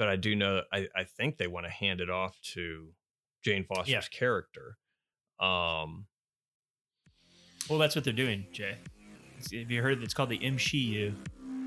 [0.00, 2.88] but I do know I, I think they want to hand it off to
[3.44, 4.00] Jane Foster's Yeah.
[4.10, 4.78] character.
[5.38, 6.06] Um,
[7.68, 8.78] Well, that's what they're doing, Jay.
[9.38, 10.02] It's- Have you heard?
[10.02, 11.12] It's called the MCU.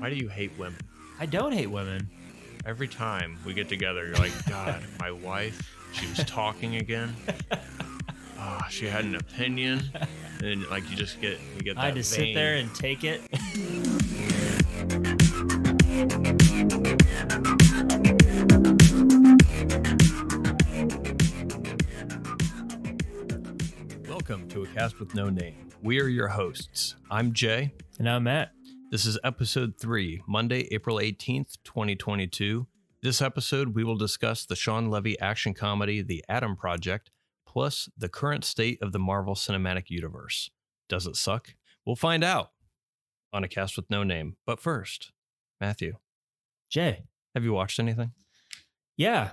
[0.00, 0.80] why do you hate women?
[1.20, 2.10] I don't hate women.
[2.66, 7.14] Every time we get together, you're like, God, my wife, she was talking again.
[8.36, 9.80] Ah, she had an opinion,
[10.42, 11.82] and like you just get you get that.
[11.82, 13.22] I had to sit there and take it.
[24.26, 25.68] Welcome to a cast with no name.
[25.82, 26.96] We are your hosts.
[27.10, 27.74] I'm Jay.
[27.98, 28.52] And I'm Matt.
[28.90, 32.66] This is episode three, Monday, April 18th, 2022.
[33.02, 37.10] This episode, we will discuss the Shawn Levy action comedy, The Adam Project,
[37.46, 40.48] plus the current state of the Marvel Cinematic Universe.
[40.88, 41.54] Does it suck?
[41.84, 42.52] We'll find out
[43.30, 44.36] on a cast with no name.
[44.46, 45.12] But first,
[45.60, 45.96] Matthew,
[46.70, 47.04] Jay.
[47.34, 48.12] have you watched anything?
[48.96, 49.32] Yeah.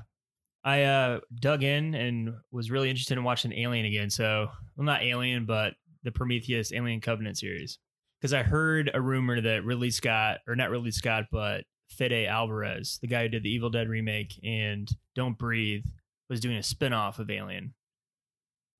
[0.63, 4.09] I uh, dug in and was really interested in watching Alien again.
[4.09, 7.79] So, well, not Alien, but the Prometheus Alien Covenant series.
[8.20, 12.99] Because I heard a rumor that Ridley Scott, or not Ridley Scott, but Fede Alvarez,
[13.01, 15.85] the guy who did the Evil Dead remake and Don't Breathe,
[16.29, 17.73] was doing a spin off of Alien,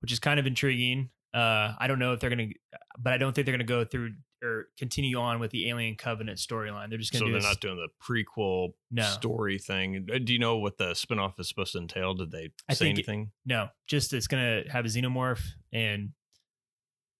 [0.00, 1.10] which is kind of intriguing.
[1.34, 2.54] Uh, I don't know if they're going to,
[2.98, 4.12] but I don't think they're going to go through
[4.42, 6.88] or continue on with the Alien Covenant storyline.
[6.88, 9.04] They're just going So to do they're a not doing the prequel No.
[9.04, 10.08] story thing.
[10.12, 12.14] Uh, Do you know what the spinoff is supposed to entail?
[12.14, 13.30] Did they I say think it- anything?
[13.46, 16.10] No, just it's gonna have a xenomorph and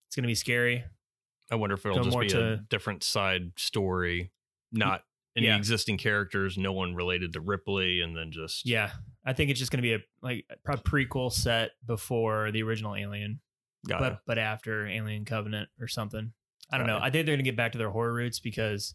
[0.08, 0.84] it's gonna be scary.
[1.50, 4.32] I wonder if it'll Go just be a to- different side story,
[4.72, 5.04] not
[5.36, 5.56] any Yeah.
[5.56, 8.92] existing characters, no one related to Ripley, and then just Yeah,
[9.24, 13.40] I think it's just gonna be a like a prequel set before the original Alien,
[13.86, 14.18] got but it.
[14.26, 16.32] but after Alien Covenant or something.
[16.72, 16.98] I don't know.
[17.00, 18.94] I think they're gonna get back to their horror roots because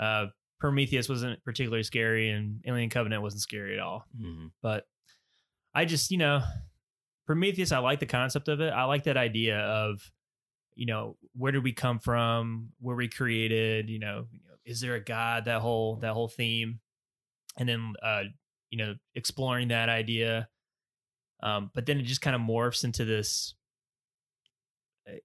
[0.00, 0.26] uh,
[0.58, 4.04] Prometheus wasn't particularly scary and Alien Covenant wasn't scary at all.
[4.18, 4.50] Mhm.
[4.62, 4.84] But
[5.74, 6.42] I just you know
[7.26, 7.70] Prometheus.
[7.72, 8.72] I like the concept of it.
[8.72, 10.00] I like that idea of
[10.74, 14.26] you know where did we come from were we created you know
[14.64, 16.80] is there a god that whole that whole theme
[17.58, 18.22] and then uh
[18.70, 20.48] you know exploring that idea
[21.42, 23.54] um but then it just kind of morphs into this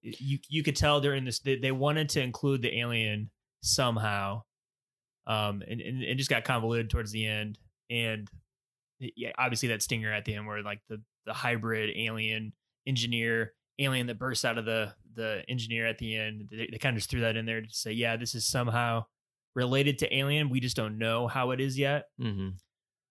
[0.02, 3.30] you you could tell during this they, they wanted to include the alien
[3.62, 4.42] somehow
[5.26, 7.58] um and, and it just got convoluted towards the end
[7.90, 8.28] and
[8.98, 12.52] yeah obviously that stinger at the end where like the the hybrid alien
[12.86, 16.94] engineer alien that bursts out of the the engineer at the end they, they kind
[16.94, 19.04] of just threw that in there to say yeah this is somehow
[19.54, 20.50] related to alien.
[20.50, 22.04] We just don't know how it is yet.
[22.20, 22.54] Mhm.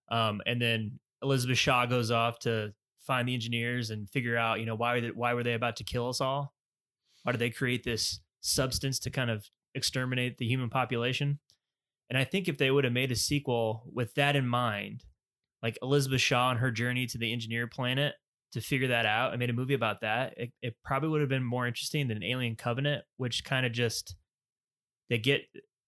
[0.09, 4.65] um, and then elizabeth shaw goes off to find the engineers and figure out you
[4.65, 6.53] know why they, why were they about to kill us all
[7.27, 11.39] why did they create this substance to kind of exterminate the human population?
[12.09, 15.03] And i think if they would have made a sequel with that in mind
[15.61, 18.15] like elizabeth shaw and her journey to the engineer planet
[18.53, 21.29] to figure that out and made a movie about that it, it probably would have
[21.29, 24.15] been more interesting than alien covenant which kind of just
[25.09, 25.41] they get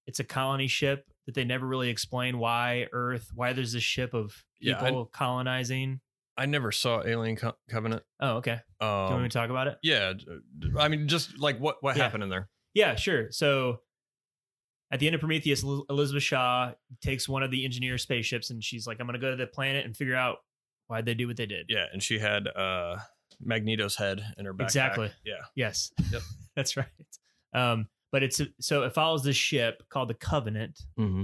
[0.05, 4.13] it's a colony ship that they never really explain why earth why there's this ship
[4.13, 6.01] of Yeah, people colonizing
[6.39, 8.01] I never saw Alien Co- Covenant.
[8.19, 10.13] oh okay do you want Um, me to talk about it yeah,
[10.79, 12.03] I mean, just like what what Yeah.
[12.03, 12.49] happened in there?
[12.73, 13.31] Yeah, sure.
[13.31, 13.81] So
[14.91, 18.87] at the end of Prometheus, Elizabeth Shaw takes one of the engineer spaceships and she's
[18.87, 20.37] like, I'm going to go to the planet and figure out
[20.87, 21.65] why'd they do what they did.
[21.69, 22.97] Yeah, and she had uh
[23.41, 24.63] Magneto's head in her backpack.
[24.63, 25.11] Exactly.
[25.25, 25.41] Yeah.
[25.55, 25.91] Yes.
[26.11, 26.21] Yep.
[26.55, 26.87] That's right.
[27.53, 31.23] Um, but it's so it follows this ship called the Covenant, Mm-hmm.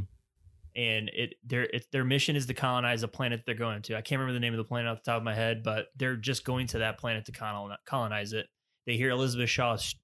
[0.75, 3.95] And it their it, their mission is to colonize a planet they're going to.
[3.95, 5.87] I can't remember the name of the planet off the top of my head, but
[5.95, 8.47] they're just going to that planet to colon- colonize it.
[8.85, 9.95] They hear Elizabeth Shaw's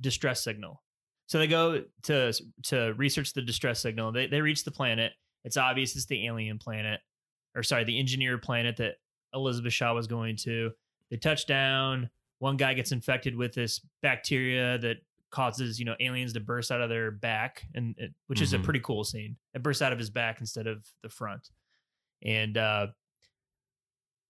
[0.00, 0.82] distress signal,
[1.26, 2.32] so they go to
[2.64, 4.12] to research the distress signal.
[4.12, 5.12] They they reach the planet.
[5.44, 7.00] It's obvious it's the alien planet,
[7.56, 8.94] or sorry, the engineer planet that
[9.34, 10.70] Elizabeth Shaw was going to.
[11.10, 12.10] They touch down.
[12.38, 14.96] One guy gets infected with this bacteria that
[15.32, 18.58] causes you know aliens to burst out of their back, and it, which is a
[18.58, 18.64] Mhm.
[18.64, 19.36] pretty cool scene.
[19.54, 21.48] It bursts out of his back instead of the front,
[22.22, 22.86] and uh,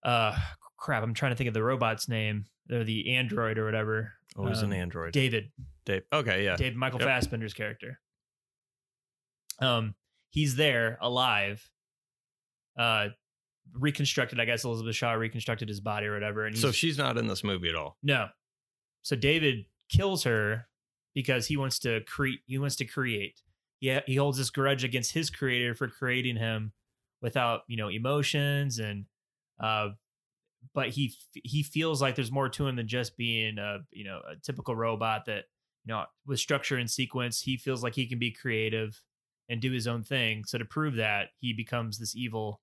[0.03, 0.37] uh,
[0.77, 4.13] crap, I'm trying to think of the robot's name or the android or whatever.
[4.35, 5.13] Oh, he's an Um, android.
[5.13, 5.51] David,
[5.85, 6.03] Dave.
[6.11, 6.55] Okay, yeah.
[6.55, 7.07] David Michael Yep.
[7.07, 7.99] Fassbender's character.
[9.59, 9.95] Um,
[10.29, 11.69] he's there alive.
[12.77, 13.09] Uh,
[13.73, 14.39] reconstructed.
[14.39, 16.45] I guess Elizabeth Shaw reconstructed his body or whatever.
[16.45, 17.97] And So she's not in this movie at all.
[18.01, 18.29] no.
[19.03, 20.67] So David kills her
[21.13, 22.39] because he wants to create.
[22.45, 23.41] He wants to create.
[23.79, 26.73] Yeah, he holds this grudge against his creator for creating him
[27.21, 29.05] without you know emotions and.
[29.59, 29.89] uh
[30.73, 34.21] but he he feels like there's more to him than just being a you know
[34.31, 35.45] a typical robot that
[35.85, 39.01] you know with structure and sequence he feels like he can be creative
[39.49, 42.61] and do his own thing so to prove that he becomes this evil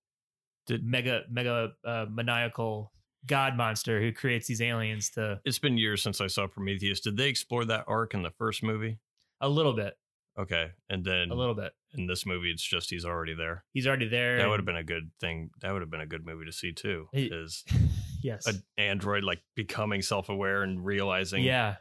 [0.66, 2.90] Did- mega mega uh, maniacal
[3.26, 7.00] god monster who creates these aliens to It's been years since I saw Prometheus.
[7.00, 8.98] Did they explore that arc in the first movie?
[9.42, 9.94] a little bit,
[10.38, 11.72] Okay, and then a little bit.
[11.94, 13.64] in this movie, it's just he's already there.
[13.72, 14.38] He's already there.
[14.38, 15.50] That would have been a good thing.
[15.62, 17.08] That would have been a good movie to see too.
[17.12, 17.64] He- Is
[18.22, 18.46] yes.
[18.46, 21.76] an android like becoming self-aware and realizing Yeah,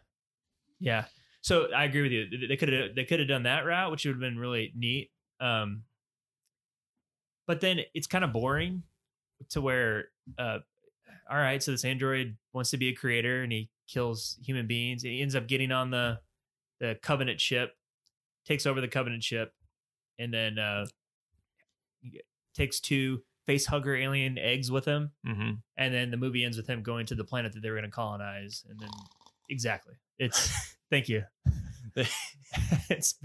[0.79, 1.05] yeah.
[1.41, 2.47] So I agree with you.
[2.47, 5.09] They could have they could have done that route, which would have been really neat.
[5.39, 5.83] Um,
[7.47, 8.83] but then it's kind of boring
[9.49, 10.59] to where, uh,
[11.29, 15.01] all right, so this android wants to be a creator and he kills human beings.
[15.03, 16.19] He ends up getting on the
[16.79, 17.75] the Covenant ship,
[18.45, 19.53] takes over the Covenant ship,
[20.17, 20.85] and then uh,
[22.55, 25.61] takes two face hugger alien eggs with him Mhm.
[25.77, 27.89] and then the movie ends with him going to the planet that they were going
[27.89, 28.89] to colonize and then
[29.49, 31.23] exactly it's thank you
[32.89, 33.15] it's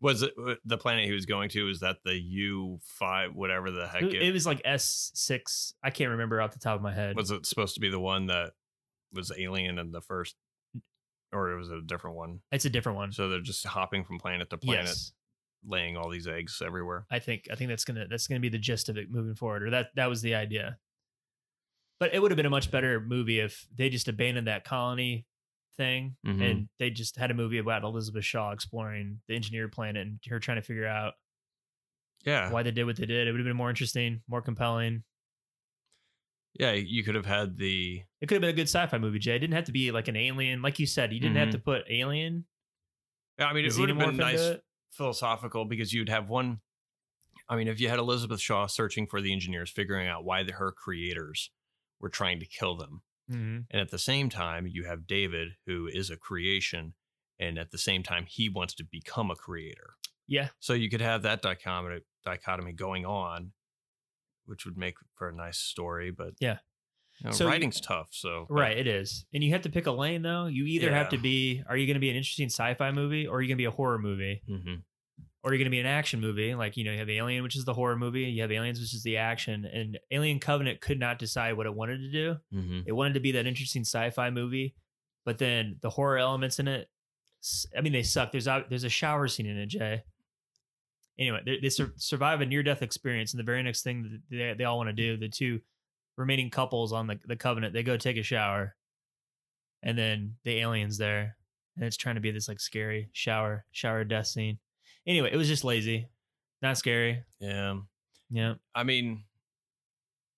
[0.00, 1.68] was it uh, the planet he was going to?
[1.68, 5.90] Is that the U five whatever the heck it, it, it was like s6 i
[5.90, 7.30] can't remember off the top of my head was?
[7.30, 8.52] It supposed to be the one that
[9.12, 10.36] was alien in the first,
[11.32, 12.40] or was it a different one?
[12.52, 15.12] it's a different one So they're just hopping from planet to planet, yes
[15.66, 17.04] laying all these eggs everywhere.
[17.10, 19.64] i think i think that's gonna that's gonna be the gist of it moving forward
[19.64, 20.78] or that that was the idea
[21.98, 25.26] but it would have been a much better movie if they just abandoned that colony
[25.78, 26.42] thing Mhm.
[26.42, 30.38] and they just had a movie about elizabeth shaw exploring the engineered planet and her
[30.38, 31.14] trying to figure out
[32.24, 33.26] Yeah, why they did what they did.
[33.28, 35.04] It would have been more interesting, more compelling.
[36.58, 36.72] yeah.
[36.72, 39.36] You could have had the It could have been a good sci-fi movie, Jay.
[39.36, 41.12] It didn't have to be like an alien, like you said.
[41.12, 41.52] You didn't have Mhm.
[41.52, 42.46] to put alien
[43.38, 44.56] Yeah, I mean, it would have been nice
[44.90, 46.60] philosophical because you'd have one.
[47.48, 50.52] I mean, if you had Elizabeth Shaw searching for the engineers, figuring out why the,
[50.54, 51.50] her creators
[52.00, 53.66] were trying to kill them, Mhm.
[53.70, 56.94] and at the same time, you have David, who is a creation,
[57.38, 59.96] and at the same time, he wants to become a creator.
[60.26, 63.52] Yeah, So you could have that dichotomy dichotomy going on,
[64.44, 66.10] which would make for a nice story.
[66.10, 66.58] But Yeah.
[67.20, 68.08] you know, So you- writing's tough.
[68.12, 68.76] So but- right.
[68.76, 70.46] It is, and you have to pick a lane though.
[70.46, 73.38] You either have to be, are you going to be an interesting sci-fi movie, or
[73.38, 74.84] are you going to be a horror movie, Mhm.
[75.42, 76.54] Or you're going to be an action movie?
[76.54, 78.22] Like you know, you have Alien, which is the horror movie.
[78.24, 79.64] You have Aliens, which is the action.
[79.64, 82.36] And Alien Covenant could not decide what it wanted to do.
[82.54, 82.84] Mhm.
[82.86, 84.74] It wanted to be that interesting sci-fi movie,
[85.24, 86.88] but then the horror elements in it,
[87.76, 88.32] I mean, they suck.
[88.32, 90.02] There's a, there's a shower scene in it, Jay.
[91.18, 94.54] Anyway, they, they sur- survive a near-death experience, and the very next thing that they,
[94.58, 95.60] they all want to do, the two
[96.16, 98.76] remaining couples on the, the covenant, they go take a shower,
[99.82, 101.36] and then the aliens there,
[101.76, 104.58] and it's trying to be this like scary shower shower death scene.
[105.08, 106.08] Anyway, it was just lazy,
[106.62, 107.24] not scary.
[107.40, 107.78] Yeah.
[108.30, 109.24] Yeah, I mean,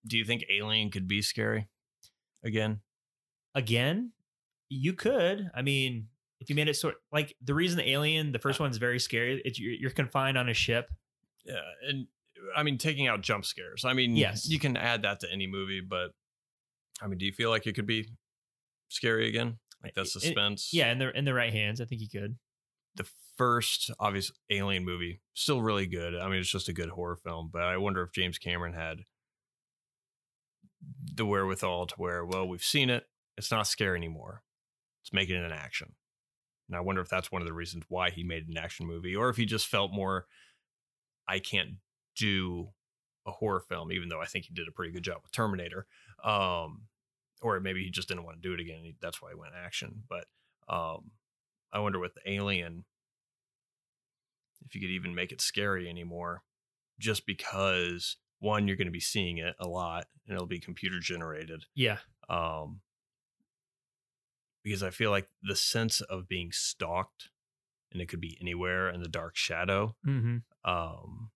[0.07, 1.67] do you think Alien could be scary
[2.45, 2.81] again?
[3.57, 4.13] again,
[4.69, 5.51] you could.
[5.57, 6.07] I mean,
[6.39, 9.43] if you made it sort like the reason the alien, the first one's very scary.
[9.45, 10.89] It's you're, you're confined on a ship.
[11.45, 11.59] Yeah,
[11.89, 12.07] and
[12.57, 13.85] I mean, taking out jump scares.
[13.85, 14.49] I mean, Yes.
[14.49, 16.13] you can add that to any movie, but
[17.03, 18.09] I mean, do you feel like it could be
[18.89, 19.59] scary again?
[19.83, 20.71] Like that It- suspense?
[20.73, 22.39] Yeah, in the in the right hands, I think you could.
[22.97, 23.07] The
[23.37, 26.15] first obvious Alien movie still really good.
[26.15, 29.05] I mean, it's just a good horror film, but I wonder if James Cameron had
[31.15, 33.07] the wherewithal to where, well, we've seen it.
[33.37, 34.43] It's not scary anymore.
[35.03, 35.95] Let's make it an action.
[36.69, 39.17] And I wonder if that's one of the reasons why he made an action movie,
[39.17, 40.27] or if he just felt more,
[41.27, 41.77] I can't
[42.17, 42.71] do
[43.27, 45.87] a horror film, even though I think he did a pretty good job with Terminator.
[46.23, 46.83] Um,
[47.43, 48.95] or maybe he just didn't want to do it again.
[49.01, 50.03] That's why he went action.
[50.09, 50.27] But
[50.69, 51.11] um,
[51.73, 52.85] I wonder with the Alien,
[54.67, 56.43] if you could even make it scary anymore,
[56.99, 60.99] just because one, you're going to be seeing it a lot, and it'll be computer
[60.99, 61.65] generated.
[61.75, 61.99] Yeah,
[62.29, 62.81] Um,
[64.63, 67.31] because I feel like the sense of being stalked,
[67.93, 69.97] and it could be anywhere in the dark shadow.
[70.07, 70.39] mm-hmm.
[70.71, 71.31] Um,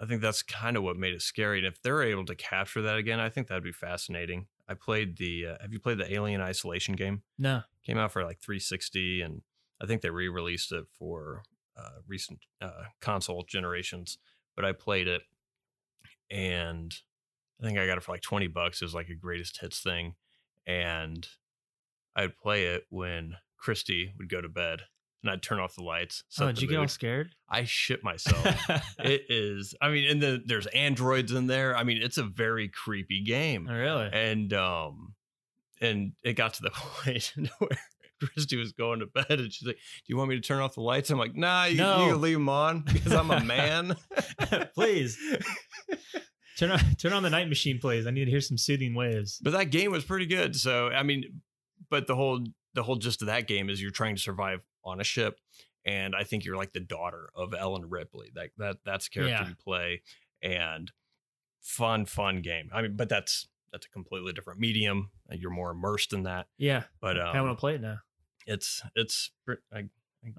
[0.00, 1.58] I think that's kind of what made it scary.
[1.58, 4.46] And if they're able to capture that again, I think that'd be fascinating.
[4.68, 5.46] I played the.
[5.46, 7.22] Uh, have you played the Alien Isolation game?
[7.38, 9.42] no, Came out for like 360, and
[9.80, 11.42] I think they re-released it for
[11.76, 14.18] uh, recent uh, console generations.
[14.54, 15.22] But I played it,
[16.30, 16.94] and
[17.60, 18.82] I think I got it for like 20 bucks.
[18.82, 20.14] It was like a greatest hits thing,
[20.66, 21.26] and
[22.14, 24.82] I'd play it when Christy would go to bed,
[25.22, 26.24] and I'd turn off the lights.
[26.40, 27.34] oh, did you get all scared?
[27.48, 28.44] I shit myself.
[28.98, 29.74] it is.
[29.80, 31.76] I mean, and then there's androids in there.
[31.76, 34.10] I mean, it's a very creepy game, oh, really?
[34.12, 35.14] and um,
[35.80, 37.78] and it got to the point where
[38.26, 40.74] Christy was going to bed, and she's like, "Do you want me to turn off
[40.74, 42.06] the lights?" I'm like, "Nah, you, No.
[42.08, 43.96] you leave them on because I'm a man."
[44.74, 45.18] Please.
[46.58, 48.06] Turn on turn on the night machine, please.
[48.06, 49.40] I need to hear some soothing waves.
[49.42, 50.54] but that game was pretty good.
[50.54, 51.40] So I mean,
[51.90, 55.00] but the whole the whole gist of that game is you're trying to survive on
[55.00, 55.38] a ship,
[55.86, 58.30] and I think you're like the daughter of Ellen Ripley.
[58.34, 59.48] That that that's the character Yeah.
[59.48, 60.02] you play,
[60.42, 60.92] and
[61.62, 62.68] fun, fun game.
[62.72, 65.10] I mean, but that's that's a completely different medium.
[65.30, 66.46] You're more immersed in that.
[66.58, 67.96] Yeah, But I um, want to play it now.
[68.46, 69.30] It's it's
[69.72, 69.84] I, I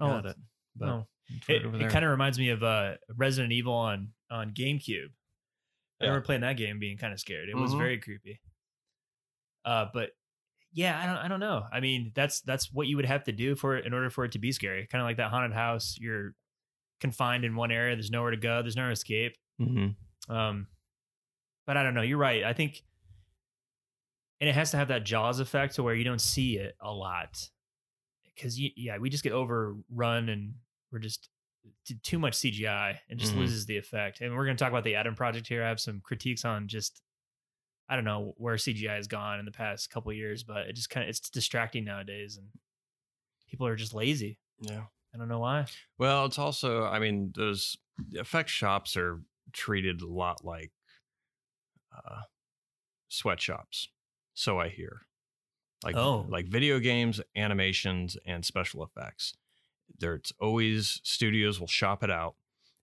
[0.00, 0.36] Oh, got it.
[0.76, 1.06] But oh.
[1.28, 5.08] it's It, it kind of reminds me of uh, Resident Evil on on GameCube.
[6.00, 6.08] I Yeah.
[6.10, 7.48] remember playing that game, being kind of scared.
[7.48, 7.78] It was Mhm.
[7.78, 8.40] very creepy.
[9.64, 10.10] Uh, but
[10.72, 11.64] yeah, I don't, I don't know.
[11.72, 14.24] I mean, that's that's what you would have to do for it in order for
[14.24, 14.86] it to be scary.
[14.86, 15.96] Kind of like that haunted house.
[16.00, 16.34] You're
[17.00, 17.94] confined in one area.
[17.94, 18.60] There's nowhere to go.
[18.62, 19.36] There's no to escape.
[19.60, 19.94] Mhm.
[20.28, 20.66] Um,
[21.66, 22.02] but I don't know.
[22.02, 22.42] You're right.
[22.44, 22.82] I think,
[24.40, 26.90] and it has to have that Jaws effect to where you don't see it a
[26.92, 27.50] lot,
[28.34, 30.54] because yeah, we just get overrun and
[30.92, 31.28] we're just
[31.86, 33.38] t- too much CGI and just Mhm.
[33.38, 34.20] loses the effect.
[34.20, 35.64] And we're going to talk about the Adam Project here.
[35.64, 37.00] I have some critiques on just.
[37.86, 40.72] I don't know where CGI has gone in the past couple of years, but it
[40.74, 42.48] just kind of it's distracting nowadays, and
[43.46, 44.38] people are just lazy.
[44.60, 44.86] Yeah.
[45.14, 45.66] I don't know why.
[45.98, 47.76] Well, it's also, I mean, those
[48.14, 49.20] effect shops are
[49.52, 50.72] treated a lot like
[51.94, 52.22] uh,
[53.08, 53.88] sweatshops.
[54.32, 55.02] So I hear,
[55.84, 56.26] like Oh.
[56.28, 59.34] like video games, animations, and special effects.
[59.98, 62.36] There's always studios will shop it out,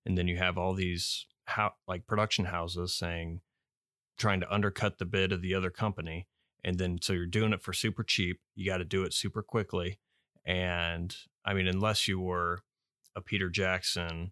[0.06, 3.42] and then you have all these how like production houses saying,
[4.18, 6.28] trying to undercut the bid of the other company,
[6.64, 8.40] and then so you're doing it for super cheap.
[8.56, 10.00] You got to do it super quickly,
[10.46, 12.62] and I mean, unless you were
[13.16, 14.32] a Peter Jackson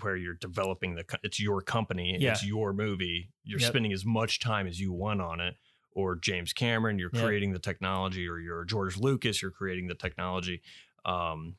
[0.00, 2.32] where you're developing the it's your company, Yeah.
[2.32, 3.68] it's your movie, you're Yep.
[3.68, 5.56] spending as much time as you want on it.
[5.92, 7.22] Or James Cameron, you're Yep.
[7.24, 10.62] creating the technology, or you're George Lucas, you're creating the technology,
[11.04, 11.56] um,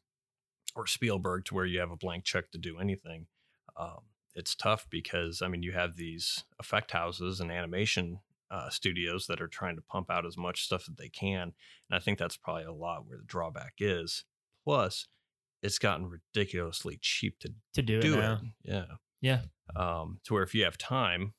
[0.76, 3.28] or Spielberg, to where you have a blank check to do anything.
[3.76, 8.20] Um, it's tough because I mean, you have these effect houses and animation
[8.50, 11.42] uh, studios that are trying to pump out as much stuff that they can,
[11.90, 14.24] and I think that's probably a lot where the drawback is.
[14.64, 15.08] Plus,
[15.62, 18.40] it's gotten ridiculously cheap to To do, do it it.
[18.64, 18.86] Yeah.
[19.22, 19.42] Yeah.
[19.76, 21.34] Um, to where if you have time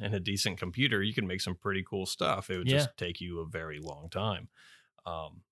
[0.00, 2.50] and a decent computer, you can make some pretty cool stuff.
[2.50, 2.78] It would Yeah.
[2.78, 4.48] just take you a very long time.
[5.06, 5.42] Um,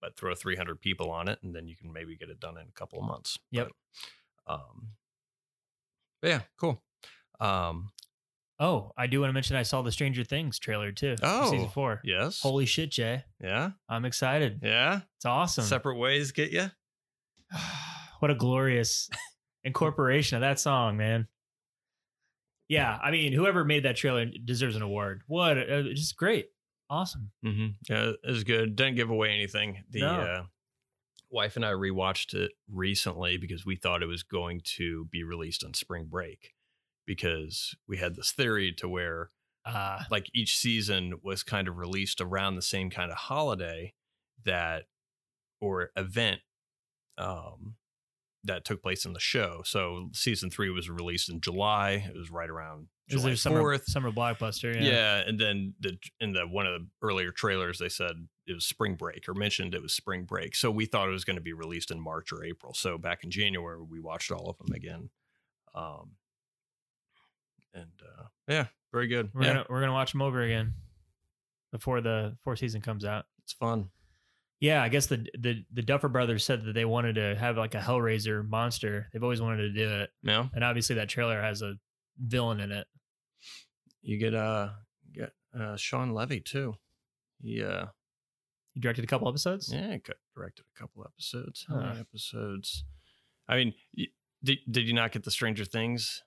[0.00, 2.66] but throw 300 people on it and then you can maybe get it done in
[2.68, 3.38] a couple of months.
[3.52, 3.68] Yep.
[4.46, 4.88] But, um,
[6.20, 6.82] but yeah, cool.
[7.40, 7.90] Um,
[8.60, 11.16] Oh, I do want to mention I saw the Stranger Things trailer too.
[11.24, 12.00] Oh, season four.
[12.04, 12.40] yes.
[12.40, 13.24] Holy shit, Jay!
[13.42, 13.72] yeah.
[13.88, 14.60] I'm excited.
[14.62, 15.00] Yeah.
[15.16, 15.64] It's awesome.
[15.64, 16.70] Separate ways get you.
[18.20, 19.10] what a glorious
[19.64, 21.26] incorporation of that song, man.
[22.68, 25.22] Yeah, I mean, whoever made that trailer deserves an award.
[25.26, 25.58] What?
[25.58, 26.46] Uh, just great,
[26.88, 27.30] awesome.
[27.44, 27.66] Mm-hmm.
[27.92, 28.74] Yeah, it was good.
[28.76, 29.84] Didn't give away anything.
[29.90, 30.08] The No.
[30.20, 30.42] uh,
[31.30, 35.62] wife and I rewatched it recently because we thought it was going to be released
[35.64, 36.54] on spring break
[37.06, 39.30] because we had this theory to where
[39.66, 43.94] Uh, like each season was kind of released around the same kind of holiday
[44.44, 44.84] that
[45.58, 46.40] or event
[47.16, 47.74] um
[48.44, 49.62] that took place in the show.
[49.64, 52.04] So season three was released in July.
[52.08, 53.84] It was right around July summer, 4th.
[53.86, 54.74] summer blockbuster?
[54.74, 54.82] Yeah.
[54.82, 55.16] Yeah.
[55.26, 58.94] and then the in the one of the earlier trailers they said it was spring
[58.94, 60.54] break or mentioned it was spring break.
[60.54, 62.74] So we thought it was going to be released in March or April.
[62.74, 65.10] So back in January we watched all of them again.
[65.74, 66.12] Um
[67.72, 69.30] and uh yeah, very good.
[69.34, 70.74] We're yeah, gonna we're gonna watch them over again
[71.72, 73.24] before the fourth season comes out.
[73.42, 73.88] it's fun.
[74.64, 77.74] Yeah, I guess the the the Duffer Brothers said that they wanted to have like
[77.74, 79.08] a Hellraiser monster.
[79.12, 80.48] They've always wanted to do it, Yeah.
[80.54, 81.74] and obviously that trailer has a
[82.18, 82.86] villain in it.
[84.02, 84.70] You get uh
[85.12, 86.74] get uh Shawn Levy too.
[87.42, 87.86] He uh
[88.74, 89.70] You directed a couple episodes.
[89.72, 90.00] yeah, he
[90.34, 91.66] directed a couple episodes.
[91.68, 92.00] How many Huh.
[92.00, 92.84] episodes?
[93.48, 93.74] I mean,
[94.42, 96.22] did did you not get the Stranger Things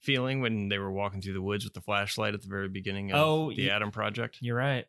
[0.00, 3.10] feeling when they were walking through the woods with the flashlight at the very beginning
[3.10, 4.38] of Oh, the y- Adam Project?
[4.40, 4.86] You're right.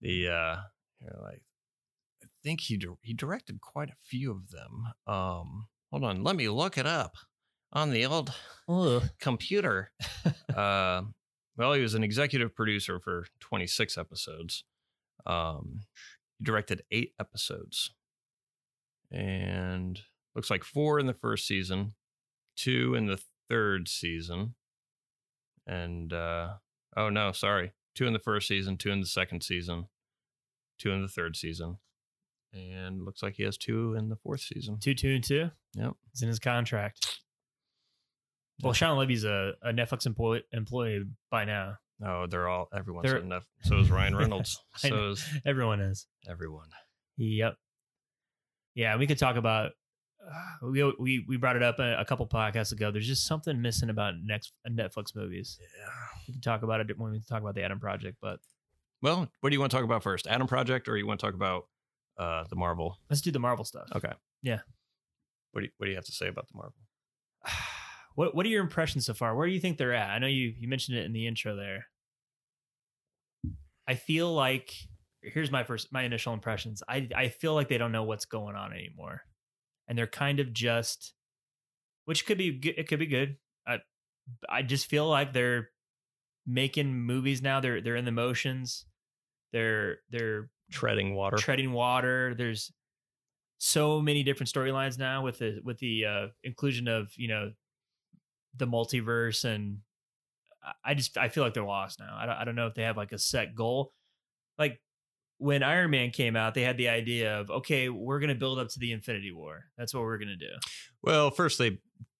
[0.00, 0.56] The uh
[1.00, 1.42] you're like
[2.46, 4.86] think he di- he directed quite a few of them.
[5.06, 7.16] Um hold on, let me look it up
[7.72, 8.32] on the old
[8.68, 9.02] Ugh.
[9.20, 9.90] computer.
[10.54, 11.02] uh,
[11.56, 14.64] well, he was an executive producer for 26 episodes.
[15.24, 15.80] Um,
[16.38, 17.90] he directed eight episodes,
[19.10, 20.00] and
[20.34, 21.94] looks like four in the first season,
[22.56, 24.54] two in the third season,
[25.66, 26.54] and uh,
[26.96, 29.86] oh no, sorry, two in the first season, two in the second season,
[30.78, 31.78] two in the third season,
[32.56, 34.78] and looks like he has two in the fourth season.
[34.80, 35.50] Two, two, and two.
[35.74, 35.92] Yep.
[36.12, 37.20] It's in his contract.
[38.62, 41.74] Well, Shawn Levy's a, a Netflix employee, employee by now.
[42.04, 43.46] Oh, they're all everyone's They're- enough.
[43.62, 44.62] So is Ryan Reynolds.
[44.76, 46.06] So is Everyone is.
[46.28, 46.68] everyone.
[47.18, 47.56] Yep.
[48.74, 49.72] Yeah, we could talk about.
[50.26, 52.90] Uh, we we we brought it up a, a couple podcasts ago.
[52.90, 55.58] There's just something missing about next Netflix movies.
[55.60, 55.88] Yeah.
[56.26, 58.40] We can talk about it when we talk about the Adam Project, but
[59.02, 60.26] Well, what do you want to talk about first?
[60.26, 61.66] Adam Project, or you want to talk about
[62.18, 62.98] uh, the Marvel?
[63.10, 63.88] let's do the Marvel stuff.
[63.94, 64.12] Okay.
[64.42, 64.60] Yeah.
[65.52, 66.74] What do you, What do you have to say about the Marvel?
[68.14, 69.36] What What are your impressions so far?
[69.36, 70.08] Where do you think they're at?
[70.08, 71.86] I know you you mentioned it in the intro there.
[73.86, 74.72] I feel like
[75.22, 76.82] here's my first my initial impressions.
[76.88, 79.20] I I feel like they don't know what's going on anymore,
[79.86, 81.12] and they're kind of just,
[82.06, 83.36] which could be good- it could be good.
[83.66, 83.80] I
[84.48, 85.68] I just feel like they're
[86.46, 87.60] making movies now.
[87.60, 88.86] They're they're in the motions.
[89.52, 91.36] They're they're Treading water.
[91.36, 92.34] treading water.
[92.36, 92.72] There's
[93.58, 97.52] so many different storylines now with the with the uh, inclusion of you know
[98.56, 99.78] the multiverse and
[100.64, 102.16] I- I just I feel like they're lost now.
[102.18, 103.92] I don't, I don't know if they have like a set goal.
[104.58, 104.80] Like
[105.38, 108.68] when Iron Man came out, they had the idea of okay, we're gonna build up
[108.70, 109.64] to the Infinity War.
[109.78, 110.52] That's what we're gonna do.
[111.02, 111.78] well, first they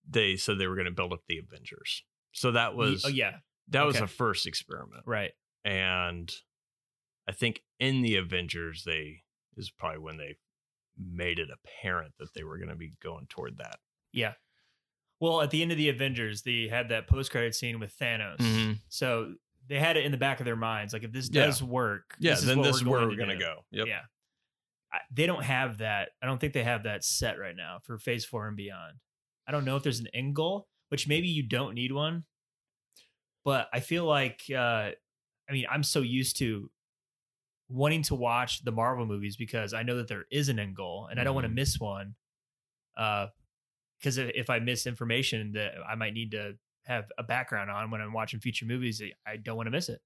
[0.08, 2.04] they said they were going to build up the Avengers.
[2.30, 3.38] So that was oh yeah,
[3.70, 5.02] that was a first experiment.
[5.04, 5.32] right.
[5.64, 6.32] and
[7.28, 9.22] I think in the Avengers they
[9.56, 10.36] is probably when they
[10.98, 13.78] made it apparent that they were going to be going toward that.
[14.12, 14.32] Yeah.
[15.20, 18.76] Well, at the end of the Avengers, they had that post credit scene with Thanos.
[18.88, 19.34] So
[19.68, 21.46] they had it in the back of their minds, like if this Yeah.
[21.46, 23.44] does work, Yeah, this is then what this is where going we're to going to
[23.44, 23.64] go.
[23.72, 23.86] Yep.
[23.88, 24.00] Yeah.
[24.92, 26.10] I, they don't have that.
[26.22, 28.94] I don't think they have that set right now for phase four and beyond.
[29.48, 32.24] I don't know if there's an end goal, which maybe you don't need one.
[33.44, 34.90] But I feel like, uh,
[35.48, 36.70] I mean, I'm so used to
[37.68, 41.06] wanting to watch the Marvel movies because I know that there is an end goal
[41.10, 41.54] and I don't want to Mhm.
[41.54, 42.16] miss one.
[42.96, 43.28] Uh,
[43.98, 47.90] because if, if I miss information that I might need to have a background on
[47.90, 50.02] when I'm watching future movies, I don't want to miss it.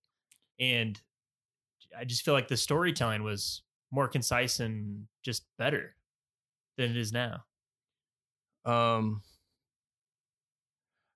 [0.61, 1.01] And
[1.97, 5.97] I just feel like the storytelling was more concise and just better
[6.77, 7.47] than it is now.
[8.65, 9.23] Um,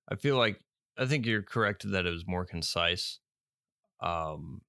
[0.07, 0.61] I feel like
[0.97, 3.19] I think you're correct that it was more concise.
[4.01, 4.64] Um,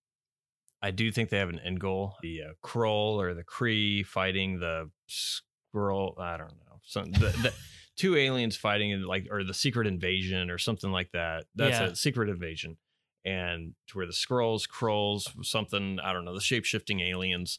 [0.82, 4.60] I do think they have an end goal: the uh, Krull or the Kree fighting
[4.60, 6.18] the Skrull.
[6.20, 6.80] I don't know.
[6.84, 7.54] Some the, the
[7.96, 11.46] two aliens fighting in like or the secret invasion or something like that.
[11.54, 11.86] That's Yeah.
[11.86, 12.76] a secret invasion,
[13.24, 17.58] and to where the Skrulls, Krulls, something I don't know, the shape shifting aliens.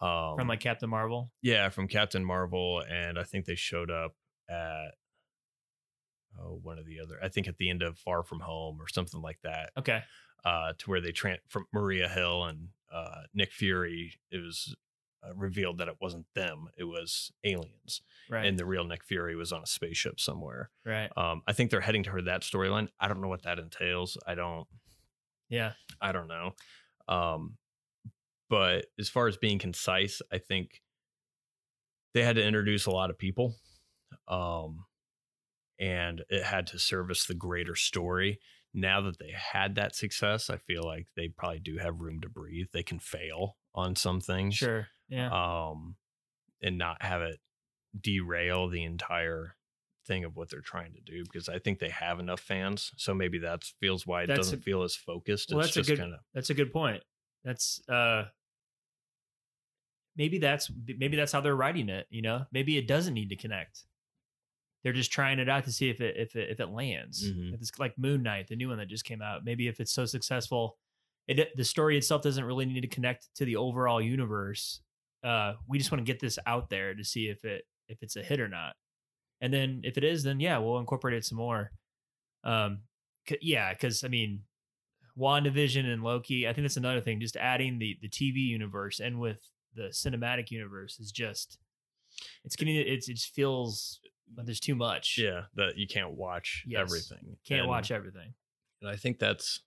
[0.00, 1.30] Um, From like Captain Marvel.
[1.40, 4.14] yeah, from Captain Marvel, and I think they showed up
[4.50, 4.88] at
[6.40, 7.18] oh one of the other.
[7.22, 9.70] I think at the end of Far From Home or something like that.
[9.78, 10.02] Okay.
[10.44, 14.12] Uh, to where they tran from Maria Hill and uh, Nick Fury.
[14.30, 14.76] It was
[15.26, 18.44] uh, revealed that it wasn't them; it was aliens, Right.
[18.44, 20.70] and the real Nick Fury was on a spaceship somewhere.
[20.84, 21.10] right.
[21.16, 22.88] Um, I think they're heading toward that storyline.
[23.00, 24.18] I don't know what that entails.
[24.26, 24.66] I don't.
[25.48, 25.72] Yeah.
[26.00, 26.52] I don't know.
[27.08, 27.56] Um,
[28.50, 30.82] but as far as being concise, I think
[32.12, 33.54] they had to introduce a lot of people.
[34.28, 34.84] Um,
[35.78, 38.38] and it had to service the greater story.
[38.72, 42.28] Now that they had that success, I feel like they probably do have room to
[42.28, 42.66] breathe.
[42.72, 44.54] They can fail on some things.
[44.56, 44.88] Sure.
[45.08, 45.30] Yeah.
[45.30, 45.96] Um,
[46.60, 47.38] and not have it
[48.00, 49.54] derail the entire
[50.06, 52.90] thing of what they're trying to do because I think they have enough fans.
[52.96, 55.50] So maybe that feels why it That's doesn't a- feel as focused.
[55.54, 57.02] well, it's that's a good- kind of That's a good point.
[57.44, 58.24] That's uh
[60.16, 62.46] maybe that's maybe that's how they're writing it, you know?
[62.52, 63.84] Maybe it doesn't need to connect.
[64.84, 67.24] They're just trying it out to see if it if it if it lands.
[67.28, 67.54] Mhm.
[67.54, 69.44] If it's like Moon Knight, the new one that just came out.
[69.44, 70.78] Maybe if it's so successful,
[71.26, 74.82] it the story itself doesn't really need to connect to the overall universe.
[75.22, 78.16] Uh we just want to get this out there to see if it if it's
[78.16, 78.76] a hit or not.
[79.40, 81.72] And then if it is, then yeah, we'll incorporate it some more.
[82.44, 82.82] Um
[83.28, 84.44] c- yeah, because I mean,
[85.16, 86.46] WandaVision and Loki.
[86.48, 87.20] I think that's another thing.
[87.20, 91.58] Just adding the the TV universe and with the cinematic universe is just
[92.44, 94.00] it's getting it's it just feels
[94.36, 95.16] like there's too much.
[95.18, 96.80] yeah that you can't watch Yes.
[96.80, 97.36] everything.
[97.46, 98.34] can't And- watch everything.
[98.80, 99.60] And I think that's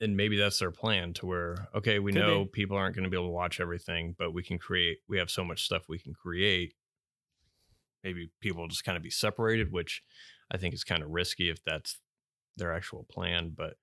[0.00, 2.50] and maybe that's their plan to where okay, we Could know be.
[2.52, 4.98] people aren't going to be able to watch everything, but we can create.
[5.08, 6.74] We have so much stuff we can create.
[8.02, 10.02] Maybe people will just kind of be separated, which
[10.50, 11.98] I think is kind of risky if that's
[12.56, 13.50] their actual plan.
[13.54, 13.74] But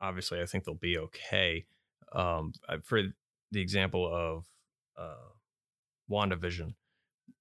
[0.00, 1.66] obviously, I think they'll be okay.
[2.12, 3.02] Um, for
[3.52, 4.46] the example of
[4.96, 5.28] uh,
[6.10, 6.74] WandaVision,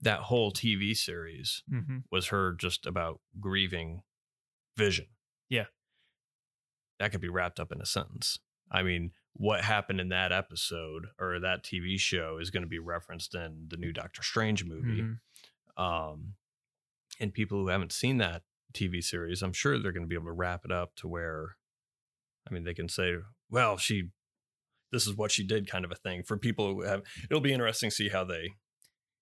[0.01, 1.97] that whole TV series Mm-hmm.
[2.11, 4.01] was her just about grieving
[4.77, 5.07] vision.
[5.49, 5.65] Yeah.
[6.99, 8.39] That could be wrapped up in a sentence.
[8.71, 12.79] I mean, what happened in that episode or that TV show is going to be
[12.79, 15.01] referenced in the new Doctor Strange movie.
[15.01, 15.83] Mm-hmm.
[15.83, 16.33] Um,
[17.19, 20.25] and people who haven't seen that TV series, I'm sure they're going to be able
[20.25, 21.55] to wrap it up to where,
[22.49, 23.15] I mean, they can say,
[23.49, 24.09] well, she,
[24.91, 27.53] this is what she did kind of a thing for people who have, it'll be
[27.53, 28.51] interesting to see how they,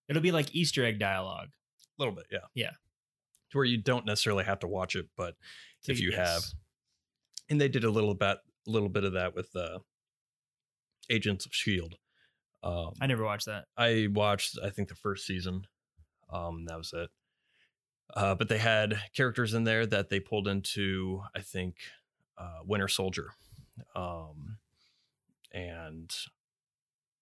[0.10, 1.50] It'll be like Easter egg dialogue.
[1.50, 2.39] a little bit, yeah.
[2.54, 2.72] Yeah.
[3.52, 5.36] To where you don't necessarily have to watch it, but
[5.88, 6.43] if you have,
[7.50, 9.80] and they did a little bit, a little bit of that with uh,
[11.10, 11.96] Agents of Shield.
[12.63, 13.65] Um, I never watched that.
[13.78, 15.65] I watched, I think, the first season.
[16.32, 17.10] Um, that was it.
[18.13, 21.76] Uh, but they had characters in there that they pulled into, I think,
[22.38, 23.30] uh, Winter Soldier.
[23.96, 24.58] Um,
[25.54, 26.12] and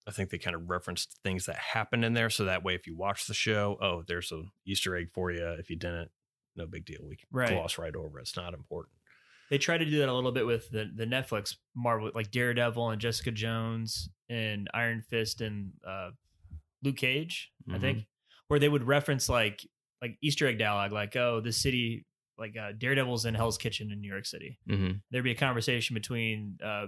[0.08, 2.30] I think they kind of referenced things that happened in there.
[2.30, 5.46] So that way, if you watch the show, oh, there's an Easter egg for you.
[5.60, 6.12] If you didn't,
[6.56, 7.00] no big deal.
[7.08, 7.50] We can Right.
[7.50, 8.20] gloss right over.
[8.20, 8.94] It's not important.
[9.50, 12.90] They tried to do that a little bit with the the Netflix Marvel, like Daredevil
[12.90, 16.12] and Jessica Jones and Iron Fist and uh,
[16.84, 17.82] Luke Cage, I Mhm.
[17.82, 18.06] think,
[18.48, 19.66] where they would reference like
[20.02, 22.06] like Easter egg dialogue, like oh, this city,
[22.38, 24.60] like uh, Daredevil's in Hell's Kitchen in New York City.
[24.70, 24.98] Mm-hmm.
[25.12, 26.88] There'd be a conversation between uh,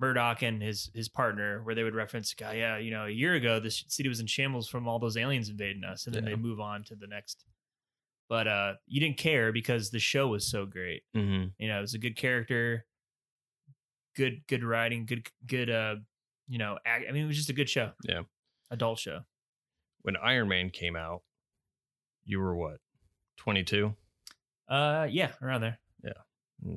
[0.00, 3.34] Murdock and his his partner where they would reference, "Guy, yeah, you know, a year
[3.34, 6.30] ago this city was in shambles from all those aliens invading us," and then Yeah.
[6.30, 7.44] they move on to the next.
[8.28, 11.02] But uh, you didn't care because the show was so great.
[11.16, 11.48] Mm-hmm.
[11.58, 12.86] You know, it was a good character,
[14.16, 15.96] good good writing, good good uh,
[16.48, 17.92] you know, act, I mean, it was just a good show.
[18.02, 18.22] Yeah.
[18.70, 19.20] adult show.
[20.02, 21.22] When Iron Man came out,
[22.24, 22.80] you were what,
[23.38, 23.94] 22?
[24.68, 25.78] Uh, yeah, around there.
[26.02, 26.74] Yeah,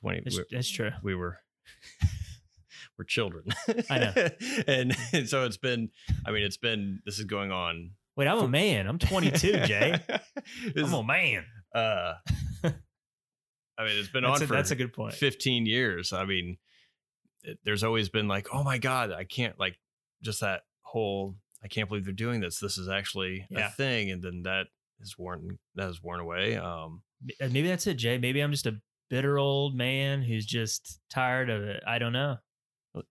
[0.00, 0.22] 20.
[0.24, 0.90] It's, we- that's true.
[1.02, 1.38] we were
[2.98, 3.44] we're children.
[3.88, 4.12] I know.
[4.66, 5.90] and, and so it's been
[6.26, 8.86] I mean it's been this is going on Wait, I'm a man.
[8.86, 9.98] I'm 22, Jay.
[10.74, 11.44] This I'm a man.
[11.74, 12.14] uh
[12.64, 15.14] I mean it's been on a, for that's a good point.
[15.14, 16.12] 15 years.
[16.12, 16.58] I mean
[17.42, 19.76] it, there's always been like oh my god, I can't like
[20.22, 22.58] just that whole I can't believe they're doing this.
[22.58, 23.68] This is actually Yeah.
[23.68, 24.66] a thing and then that
[25.00, 26.56] is worn that is worn away.
[26.56, 27.02] Um
[27.40, 28.18] Uh, Maybe that's it, Jay.
[28.18, 31.82] Maybe I'm just a bitter old man who's just tired of it.
[31.86, 32.38] I don't know.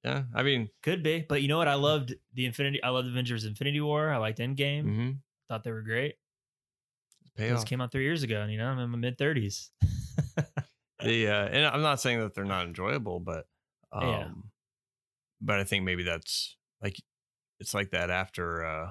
[0.04, 1.68] yeah, I mean Could be, but you know what?
[1.68, 2.82] I loved the Infinity.
[2.82, 4.10] I loved Avengers: Infinity War.
[4.10, 4.84] I liked Endgame.
[4.86, 6.16] mhm, Thought they were great.
[7.38, 9.72] Those came out three years ago, and you know I'm in my mid thirties.
[11.02, 13.46] the uh and i'm not saying that they're not enjoyable but
[13.94, 14.28] um Yeah.
[15.40, 16.98] but i think maybe that's like
[17.62, 18.90] it's like that after uh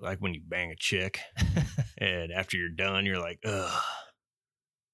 [0.00, 1.20] like when you bang a chick
[1.98, 3.80] and after you're done you're like ugh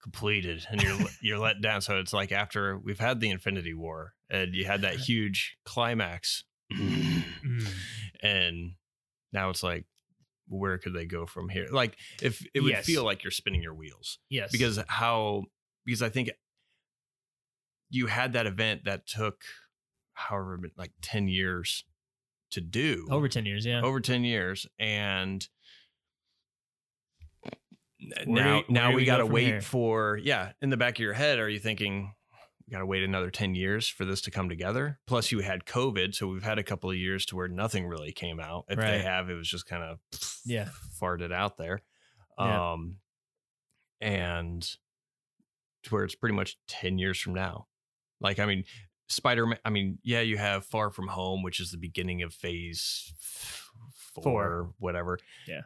[0.05, 1.81] completed and you're you're let down.
[1.81, 6.45] So it's like after we've had the infinity war and you had that huge climax
[6.73, 7.25] mm.
[8.23, 8.73] and
[9.33, 9.87] now it's like
[10.47, 11.67] where could they go from here?
[11.73, 12.85] Like if it would Yes.
[12.85, 14.19] feel like you're spinning your wheels.
[14.29, 15.45] Yes, because how
[15.87, 16.31] because I think
[17.89, 19.43] you had that event that took
[20.13, 21.85] however like 10 years
[22.51, 23.09] to do.
[23.11, 23.81] Over ten years, yeah.
[23.83, 25.47] over 10 years and
[28.27, 29.61] Where now we- now we, we got to from wait here?
[29.61, 32.13] for yeah in the back of your head are you thinking
[32.67, 35.65] we got to wait another 10 years for this to come together plus you had
[35.67, 38.79] covid so we've had a couple of years to where nothing really came out if
[38.79, 39.99] they have it was just kind of
[40.45, 40.69] Yeah.
[41.01, 41.83] farted out there
[42.39, 42.73] Yeah.
[42.73, 42.97] um
[44.01, 44.63] and
[45.85, 47.67] to where it's pretty much 10 years from now
[48.21, 48.65] like i mean
[49.09, 53.13] spider-man i mean yeah you have far from home which is the beginning of phase
[54.15, 54.75] four, Four.
[54.79, 55.63] whatever Yeah.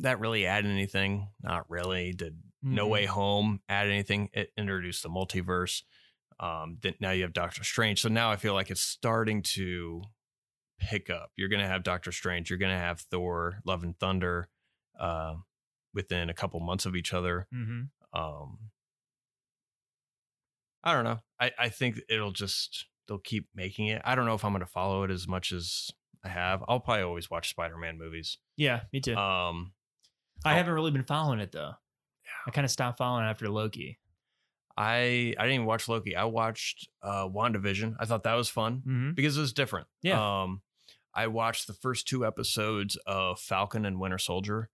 [0.00, 1.28] That really add anything?
[1.42, 2.12] Not really.
[2.12, 2.90] Did no Mhm.
[2.90, 4.30] way home add anything?
[4.32, 5.82] It introduced the multiverse
[6.40, 8.00] um then now you have doctor strange.
[8.00, 10.02] So now i feel like it's starting to
[10.78, 11.30] pick up.
[11.36, 14.48] You're gonna have doctor strange you're gonna have thor love and thunder
[14.98, 15.36] uh
[15.94, 17.46] within a couple months of each other.
[17.54, 17.90] Mhm.
[18.14, 18.70] um
[20.84, 21.20] i don't know.
[21.40, 24.02] I i think it'll just they'll keep making it.
[24.04, 25.90] I don't know if i'm gonna follow it as much as
[26.24, 26.62] i have.
[26.68, 28.38] I'll probably always watch spider-man movies.
[28.56, 29.16] Yeah, me too.
[29.16, 29.72] um
[30.44, 30.56] I oh.
[30.56, 31.72] haven't really been following it though.
[32.46, 33.98] I kind of stopped following after Loki.
[34.76, 38.78] i i didn't even watch loki i watched uh wandavision i thought that was fun
[38.78, 39.12] Mm-hmm.
[39.12, 40.42] because it was different Yeah.
[40.42, 40.62] um
[41.14, 44.70] i watched the first two episodes of falcon and winter soldier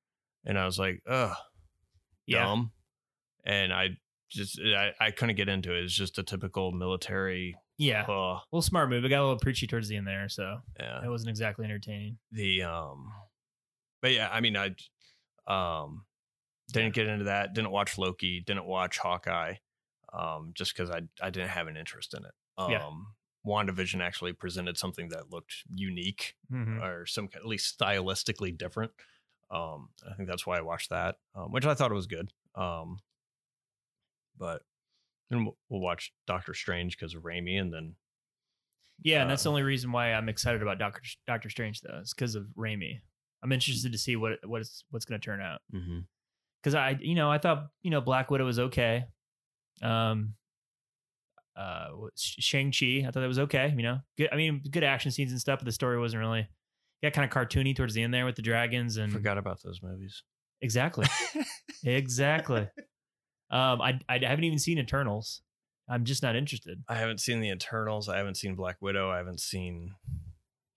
[0.47, 1.37] and i was like ugh
[2.27, 2.71] Yeah, dumb
[3.45, 3.89] and i
[4.31, 8.03] just i, I couldn't get into it it's just a typical military yeah.
[8.03, 9.05] uh, Well, smart move.
[9.05, 12.19] It got a little preachy towards the end there, so yeah it wasn't exactly entertaining.
[12.33, 13.11] the um
[14.03, 14.75] but yeah i mean i
[15.49, 16.05] um
[16.73, 19.55] didn't get into that didn't watch loki didn't watch hawkeye
[20.13, 22.83] um just because i i didn't have an interest in it um Yeah.
[23.47, 26.83] wandavision actually presented something that looked unique Mm-hmm.
[26.83, 28.93] or some at least stylistically different
[29.51, 32.31] um i think that's why i watched that um, which i thought it was good
[32.55, 32.99] um
[34.39, 34.63] but
[35.31, 37.95] then we'll, we'll watch doctor strange because of Raimi, and then
[39.03, 41.99] Yeah, and that's the Uh, only reason why I'm excited about Doctor Doctor Strange though.
[42.03, 43.01] is because of Raimi.
[43.43, 45.61] I'm interested to see what what's what's going to turn out.
[46.63, 49.05] Because I, you know, I thought you know Black Widow was okay.
[49.83, 50.35] Um,
[51.57, 53.73] uh, Shang Chi, I thought that was okay.
[53.77, 54.29] You know, good.
[54.33, 56.49] I mean, good action scenes and stuff, but the story wasn't really.
[57.03, 59.81] Got kind of cartoony towards the end there with the dragons and forgot about those
[59.83, 60.25] movies.
[60.61, 61.07] exactly,
[61.85, 62.69] exactly.
[63.51, 65.43] Um, I I haven't even seen Eternals.
[65.89, 66.83] I'm just not interested.
[66.89, 68.09] I haven't seen the Eternals.
[68.09, 69.11] I haven't seen Black Widow.
[69.11, 69.95] I haven't seen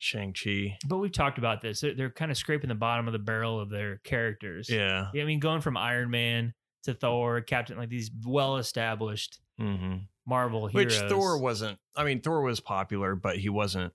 [0.02, 0.78] Shang Chi.
[0.88, 1.82] But we've talked about this.
[1.82, 4.68] They're, they're kind of scraping the bottom of the barrel of their characters.
[4.70, 5.08] Yeah.
[5.14, 9.98] Yeah, I mean, going from Iron Man to Thor, Captain, like these well established hmm
[10.26, 11.02] Marvel Which heroes.
[11.02, 11.78] Which Thor wasn't.
[11.96, 13.94] I mean, Thor was popular, but he wasn't.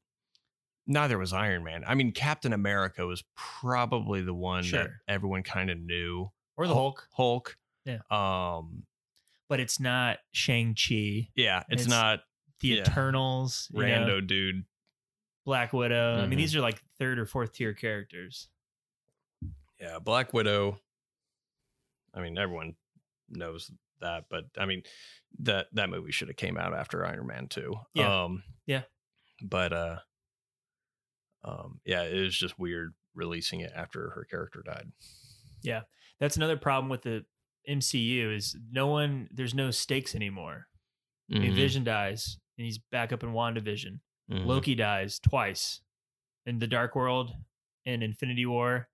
[0.86, 1.82] Neither was Iron Man.
[1.86, 6.30] I mean, Captain America was probably the one that everyone kind of knew.
[6.56, 7.56] or the Hulk, Hulk.
[7.84, 7.98] Yeah.
[8.10, 8.84] Um.
[9.48, 11.62] but it's not Shang Chi, Yeah.
[11.68, 12.20] It's, It's not
[12.60, 12.80] the Yeah.
[12.82, 14.64] Eternals, you know, rando dude.
[15.46, 16.16] Black Widow.
[16.18, 16.42] I mean, Mhm.
[16.42, 18.48] these are like third or fourth tier characters.
[19.80, 20.78] Yeah, Black Widow.
[22.12, 22.76] I mean, everyone
[23.30, 24.82] knows that, but I mean,
[25.38, 27.76] that that movie should have came out after Iron Man two.
[27.94, 28.24] Yeah.
[28.24, 28.82] Um, Yeah.
[29.40, 30.00] But uh,
[31.44, 34.90] um, yeah, it was just weird releasing it after her character died.
[35.62, 35.82] Yeah.
[36.18, 37.24] That's another problem with the
[37.68, 39.28] MCU is no one.
[39.30, 40.68] There's no stakes anymore.
[41.32, 41.56] I mean, Mhm.
[41.56, 44.00] Vision dies and he's back up in WandaVision.
[44.30, 44.46] Mhm.
[44.46, 45.80] Loki dies twice
[46.46, 47.32] in the Dark World
[47.84, 48.88] and Infinity War.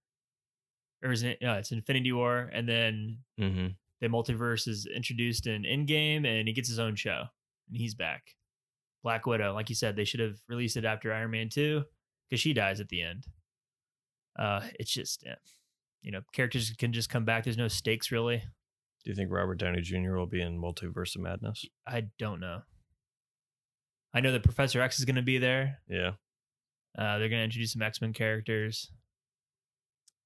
[1.02, 1.38] Or is it?
[1.40, 3.76] No, it's Infinity War, and then Mhm.
[4.00, 7.28] the multiverse is introduced in Endgame, and he gets his own show,
[7.68, 8.36] and he's back.
[9.02, 11.84] Black Widow, like you said, they should have released it after Iron Man two
[12.28, 13.26] because she dies at the end.
[14.36, 15.36] Uh, it's just, yeah.
[16.02, 17.44] you know, characters can just come back.
[17.44, 18.38] There's no stakes really.
[18.38, 20.14] Do you think Robert Downey Jr.
[20.16, 21.64] will be in Multiverse of Madness?
[21.86, 22.62] I don't know.
[24.14, 25.78] I know that Professor X is going to be there.
[25.88, 26.12] Yeah.
[26.98, 28.90] Uh, they're going to introduce some X Men characters.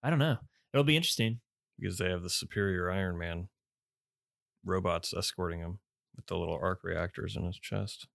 [0.02, 0.38] I don't know.
[0.72, 1.40] It'll be interesting.
[1.78, 3.48] because they have the superior Iron Man
[4.64, 5.78] robots escorting him
[6.16, 8.06] with the little arc reactors in his chest.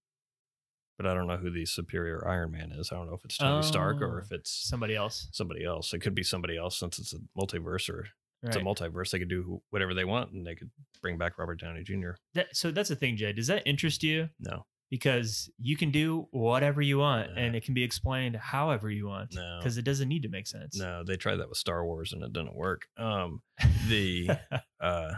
[0.98, 2.90] But I don't know who the superior Iron Man is.
[2.92, 4.22] I don't know if it's Tony Stark or Oh.
[4.24, 5.28] if it's Somebody else.
[5.32, 5.92] somebody else.
[5.94, 8.08] It could be somebody else since it's a multiverse or
[8.42, 9.10] it's a multiverse.
[9.10, 12.10] They could do whatever they want and they could bring back Robert Downey Jr.
[12.34, 13.32] That, so that's the thing, Jay.
[13.32, 14.28] Does that interest you?
[14.38, 17.40] No, Because you can do whatever you want, Nah.
[17.40, 19.34] and it can be explained however you want.
[19.34, 20.76] no, Because it doesn't need to make sense.
[20.78, 21.02] no.
[21.02, 22.82] They tried that with Star Wars and it didn't work.
[22.98, 23.40] Um,
[23.88, 24.28] the
[24.80, 25.12] uh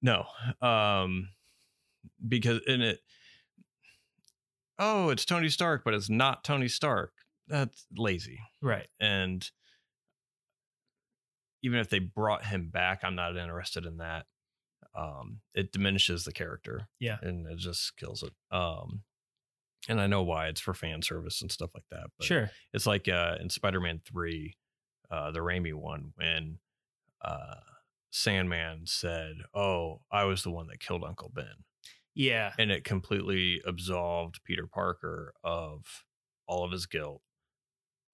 [0.00, 0.26] no
[0.62, 1.30] um
[2.28, 3.00] because in it
[4.78, 7.12] oh it's tony stark but it's not tony stark
[7.48, 8.86] that's lazy right.
[9.00, 9.50] and
[11.62, 14.26] even if they brought him back i'm not interested in that
[14.94, 17.18] um it diminishes the character Yeah.
[17.22, 19.02] and it just kills it um
[19.88, 22.50] and i know why it's for fan service and stuff like that but Sure.
[22.72, 24.56] it's like uh, in Spider-Man Three,
[25.10, 26.58] uh, the Raimi one, when
[27.20, 27.56] uh,
[28.10, 31.64] Sandman said, "Oh, I was the one that killed Uncle Ben,"
[32.14, 32.52] Yeah.
[32.58, 36.04] and it completely absolved Peter Parker of
[36.46, 37.22] all of his guilt,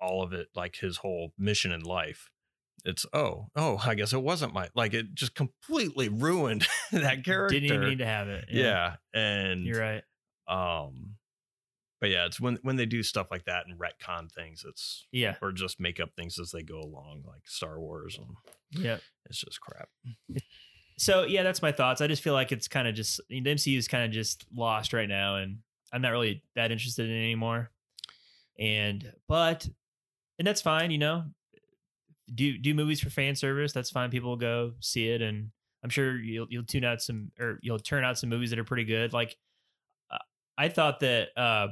[0.01, 2.29] all of it, like his whole mission in life.
[2.85, 7.59] It's oh, oh, I guess it wasn't my like it just completely ruined that character.
[7.61, 8.47] Didn't even need to have it.
[8.51, 10.03] yeah, and You're right.
[10.49, 11.17] um,
[12.01, 15.37] but yeah, it's when when they do stuff like that and retcon things, it's Yeah.
[15.43, 18.99] or just make up things as they go along, like Star Wars, and Yeah.
[19.29, 19.89] it's just crap.
[20.99, 22.01] So yeah, that's my thoughts.
[22.01, 24.93] I just feel like it's kind of just the MCU is kind of just lost
[24.93, 25.59] right now, and
[25.93, 27.71] I'm not really that interested in it anymore.
[28.59, 29.69] And but
[30.39, 31.25] and that's fine, you know.
[32.33, 33.73] Do do movies for fan service.
[33.73, 34.11] That's fine.
[34.11, 35.51] People will go see it, and
[35.83, 38.65] I'm sure you'll you'll tune out some or you'll turn out some movies that are
[38.65, 39.13] pretty good.
[39.13, 39.37] Like
[40.11, 40.19] uh,
[40.57, 41.69] I thought that uh,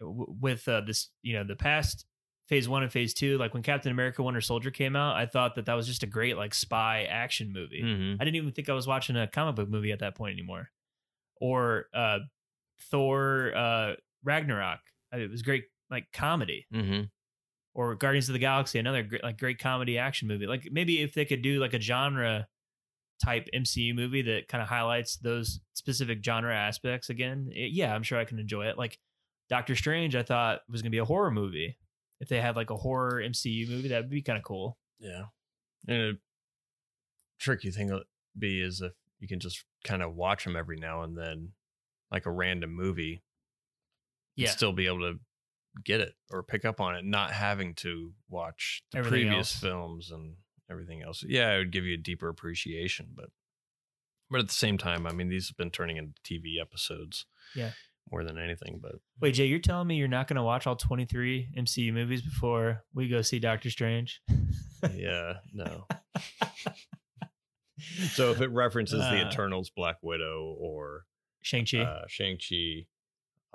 [0.00, 2.04] w- with uh, this, you know, the past
[2.48, 5.54] phase one and phase two, like when Captain America: Winter Soldier came out, I thought
[5.54, 7.82] that that was just a great like spy action movie.
[7.82, 8.20] Mm-hmm.
[8.20, 10.70] I didn't even think I was watching a comic book movie at that point anymore.
[11.40, 12.18] Or uh,
[12.90, 14.80] Thor uh, Ragnarok.
[15.12, 16.66] I mean, it was great, like comedy.
[16.74, 17.04] Mm-hmm.
[17.78, 20.46] Or Guardians of the Galaxy, another great, like great comedy action movie.
[20.46, 22.48] Like maybe if they could do like a genre
[23.22, 28.02] type MCU movie that kind of highlights those specific genre aspects again, it- yeah, I'm
[28.02, 28.78] sure I can enjoy it.
[28.78, 28.98] Like
[29.50, 31.76] Doctor Strange, I thought was going to be a horror movie.
[32.18, 34.78] If they had like a horror MCU movie, that would be kind of cool.
[34.98, 35.24] Yeah,
[35.86, 36.12] and a
[37.38, 38.04] tricky thing would
[38.38, 41.52] be is if you can just kind of watch them every now and then,
[42.10, 43.22] like a random movie,
[44.34, 44.48] Yeah.
[44.50, 45.20] still be able to
[45.84, 49.60] get it or pick up on it, not having to watch the Everything previous else.
[49.60, 50.36] films and
[50.70, 51.24] everything else.
[51.26, 53.30] Yeah, it would give you a deeper appreciation, but
[54.30, 57.26] but at the same time, I mean, these have been turning into TV episodes.
[57.54, 57.70] Yeah.
[58.10, 60.76] more than anything, but Wait, Jay, you're telling me you're not going to watch all
[60.76, 64.20] 23 MCU movies before we go see Doctor Strange?
[64.94, 65.86] yeah, no.
[68.12, 71.04] So if it references the Uh, Eternals, Black Widow, or
[71.42, 71.78] Shang-Chi.
[71.82, 72.86] uh, Shang Chi,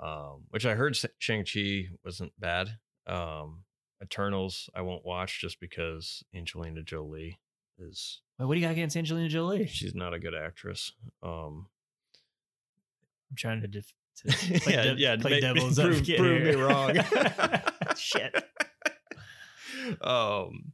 [0.02, 2.78] um, which I heard Shang Chi wasn't bad.
[3.06, 3.64] Um,
[4.02, 7.38] Eternals, I won't watch just because Angelina Jolie
[7.78, 9.66] is Wait, what do you got against Angelina Jolie?
[9.66, 10.92] she's not a good actress.
[11.22, 11.68] Um,
[13.30, 14.28] I'm trying to def- to
[14.60, 16.96] play, Yeah, dev- yeah, play make- devil's prove- advocate prove me wrong.
[17.96, 18.34] Shit.
[20.00, 20.72] um,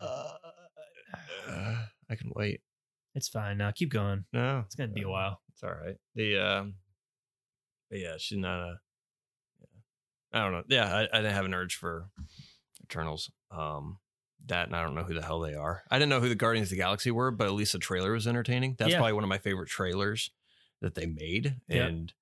[0.00, 0.32] Uh,
[1.48, 1.76] uh,
[2.08, 2.60] I can wait.
[3.14, 3.70] it's fine now.
[3.72, 4.24] Keep going.
[4.32, 5.40] No, It's gonna be a uh, while.
[5.52, 5.96] It's all right.
[6.14, 6.74] The um,
[7.90, 8.80] but yeah, she's not a.
[9.60, 10.40] Yeah.
[10.40, 10.62] I don't know.
[10.68, 12.08] Yeah, I, I didn't have an urge for
[12.84, 13.30] Eternals.
[13.50, 13.98] Um,
[14.46, 15.82] that and I don't know who the hell they are.
[15.90, 18.12] I didn't know who the Guardians of the Galaxy were, but at least the trailer
[18.12, 18.76] was entertaining.
[18.78, 18.98] That's Yeah.
[18.98, 20.30] probably one of my favorite trailers
[20.80, 21.56] that they made.
[21.68, 21.88] Yep.
[21.88, 22.12] And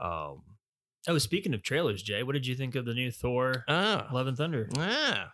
[0.00, 0.42] um,
[1.06, 4.26] Oh, speaking of trailers, Jay, what did you think of the new Thor: ah, Love
[4.26, 4.68] and Thunder?
[4.76, 5.32] ah,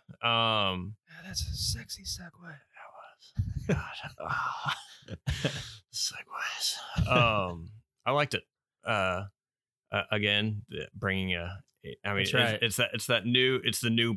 [0.71, 0.95] um,
[1.25, 2.55] that's a sexy segue.
[3.67, 3.77] God,
[4.21, 4.75] ah,
[5.93, 7.07] segues.
[7.07, 7.71] Um,
[8.05, 8.43] I liked it.
[8.85, 9.23] Uh,
[9.95, 10.61] uh, again,
[10.93, 11.63] bringing a.
[12.03, 14.15] I mean, That's it's, it's that it's that new it's the new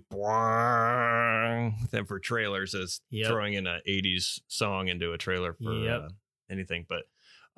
[1.91, 3.29] thing for trailers is Yep.
[3.29, 6.01] throwing in an '80s song into a trailer for Yep.
[6.01, 6.09] uh,
[6.51, 6.87] anything.
[6.89, 7.03] But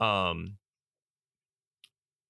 [0.04, 0.56] um,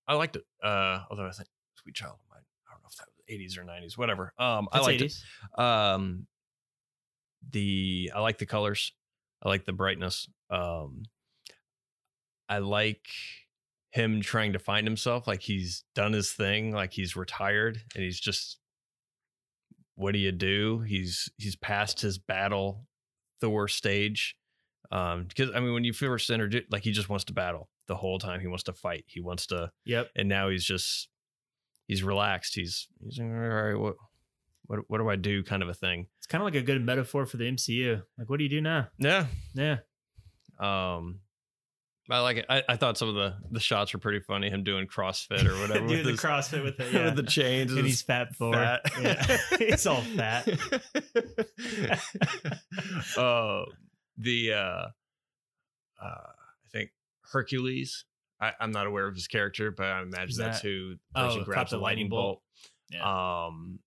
[0.07, 0.45] I liked it.
[0.63, 1.49] Uh, although I think
[1.83, 4.35] Sweet Child of Mine, I don't know if that was '80s or '90s, whatever.
[4.39, 5.23] Um, I liked 80s.
[5.57, 5.61] it.
[5.61, 6.27] Um,
[7.51, 8.93] the I like the colors.
[9.43, 10.29] I like the brightness.
[10.51, 11.05] Um,
[12.47, 13.07] I like
[13.91, 15.27] him trying to find himself.
[15.27, 16.73] Like he's done his thing.
[16.73, 18.59] Like he's retired and he's just.
[19.97, 20.81] What do you do?
[20.81, 22.87] He's he's past his battle
[23.41, 24.35] Thor stage.
[24.91, 27.97] Um, because I mean, when you first introduce, like he just wants to battle the
[27.97, 28.41] whole time.
[28.41, 29.05] He wants to fight.
[29.07, 30.09] He wants to Yep.
[30.17, 31.09] and now he's just
[31.87, 32.55] he's relaxed.
[32.55, 33.75] He's he's all right.
[33.75, 33.97] What
[34.67, 35.43] what what do I do?
[35.43, 36.07] Kind of a thing.
[36.19, 38.03] It's kind of like a good metaphor for the MCU.
[38.17, 38.89] Like, what do you do now?
[38.99, 39.27] Yeah.
[39.55, 39.79] Yeah.
[40.59, 41.21] Um,
[42.11, 42.47] I like it.
[42.49, 44.51] I, I thought some of the the shots were pretty funny.
[44.51, 46.93] Him doing CrossFit or whatever Doing the his- CrossFit with it.
[46.93, 47.05] Yeah.
[47.07, 48.81] with the chains and he's fat for fat.
[49.01, 49.39] Yeah.
[49.59, 50.49] he's all fat.
[53.17, 53.65] uh,
[54.17, 54.89] the uh, uh,
[56.03, 56.91] I think
[57.33, 58.05] Hercules.
[58.41, 61.27] I, I'm not aware of his character, but I imagine Who's that's who the Oh,
[61.29, 62.41] person grabs the the lightning bolt.
[62.91, 63.05] bolt.
[63.05, 63.81] Um,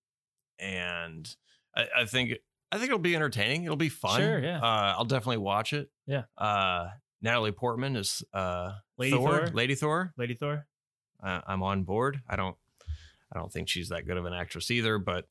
[0.60, 1.28] and
[1.76, 2.34] I, I think
[2.70, 3.64] I think it'll be entertaining.
[3.64, 4.20] It'll be fun.
[4.20, 4.60] Sure, yeah.
[4.60, 5.90] Uh, I'll definitely watch it.
[6.06, 6.22] Yeah.
[6.38, 6.88] Uh,
[7.24, 9.50] Natalie Portman is uh Lady Thor, Thor?
[9.54, 10.12] Lady Thor.
[10.18, 10.66] Lady Thor.
[11.22, 12.20] Uh, I'm on board.
[12.28, 12.56] I don't.
[13.32, 14.98] I don't think she's that good of an actress either.
[14.98, 15.26] But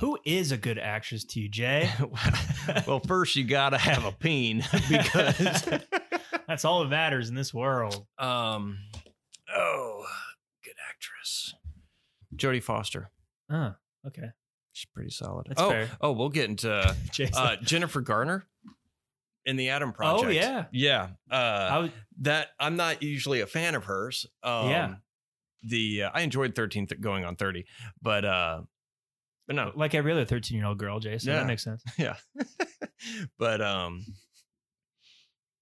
[0.00, 1.88] Who is a good actress to you, Jay?
[2.86, 5.62] well, first you gotta have a peen because
[6.48, 8.04] That's all that matters in this world.
[8.18, 8.78] um
[9.54, 10.04] oh
[10.64, 11.54] good actress
[12.34, 13.10] Jodie Foster.
[13.48, 13.74] Oh,
[14.08, 14.30] okay.
[14.72, 15.46] She's pretty solid.
[15.48, 15.88] That's oh, fair.
[16.02, 18.44] oh, we'll get into uh, Jennifer Garner
[19.46, 20.26] in the Adam Project.
[20.26, 20.64] Oh, yeah.
[20.72, 21.08] yeah.
[21.30, 24.26] Uh, was, that I'm not usually a fan of hers.
[24.42, 24.94] Um, Yeah.
[25.62, 27.64] The uh, I enjoyed 13 th- going on 30,
[28.00, 28.60] but uh,
[29.48, 31.30] but no, like every other 13 year old girl, Jason.
[31.32, 31.38] Yeah.
[31.38, 31.82] That makes sense.
[31.98, 32.16] yeah.
[33.38, 34.04] but um,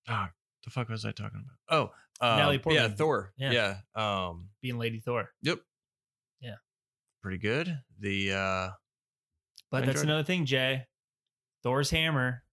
[0.09, 0.31] ah,
[0.65, 1.91] the fuck was I talking about?
[2.21, 3.33] Oh, uh, Natalie yeah, Thor.
[3.39, 3.77] Yeah.
[3.95, 4.27] Yeah.
[4.27, 5.31] Um, Being Lady Thor.
[5.43, 5.61] yep.
[6.41, 6.57] Yeah.
[7.23, 7.79] Pretty good.
[7.99, 8.69] The uh,
[9.71, 10.05] But I that's enjoyed it.
[10.13, 10.87] another thing, Jay.
[11.63, 12.44] Thor's hammer.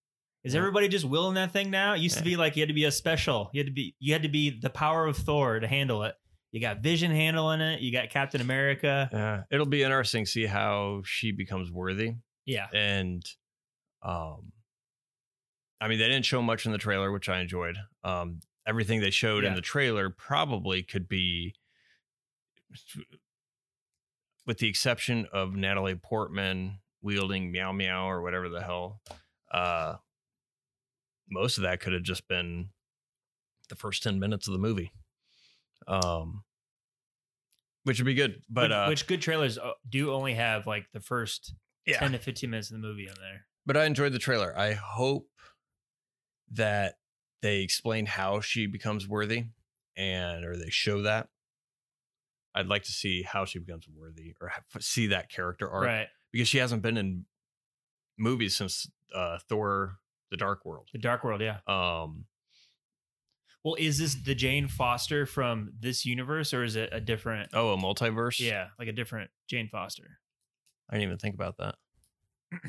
[0.44, 0.60] Is Yeah.
[0.60, 1.94] everybody just willing that thing now?
[1.94, 3.50] It used to be like you had to be a special.
[3.54, 6.16] You had to be you had to be the power of Thor to handle it.
[6.52, 7.80] You got Vision handling it.
[7.82, 9.10] You got Captain America.
[9.14, 12.16] yeah, it'll be interesting to see how she becomes worthy.
[12.46, 12.68] Yeah.
[12.74, 13.24] and
[14.04, 14.52] um
[15.80, 19.12] i mean they didn't show much in the trailer which i enjoyed um everything they
[19.12, 21.54] showed in the trailer probably could be
[24.48, 29.02] with the exception of natalie portman wielding meow meow or whatever the hell
[29.52, 29.96] uh
[31.32, 32.70] most of that could have just been
[33.70, 34.92] the first 10 minutes of the movie
[35.88, 36.44] um
[37.84, 40.86] which would be good but which, uh which good trailers uh, do only have like
[40.94, 43.46] the first yeah 10 to 15 minutes of the movie on there.
[43.66, 44.54] but I enjoyed the trailer.
[44.58, 45.28] I hope
[46.52, 46.96] that
[47.42, 49.46] they explain how she becomes worthy
[49.98, 51.30] and or they show that.
[52.54, 56.08] I'd like to see how she becomes worthy or see that character arc Right.
[56.32, 57.26] because she hasn't been in
[58.18, 59.98] movies since uh, Thor:
[60.32, 60.88] The Dark World.
[60.94, 61.58] The Dark World, yeah.
[61.68, 62.26] Um,
[63.64, 67.74] Well, is this the Jane Foster from this universe or is it a different oh,
[67.74, 68.40] a multiverse.
[68.40, 70.20] Yeah, like a different Jane Foster.
[70.90, 71.76] I didn't even think about that.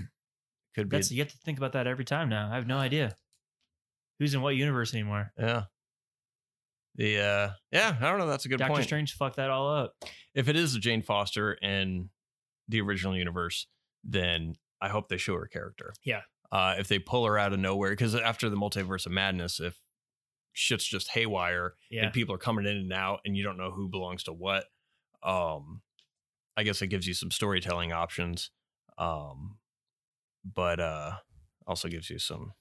[0.75, 0.96] Could be.
[0.96, 2.50] That's you have to think about that every time now.
[2.50, 3.17] I have no idea.
[4.19, 5.33] Who's in what universe anymore?
[5.38, 5.65] yeah.
[6.94, 8.27] The uh, yeah, I don't know.
[8.27, 8.69] That's a good point.
[8.69, 8.87] Doctor point.
[8.87, 9.94] Strange fucked that all up.
[10.35, 12.10] if it is a Jane Foster in
[12.69, 13.67] the original universe,
[14.04, 15.94] then I hope they show her character.
[16.04, 16.21] Yeah.
[16.53, 19.75] Uh, if they pull her out of nowhere, because after the multiverse of madness, if
[20.53, 22.05] shit's just haywire Yeah.
[22.05, 24.67] and people are coming in and out and you don't know who belongs to what,
[25.23, 25.81] um,
[26.55, 28.50] I guess it gives you some storytelling options.
[28.98, 29.57] Um,
[30.44, 31.13] but uh,
[31.67, 32.53] also gives you some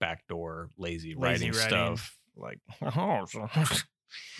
[0.00, 1.96] backdoor lazy, Lazy writing, writing.
[1.96, 2.58] stuff like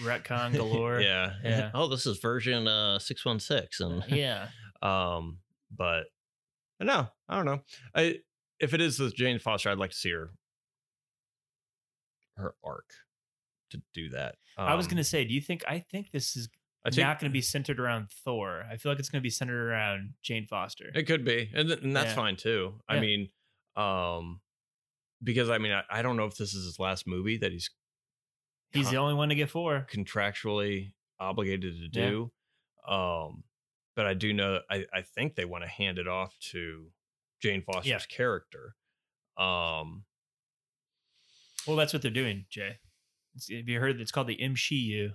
[0.03, 1.01] retcon galore.
[1.01, 1.35] yeah.
[1.45, 1.71] Yeah.
[1.75, 4.49] Oh, this is version uh 616 and yeah.
[4.83, 5.39] um
[5.77, 6.05] but
[6.83, 7.61] no, I don't know.
[7.95, 8.19] I
[8.61, 10.31] if it is with Jane Foster, I'd like to see her
[12.37, 12.91] her arc
[13.71, 14.37] to do that.
[14.57, 15.63] I was Um, gonna say, do you think?
[15.67, 16.49] I think this is
[16.85, 18.65] think not going to be centered around Thor.
[18.69, 20.91] I feel like it's going to be centered around Jane Foster.
[20.97, 22.15] It could be, and, th- and that's Yeah.
[22.17, 22.81] fine too.
[22.89, 23.01] I Yeah.
[23.01, 23.31] mean,
[23.77, 24.41] um,
[25.23, 27.71] because I mean, I, I don't know if this is his last movie that he's
[28.73, 29.87] He's con- the only one to get four.
[29.93, 32.11] contractually obligated to Yeah.
[32.11, 32.33] do.
[32.93, 33.45] Um,
[33.97, 36.87] but I do know I, I think they want to hand it off to
[37.41, 37.99] Jane Foster's Yeah.
[38.09, 38.75] character.
[39.37, 40.05] Um,
[41.67, 42.79] Well, that's what they're doing, Jay.
[43.35, 44.01] It's, have you heard?
[44.01, 45.13] It's called the MCU.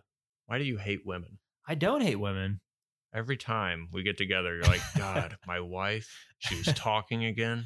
[0.48, 1.38] why do you hate women?
[1.68, 2.62] I don't hate women.
[3.14, 6.10] Every time we get together, you're like, God, my wife,
[6.40, 7.66] she was talking again.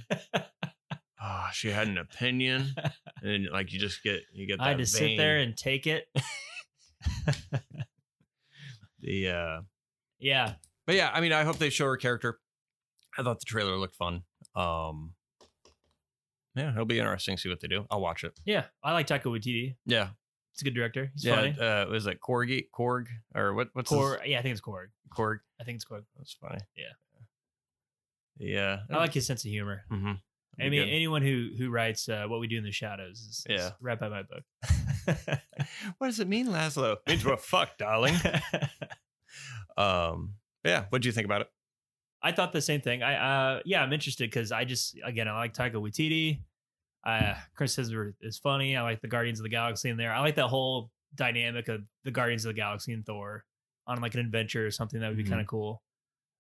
[1.24, 2.74] Oh, she had an opinion,
[3.22, 4.58] and like you just get you get.
[4.58, 6.08] That I had to sit there and take it.
[9.00, 9.62] the uh
[10.20, 10.54] yeah,
[10.86, 12.40] but yeah i mean i hope they show her character
[13.18, 14.24] i thought the trailer looked fun
[14.56, 15.14] um
[16.56, 18.66] yeah it'll be interesting to see what they do i'll watch it yeah.
[18.84, 19.76] I like Taika Waititi.
[19.86, 20.10] yeah
[20.54, 21.10] He's a good director.
[21.14, 21.56] He's yeah funny.
[21.60, 24.88] uh was it corgi korg or what what's his- Yeah, I think it's Korg.
[25.18, 26.04] korg I think it's Korg.
[26.18, 26.92] that's funny Yeah.
[28.38, 29.84] yeah I like his sense of humor.
[29.92, 30.14] mm-hmm.
[30.60, 33.62] I mean, anyone who who writes uh, what we do in the shadows is, is
[33.62, 33.70] Yeah.
[33.80, 34.44] right by my book.
[35.98, 38.14] what does it mean laszlo means well fuck darling
[39.78, 41.48] um yeah what do you think about it
[42.24, 43.02] I thought the same thing.
[43.02, 46.42] I uh yeah, I'm interested because I just again I like Taika Waititi.
[47.04, 48.78] Uh Chris Hemsworth is funny.
[48.78, 50.14] I like the Guardians of the Galaxy in there.
[50.14, 53.44] I like that whole dynamic of the Guardians of the Galaxy and Thor
[53.88, 55.30] on like an adventure or something that would be Mhm.
[55.30, 55.82] kind of cool.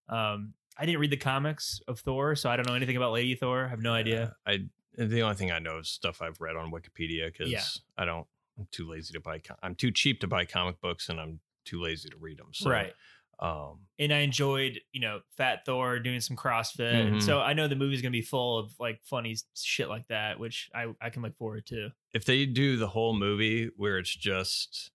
[0.07, 3.33] Um I didn't read the comics of Thor, so I don't know anything about Lady
[3.33, 3.65] Thor.
[3.65, 4.35] I have no idea.
[4.45, 4.59] i
[4.97, 7.63] the only thing i know is stuff i've read on wikipedia because Yeah.
[7.97, 8.27] i don't
[8.59, 11.39] i'm too lazy to buy co- i'm too cheap to buy comic books and i'm
[11.63, 12.93] too lazy to read them so right.
[13.41, 17.07] Um And I enjoyed, you know, Fat Thor doing some CrossFit.
[17.07, 17.21] And Mhm.
[17.25, 20.69] so I know the movie's gonna be full of like funny shit like that, which
[20.73, 21.89] I, I can look forward to.
[22.13, 24.91] if they do the whole movie where it's just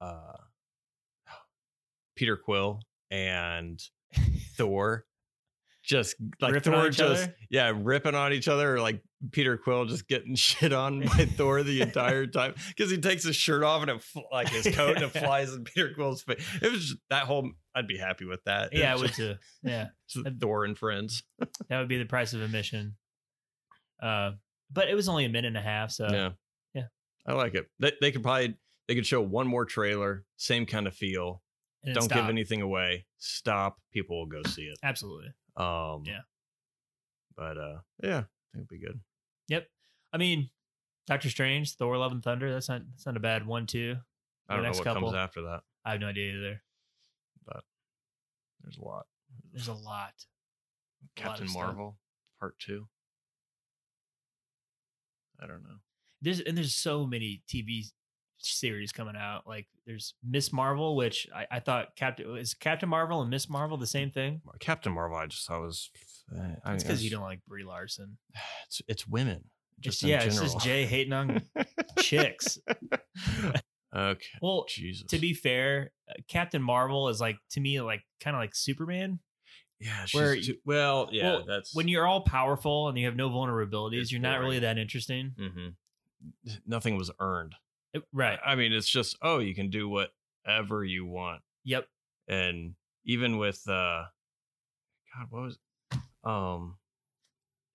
[0.00, 0.36] uh
[2.16, 2.80] Peter Quill
[3.10, 3.82] and
[4.56, 5.06] Thor
[5.82, 7.34] just like Ripping Thor just other?
[7.48, 11.62] yeah ripping on each other or like Peter Quill just getting shit on by Thor
[11.62, 15.04] the entire time because he takes his shirt off and it like his coat and
[15.04, 16.44] it flies in Peter Quill's face.
[16.62, 18.70] It was just, that whole I'd be happy with that.
[18.72, 19.36] Yeah, I would too.
[19.62, 19.88] Yeah.
[20.40, 21.22] Thor and friends.
[21.68, 22.96] That would be the price of admission.
[24.02, 24.32] Uh,
[24.72, 26.30] but it was only a minute and a half, so yeah,
[26.74, 26.86] yeah.
[27.26, 27.66] I like it.
[27.78, 28.56] They, they could probably
[28.88, 31.42] they could show one more trailer, same kind of feel.
[31.84, 33.06] don't give anything away.
[33.18, 33.78] Stop.
[33.92, 34.78] People will go see it.
[34.82, 35.28] Absolutely.
[35.56, 36.20] Um, Yeah.
[37.36, 39.00] But uh, yeah, I think it'll be good.
[39.48, 39.66] Yep.
[40.12, 40.50] I mean,
[41.06, 42.52] Doctor Strange, Thor: Love and Thunder.
[42.52, 43.96] That's not that's not a bad one too.
[44.48, 45.02] I The don't know next what couple.
[45.10, 45.60] comes after that.
[45.84, 46.62] I have no idea either.
[47.46, 47.62] But
[48.62, 49.06] there's a lot.
[49.52, 49.80] There's a lot.
[49.82, 50.12] A lot
[51.16, 51.62] Captain stuff.
[51.62, 51.98] Marvel
[52.38, 52.86] Part Two.
[55.42, 55.76] I don't know.
[56.20, 57.84] There's and there's so many TV
[58.38, 59.46] series coming out.
[59.46, 63.76] Like there's Miss Marvel, which I, I thought Captain is Captain Marvel and Miss Marvel
[63.76, 64.42] the same thing.
[64.60, 65.16] Captain Marvel.
[65.16, 65.90] I just thought was.
[66.36, 68.18] eh, I It's because you don't like Brie Larson.
[68.66, 69.44] It's it's women.
[69.80, 70.52] Just in yeah, it's general.
[70.52, 71.42] just Jay hating on
[71.98, 72.58] chicks.
[73.94, 74.26] okay.
[74.42, 75.06] Well, Jesus.
[75.08, 79.20] to be fair, uh, Captain Marvel is like to me like kind of like Superman.
[79.80, 80.04] yeah.
[80.04, 81.24] She's where too, well, yeah.
[81.24, 84.78] Well, that's when you're all powerful and you have no vulnerabilities, you're not really that
[84.78, 85.32] interesting.
[85.38, 85.68] hmm
[86.66, 87.54] Nothing was earned.
[87.94, 88.38] It- right.
[88.44, 91.40] I mean, it's just oh, you can do whatever you want.
[91.64, 91.86] Yep.
[92.28, 92.74] and
[93.04, 94.04] even with uh
[95.14, 95.58] god what was
[96.24, 96.76] um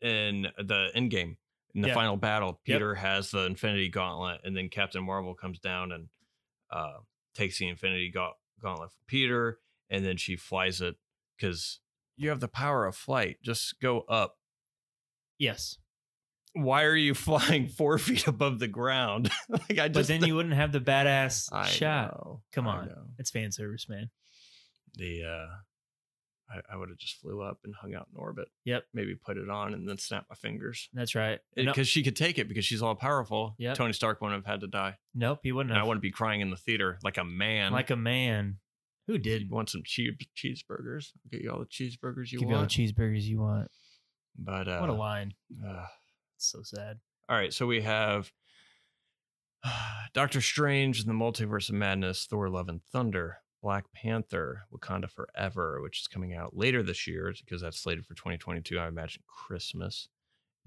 [0.01, 1.37] in the end game
[1.75, 1.93] in the Yeah.
[1.93, 2.75] final battle Yep.
[2.77, 6.07] peter has the infinity gauntlet and then captain marvel comes down and
[6.71, 6.93] uh
[7.35, 9.59] takes the infinity Gaunt- gauntlet from peter
[9.89, 10.95] and then she flies it
[11.37, 11.79] because
[12.17, 14.37] you have the power of flight just go up
[15.37, 15.77] Yes.
[16.53, 20.35] why are you flying four feet above the ground like i just, But then you
[20.35, 22.13] wouldn't have the badass I shot.
[22.13, 22.89] know, Come on.
[23.19, 24.09] It's fan service, man.
[24.97, 25.55] the uh
[26.49, 28.47] I, I would have just flew up and hung out in orbit.
[28.65, 28.85] Yep.
[28.93, 30.89] Maybe put it on and then snap my fingers.
[30.93, 31.39] That's right.
[31.57, 33.55] No- Because she could take it because she's all powerful.
[33.57, 33.73] Yeah.
[33.73, 34.97] Tony Stark wouldn't have had to die.
[35.15, 37.71] nope, he wouldn't And I wouldn't be crying in the theater like a man.
[37.71, 38.57] like a man.
[39.07, 39.49] Who you did?
[39.51, 41.11] want some cheese cheeseburgers?
[41.25, 42.71] I'll get you all the cheeseburgers you Give you all the want.
[42.71, 43.69] cheeseburgers you want.
[44.37, 45.33] but uh what a line.
[45.67, 45.85] uh,
[46.37, 46.99] It's so sad.
[47.29, 48.31] all right, so we have
[50.13, 55.81] Doctor Strange and the Multiverse of Madness, Thor Love and Thunder, Black Panther, Wakanda Forever,
[55.81, 58.77] which is coming out later this year because that's slated for 2022.
[58.77, 60.07] I imagine Christmas.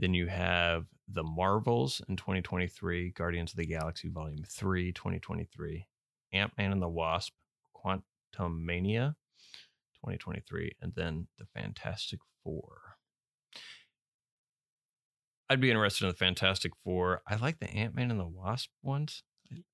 [0.01, 5.87] Then you have The Marvels in 2023, Guardians of the Galaxy Volume 3, 2023.
[6.33, 7.35] Ant Man and the Wasp,
[7.73, 9.15] Quantumania,
[10.05, 12.97] 2023, and then the Fantastic Four.
[15.49, 17.23] I'd be interested in the Fantastic Four.
[17.29, 19.23] I like the Ant Man and the Wasp ones.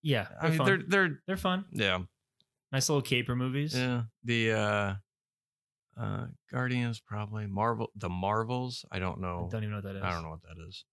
[0.02, 0.66] Yeah, I mean, fun.
[0.66, 1.64] they're They're, they're fun.
[1.72, 2.00] yeah
[2.74, 3.74] Nice little caper movies.
[3.74, 4.94] yeah the uh
[5.96, 8.84] uh Guardians probably Marvel the Marvels.
[8.90, 9.46] I don't know.
[9.48, 10.02] I don't even know what that is.
[10.02, 10.84] I don't know what that is.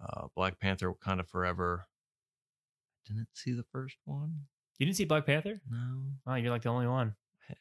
[0.00, 1.86] Uh, Black Panther, Wakanda Forever.
[3.06, 4.34] Didn't see the first one.
[4.78, 5.60] You didn't see Black Panther?
[5.68, 7.14] No, Oh, you're like the only one.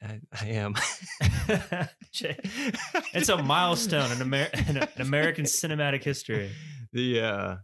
[0.04, 0.76] I, I am.
[3.14, 6.52] it's a milestone in, Amer- in an American cinematic history.
[6.94, 7.56] The uh,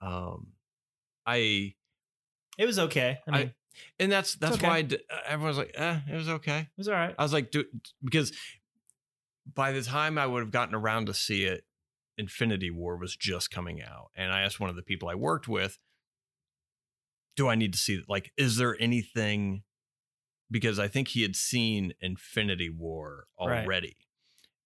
[0.00, 0.48] um,
[1.26, 1.74] I
[2.58, 3.18] It was okay.
[3.26, 3.52] I I- mean,
[3.98, 4.66] and that's that's okay.
[4.66, 6.58] why I d- everyone's like, eh, it was okay.
[6.60, 7.14] it was all right.
[7.18, 7.66] I was like, dude,
[8.02, 8.32] because
[9.52, 11.64] by the time I would have gotten around to see it,
[12.16, 14.10] Infinity War was just coming out.
[14.16, 15.78] And I asked one of the people I worked with,
[17.36, 19.62] do I need to see like, is there anything
[20.50, 23.64] because I think he had seen Infinity War Right.
[23.64, 23.96] already.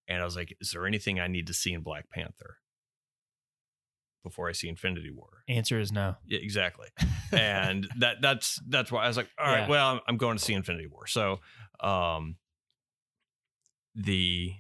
[0.07, 2.59] And I was like, is there anything I need to see in Black Panther
[4.23, 5.45] before I see Infinity War?
[5.49, 6.17] Answer is no.
[6.27, 6.89] Yeah, exactly
[7.33, 9.69] and that that's that's why I was like, all right, Yeah.
[9.69, 11.07] well, I'm- I'm going to see Infinity War.
[11.07, 11.41] So,
[11.81, 12.37] um,
[13.95, 14.53] the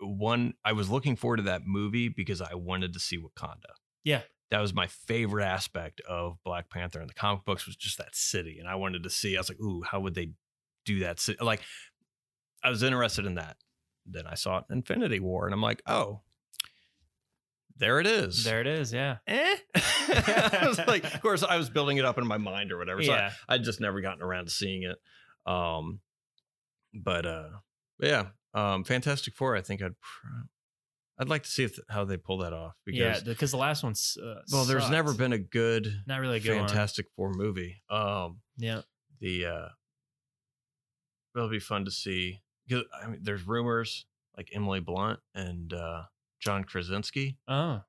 [0.00, 3.72] one I was looking forward to that movie because I wanted to see Wakanda.
[4.04, 4.22] Yeah.
[4.50, 8.14] that was my favorite aspect of Black Panther and the comic books was just that
[8.16, 9.36] city, and I wanted to see.
[9.36, 10.30] I was like, ooh, how would they
[10.86, 11.22] do that?
[11.40, 11.60] Like,
[12.64, 13.56] I was interested in that.
[14.06, 16.20] Then I saw Infinity War, and I'm like, oh.
[17.78, 18.92] There it is there it is.
[18.92, 19.18] Yeah.
[19.26, 19.56] eh.
[19.76, 23.02] I was like, of course, I was building it up in my mind or whatever.
[23.02, 23.30] So yeah.
[23.48, 24.96] I, I'd just never gotten around to seeing it.
[25.50, 26.00] Um,
[26.92, 27.48] but uh,
[28.00, 29.56] yeah, um, Fantastic Four.
[29.56, 30.46] I think I'd, pr-
[31.20, 33.20] I'd like to see if, how they pull that off because yeah.
[33.24, 34.16] Because the last one's.
[34.20, 34.92] Uh, well, there's sucked.
[34.92, 36.68] never been a good Not really a good one.
[36.68, 37.82] Fantastic Four movie.
[37.90, 38.82] Um, Yeah.
[39.20, 39.68] the uh,
[41.36, 44.06] it'll be fun to see because I mean, there's rumors
[44.36, 46.02] like Emily Blunt and uh,
[46.40, 47.36] John Krasinski.
[47.48, 47.80] Oh.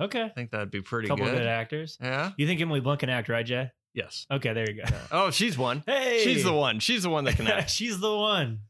[0.00, 0.22] Okay.
[0.22, 1.34] I think that'd be pretty Couple good.
[1.38, 1.98] good actors.
[2.00, 2.30] Yeah.
[2.38, 3.70] You think Emily Blunt can act, right, Jay?
[3.94, 4.26] Yes.
[4.30, 4.84] Okay, there you go.
[5.10, 5.82] Oh, she's one.
[5.86, 6.80] Hey, She's the one.
[6.80, 7.68] She's the one that can act.
[7.70, 8.60] She's the one.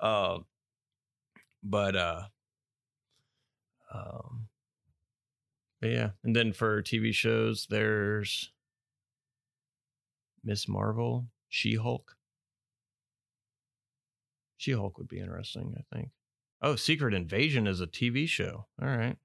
[0.00, 0.44] um,
[1.62, 2.22] but uh,
[3.94, 4.48] um,
[5.80, 8.50] but yeah, and then for TV shows, there's
[10.42, 12.16] Miss Marvel, She Hulk.
[14.56, 16.08] She Hulk would be interesting, I think.
[16.62, 18.66] Oh, Secret Invasion is a TV show.
[18.80, 19.16] All right.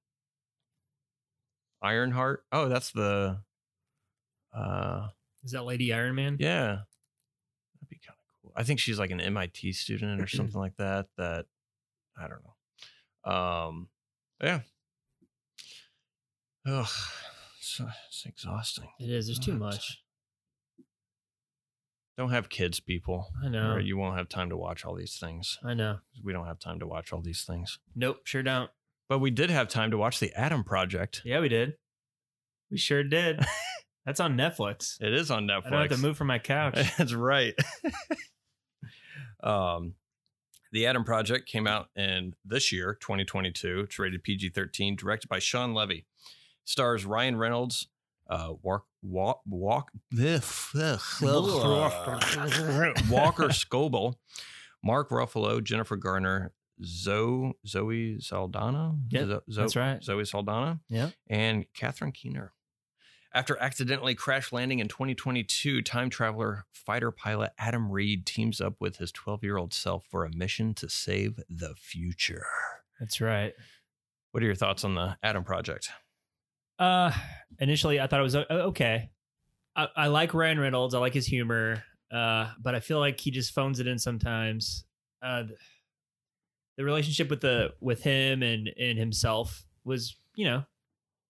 [1.81, 2.43] Ironheart.
[2.51, 3.39] Oh, that's the.
[4.55, 5.09] Uh,
[5.43, 6.37] Is that Lady Iron Man?
[6.39, 6.79] yeah.
[7.75, 8.53] That'd be kind of cool.
[8.55, 11.05] I think she's like an MIT student or something like that.
[11.17, 11.45] That
[12.19, 13.31] I don't know.
[13.31, 13.89] Um
[14.41, 14.61] yeah.
[16.65, 16.87] Ugh.
[17.59, 18.89] It's, it's exhausting.
[18.99, 19.27] It is.
[19.27, 20.01] There's too much.
[22.17, 23.27] Don't have kids, people.
[23.43, 23.73] I know.
[23.73, 25.59] Or you won't have time to watch all these things.
[25.63, 25.99] I know.
[26.23, 27.77] We don't have time to watch all these things.
[27.95, 28.21] Nope.
[28.23, 28.71] Sure don't.
[29.07, 31.21] But we did have time to watch the Adam Project.
[31.23, 31.75] Yeah, we did.
[32.71, 33.45] We sure did.
[34.05, 34.99] That's on Netflix.
[34.99, 35.67] It is on Netflix.
[35.67, 36.75] I don't have to move from my couch.
[36.97, 37.53] That's right.
[39.43, 39.93] um,
[40.71, 43.81] the Adam Project came out in this year, 2022.
[43.81, 46.05] It's rated PG 13, directed by Shawn Levy.
[46.65, 47.87] Stars Ryan Reynolds,
[48.29, 48.53] uh,
[49.07, 50.21] walk, walk, walk,
[53.09, 54.15] Walker Scobell,
[54.83, 56.53] Mark Ruffalo, Jennifer Garner,
[56.83, 58.95] Zoe, Zoe Saldana.
[59.13, 60.03] Zo- Zo- that's right.
[60.03, 60.79] Zoe Saldana.
[60.89, 61.09] Yeah.
[61.29, 62.53] And Catherine Keener.
[63.33, 68.97] After accidentally crash landing in 2022, time traveler fighter pilot Adam Reed teams up with
[68.97, 72.45] his 12 year old self for a mission to save the future.
[72.99, 73.53] That's right.
[74.31, 75.89] What are your thoughts on the Adam Project?
[76.79, 77.11] Uh,
[77.59, 79.09] initially, I thought it was uh, okay.
[79.75, 80.93] I, I like Ryan Reynolds.
[80.93, 81.83] I like his humor.
[82.11, 84.85] Uh, but I feel like he just phones it in sometimes.
[85.21, 85.43] Uh,
[86.77, 90.63] the relationship with the with him and and himself was, you know,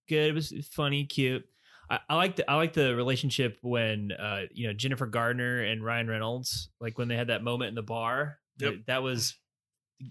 [0.07, 0.29] good.
[0.29, 1.45] It was funny, cute.
[1.89, 5.83] I, I like the I like the relationship when uh you know Jennifer Gardner and
[5.83, 8.39] Ryan Reynolds like when they had that moment in the bar.
[8.59, 8.71] Yep.
[8.71, 9.35] That, that was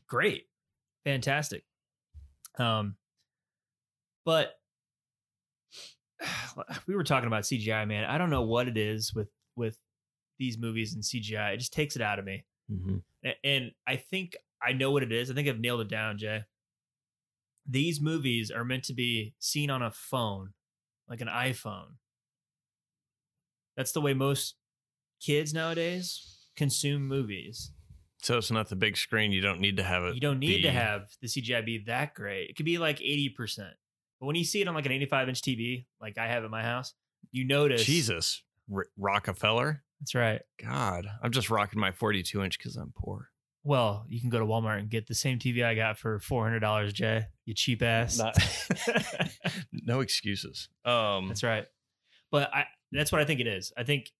[0.09, 0.45] great,
[1.05, 1.65] fantastic.
[2.59, 2.97] Um,
[4.25, 4.55] but
[6.87, 8.05] we were talking about CGI, man.
[8.05, 9.79] I don't know what it is with with
[10.39, 11.55] these movies and CGI.
[11.55, 12.45] It just takes it out of me.
[12.71, 12.97] Mm-hmm.
[13.25, 15.31] A- And I think I know what it is.
[15.31, 16.45] I think I've nailed it down, Jay.
[17.69, 20.53] These movies are meant to be seen on a phone,
[21.09, 21.95] like an iPhone.
[23.77, 24.55] That's the way most
[25.21, 27.73] kids nowadays consume movies.
[28.23, 29.33] So it's not the big screen.
[29.33, 30.15] You don't need to have it.
[30.15, 32.51] You don't need to have the CGI be that great.
[32.51, 33.71] It could be like 80%.
[34.21, 36.51] But when you see it on like an 85 inch TV, like I have at
[36.51, 36.95] my house,
[37.33, 38.43] you notice Jesus.
[38.75, 39.83] R- Rockefeller.
[40.01, 40.43] That's right.
[40.63, 43.31] God, I'm just rocking my 42 inch because I'm poor.
[43.65, 46.45] Well, you can go to Walmart and get the same TV I got for four
[46.45, 47.25] hundred dollars, Jay.
[47.47, 48.17] You cheap ass.
[48.17, 48.37] Not,
[49.73, 50.69] no excuses.
[50.85, 51.67] Um, That's right.
[52.31, 53.73] But I that's what I think it is.
[53.77, 54.13] I think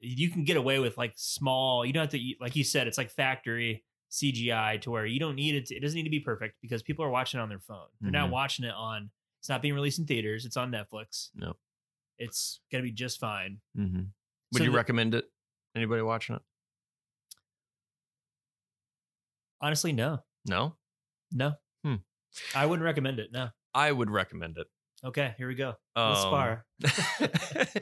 [0.00, 2.96] you can get away with like small, you don't have to like you said, it's
[2.96, 6.20] like factory CGI to where you don't need it to, it doesn't need to be
[6.20, 7.86] perfect because people are watching it on their phone.
[8.00, 8.32] They're not Mhm.
[8.32, 11.28] watching it on it's not being released in theaters, it's on Netflix.
[11.34, 11.54] No.
[12.18, 13.60] It's gonna be just fine.
[13.76, 14.08] mhm.
[14.52, 15.30] Would So you the- recommend it?
[15.74, 16.42] Anybody watching it?
[19.60, 20.20] Honestly, no.
[20.48, 20.76] No,
[21.32, 21.54] No.
[21.82, 21.96] Hmm.
[22.54, 23.32] I wouldn't recommend it.
[23.32, 23.50] No.
[23.74, 24.66] I would recommend it.
[25.04, 25.74] Okay, here we go.
[25.94, 26.66] Um, Let's spar.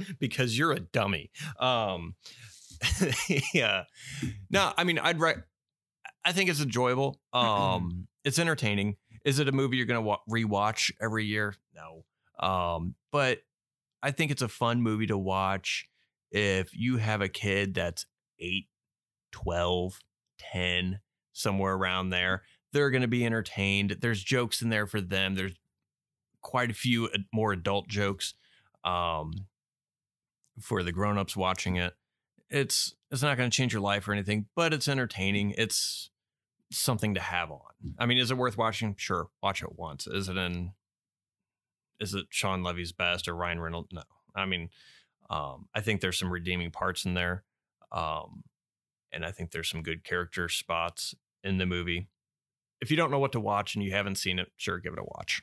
[0.18, 1.30] because you're a dummy.
[1.58, 2.16] Um,
[3.54, 3.84] yeah.
[4.50, 5.42] No, I mean, I'd re-
[6.24, 7.20] I think it's enjoyable.
[7.32, 8.96] Um, it's entertaining.
[9.24, 11.54] Is it a movie you're gonna wa- rewatch every year?
[11.74, 12.04] No.
[12.46, 13.40] Um, but
[14.02, 15.88] I think it's a fun movie to watch
[16.30, 18.06] if you have a kid that's
[18.38, 18.66] 8,
[19.32, 20.00] 12,
[20.38, 21.00] 10,
[21.32, 22.42] somewhere around there.
[22.72, 23.98] They're going to be entertained.
[24.00, 25.36] There's jokes in there for them.
[25.36, 25.54] There's
[26.42, 28.34] quite a few more adult jokes
[28.84, 29.32] um,
[30.60, 31.94] for the grown-ups watching it.
[32.50, 35.54] It's it's not going to change your life or anything, but it's entertaining.
[35.56, 36.10] It's
[36.78, 37.60] something to have on.
[37.98, 38.94] I mean, is it worth watching?
[38.98, 40.06] Sure, watch it once.
[40.06, 40.72] Is it in?
[42.00, 43.88] Is it Shawn Levy's best or Ryan Reynolds?
[43.92, 44.02] No.
[44.34, 44.70] I mean,
[45.30, 47.44] um, I think there's some redeeming parts in there,
[47.92, 48.42] um,
[49.12, 51.14] and I think there's some good character spots
[51.44, 52.08] in the movie.
[52.80, 54.98] If you don't know what to watch and you haven't seen it, sure, give it
[54.98, 55.42] a watch.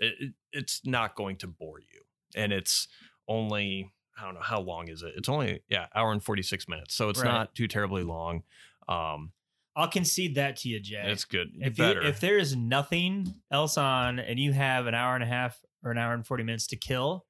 [0.00, 2.02] It, it, it's not going to bore you,
[2.34, 2.88] and it's
[3.28, 5.14] only I don't know how long is it.
[5.16, 7.28] It's only yeah, hour and forty six minutes, so it's Right.
[7.28, 8.42] not too terribly long.
[8.88, 9.30] Um,
[9.74, 11.02] I'll concede that to you, Jay.
[11.06, 11.48] it's good.
[11.60, 15.26] if you, if there is nothing else on and you have an hour and a
[15.26, 17.24] half or an hour and 40 minutes to kill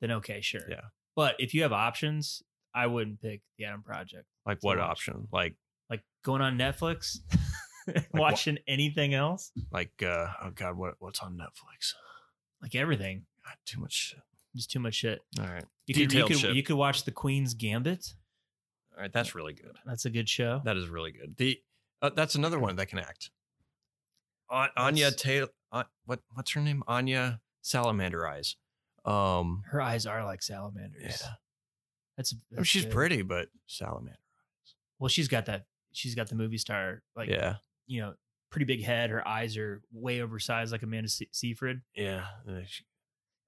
[0.00, 0.80] then okay sure Yeah.
[1.14, 2.42] but if you have options
[2.74, 4.88] i wouldn't pick the adam project like what watch.
[4.90, 5.28] option?
[5.32, 5.56] Like
[5.90, 7.18] like going on netflix
[7.86, 11.92] wha- watching anything else like uh oh god, what what's on Netflix?
[12.62, 14.20] like everything God, too much shit.
[14.56, 16.54] just too much shit All right, you could, you, Detailed could, shit.
[16.56, 18.14] you could watch the queen's gambit
[19.00, 19.76] all right, that's really good.
[19.86, 21.34] that's a good show That is really good.
[21.38, 21.58] The
[22.02, 23.30] uh, that's another one that can act.
[24.50, 25.48] An- Anya That's- Taylor.
[25.72, 26.82] Uh, what what's her name?
[26.86, 28.56] Anya Salamander Eyes.
[29.04, 31.28] Um, her eyes are like salamanders yeah.
[32.18, 32.92] that's, I mean, she's good.
[32.92, 34.10] pretty, but salamander.
[34.18, 34.74] Eyes.
[34.98, 38.12] Well she's got that she's got the movie star like yeah, you know
[38.50, 42.24] pretty big head her eyes are way oversized like amanda Se- seyfried yeah.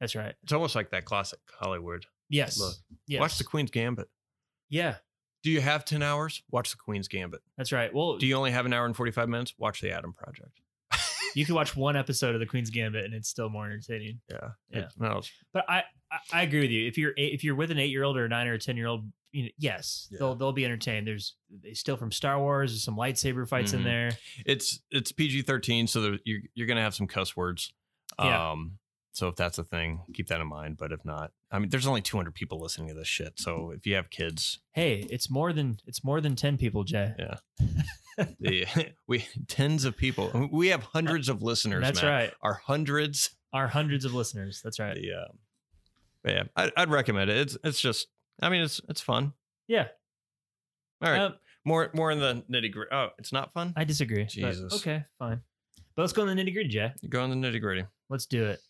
[0.01, 2.07] That's right It's almost like that classic Hollywood.
[2.31, 2.59] Yes.
[2.59, 2.75] Look,
[3.07, 3.21] yes.
[3.21, 4.09] Watch the Queen's Gambit.
[4.71, 4.97] Yeah,
[5.43, 6.43] Do you have ten hours?
[6.51, 7.41] Watch the Queen's Gambit.
[7.57, 7.93] that's right.
[7.93, 9.55] Well, Do you only have an hour and forty five minutes?
[9.59, 10.61] Watch the Adam Project.
[11.35, 14.21] you can watch one episode of the Queen's Gambit and it's still more entertaining.
[14.31, 14.79] Yeah, Yeah.
[14.81, 16.87] It- no, it's- But I, I, I agree with you.
[16.87, 18.59] If you're eight, if you're with an eight year old or a nine or a
[18.59, 20.19] ten year old, you know, yes, Yeah.
[20.19, 21.07] they'll they'll be entertained.
[21.07, 22.71] There's they steal from Star Wars.
[22.73, 23.85] There's some lightsaber fights in Mhm.
[23.85, 24.11] there.
[24.45, 27.73] it's it's PG thirteen, so there, you're you're gonna have some cuss words.
[28.21, 28.51] Yeah.
[28.53, 28.79] Um,
[29.13, 30.79] so if that's a thing, keep that in mind.
[30.79, 33.35] But if not, I mean, there's only 200 people listening to this shit.
[33.39, 37.13] So if you have kids, Hey, it's more than it's more than ten people, Jay.
[37.19, 37.37] Yeah.
[38.41, 38.67] the,
[39.07, 40.49] we tens of people.
[40.51, 41.83] We have hundreds of listeners.
[41.83, 42.11] That's Matt.
[42.11, 42.33] right.
[42.43, 43.31] Our hundreds.
[43.53, 44.61] Our hundreds of listeners.
[44.65, 44.95] That's right.
[44.95, 45.33] The, uh,
[46.25, 47.37] but yeah, I, I'd recommend it.
[47.37, 48.09] It's it's just.
[48.41, 49.35] I mean, it's it's fun.
[49.69, 49.89] Yeah.
[51.03, 51.35] All right, Um,
[51.65, 52.91] more more in the nitty gritty.
[52.93, 53.75] Oh, it's not fun.
[53.77, 54.25] I disagree.
[54.25, 54.73] Jesus.
[54.75, 55.43] okay, fine.
[55.95, 56.93] But let's go in the nitty gritty, Jay.
[57.09, 57.85] Go in the nitty gritty.
[58.09, 58.61] Let's do it.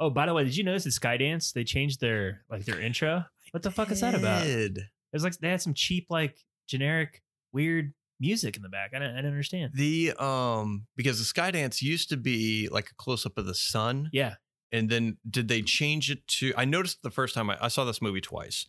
[0.00, 3.24] Oh, by the way, did you notice at Skydance they changed their like their intro?
[3.52, 4.46] What the fuck is that about?
[4.46, 4.78] It
[5.12, 6.36] was like they had some cheap, like
[6.68, 7.22] generic,
[7.52, 8.90] weird music in the back.
[8.94, 9.72] I don't, I didn't understand.
[9.74, 14.10] The um because the Skydance used to be like a close up of the sun,
[14.12, 14.34] Yeah,
[14.70, 16.52] and then did they change it to?
[16.56, 18.66] I noticed the first time I, I saw this movie twice.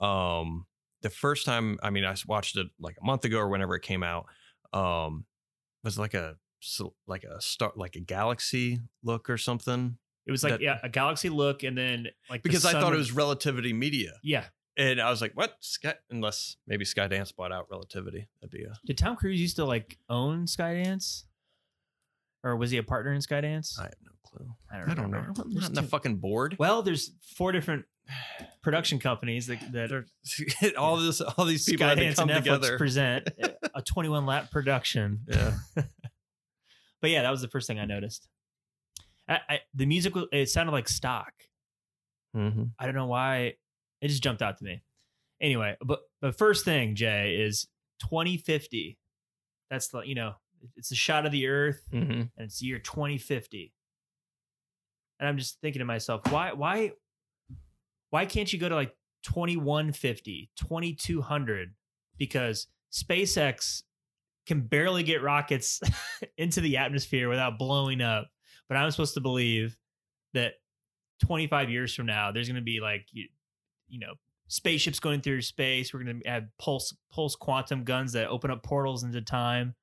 [0.00, 0.66] Um,
[1.02, 3.82] the first time, I mean, I watched it like a month ago or whenever it
[3.82, 4.26] came out.
[4.72, 5.24] Um,
[5.82, 9.96] was like a so- like a star like a galaxy look or something
[10.30, 12.80] it was like That- yeah a galaxy look, and then like the because I sun
[12.82, 14.44] thought it was Relativity Media, yeah.
[14.76, 15.56] and I was like, what?
[15.60, 15.94] Sky?
[16.10, 19.98] Unless maybe Skydance bought out Relativity, that'd be a Did Tom Cruise used to like
[20.08, 21.24] own Skydance,
[22.44, 23.78] or was he a partner in Skydance?
[23.78, 24.46] I have no clue.
[24.72, 25.18] I I don't know.
[25.18, 25.42] remember.
[25.42, 26.54] I'm not in the fucking board.
[26.58, 27.84] well, there's four different
[28.62, 32.44] production companies that that They're- all this, all these people had to come and Netflix
[32.44, 32.78] together.
[32.78, 33.28] present
[33.74, 35.20] a 21 lap production.
[35.28, 35.54] yeah,
[37.02, 38.28] But yeah, that was the first thing I noticed.
[39.30, 41.32] I, I, the music it sounded like stock.
[42.36, 42.64] mm-hmm.
[42.78, 43.54] I don't know why
[44.02, 44.82] it just jumped out to me.
[45.40, 47.66] Anyway, but the first thing, Jay, is
[48.00, 48.98] 2050.
[49.70, 50.34] That's the you know
[50.76, 52.10] it's a shot of the Earth, Mm-hmm.
[52.12, 53.72] and it's year 2050.
[55.18, 56.92] And I'm just thinking to myself, why why
[58.10, 61.74] why can't you go to like 2150, 2200
[62.18, 63.82] because SpaceX
[64.46, 65.80] can barely get rockets
[66.36, 68.28] into the atmosphere without blowing up.
[68.70, 69.76] But I'm supposed to believe
[70.32, 70.54] that
[71.24, 73.26] 25 years from now, there's going to be like, you,
[73.88, 74.14] you know,
[74.46, 75.92] spaceships going through space.
[75.92, 79.74] We're going to have pulse pulse quantum guns that open up portals into time.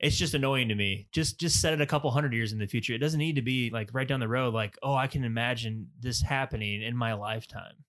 [0.00, 1.06] It's just annoying to me.
[1.12, 2.92] Just just set it a couple hundred years in the future.
[2.92, 4.52] It doesn't need to be like right down the road.
[4.52, 7.84] Like, oh, I can imagine this happening in my lifetime.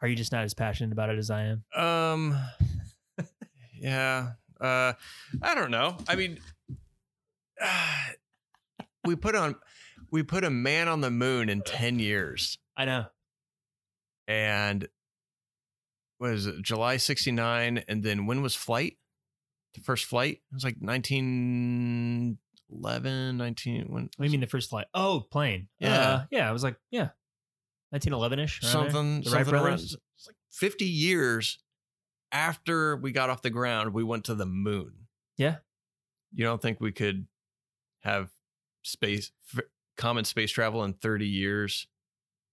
[0.00, 1.64] Are you just not as passionate about it as I am?
[1.76, 2.38] Um,
[3.78, 4.30] yeah.
[4.58, 4.94] Uh,
[5.42, 5.98] I don't know.
[6.08, 6.38] I mean,
[9.08, 9.56] we put on
[10.12, 13.06] we put a man on the moon in ten years, I know.
[14.26, 14.86] and
[16.18, 16.60] what is it?
[16.62, 18.98] July '69, and then when was flight?
[19.74, 23.86] The first flight it was like 1911, 19.
[23.88, 24.86] When What do you mean the first flight?
[24.94, 25.68] Oh, plane.
[25.78, 26.00] Yeah.
[26.00, 26.48] Uh, yeah.
[26.48, 27.10] I was like, yeah,
[27.90, 28.60] 1911 ish.
[28.62, 29.96] something The Wright something around, it's
[30.26, 31.58] like 50 years
[32.32, 34.92] after we got off the ground we went to the moon
[35.38, 35.56] Yeah.
[36.32, 37.26] you don't think we could
[38.00, 38.28] have
[38.82, 39.64] space f-
[39.96, 41.86] common space travel in 30 years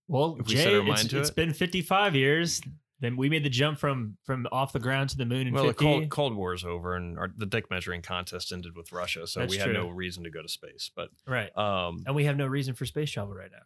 [0.08, 1.36] Well, If we Jay, set our it's, to it's it.
[1.36, 2.62] been 55 years.
[3.02, 5.66] Then we made the jump from from off the ground to the moon in well
[5.66, 5.84] 50.
[5.86, 9.42] the cold, cold is over and our, the dick measuring contest ended with russia so
[9.42, 9.74] That's we had true.
[9.74, 11.56] no reason to go to space but right.
[11.58, 13.64] um And we have no reason for space travel right now.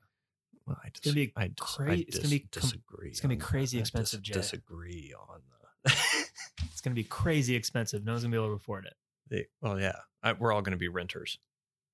[0.65, 3.35] well, I gonna be I dis- cra- I it's gonna be com- disagree it's gonna
[3.35, 3.45] be that.
[3.45, 4.33] crazy I expensive, Jay.
[4.33, 5.41] disagree on
[5.85, 5.91] the
[6.71, 8.03] It's going to be crazy expensive.
[8.05, 8.85] No one's going to be able to afford
[9.31, 9.49] it.
[9.61, 11.37] well yeah I, we're all going to be renters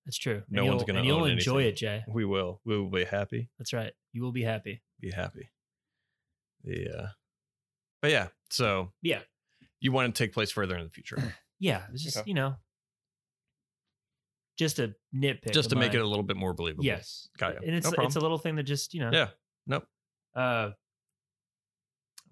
[0.06, 0.44] That's true.
[0.50, 1.70] No and one's gonna And you'll enjoy anything.
[1.74, 2.04] it, Jay.
[2.08, 3.94] we will we will be happy That's right.
[4.14, 4.82] You will be happy.
[5.02, 5.50] be happy.
[6.68, 7.08] Uh
[8.02, 9.22] but yeah, so Yeah.
[9.80, 11.18] you want to take place further in the future.
[11.58, 11.84] Yeah.
[11.94, 12.28] It's just, Okay.
[12.30, 12.56] you know,
[14.58, 15.54] just a nitpick.
[15.54, 16.84] just to of make it a little bit more believable.
[16.86, 17.30] Yes.
[17.38, 17.60] Got ya.
[17.66, 19.10] And it's No it's a little thing that just, you know.
[19.12, 19.30] Yeah.
[19.66, 19.88] Nope.
[20.36, 20.72] Uh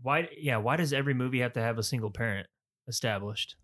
[0.02, 2.48] why yeah, why does every movie have to have a single parent
[2.88, 3.56] established?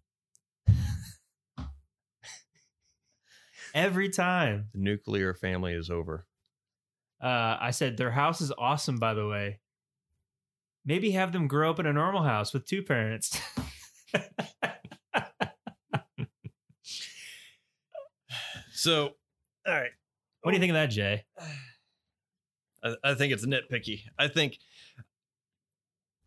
[3.73, 4.69] Every time.
[4.73, 6.25] The nuclear family is over.
[7.21, 9.59] Uh I said their house is awesome by the way.
[10.85, 13.39] Maybe have them grow up in a normal house with two parents.
[18.79, 19.11] So
[19.67, 19.91] all right.
[20.41, 21.25] what do you think of that, Jay?
[22.83, 24.03] I, I think it's nitpicky.
[24.17, 24.57] I think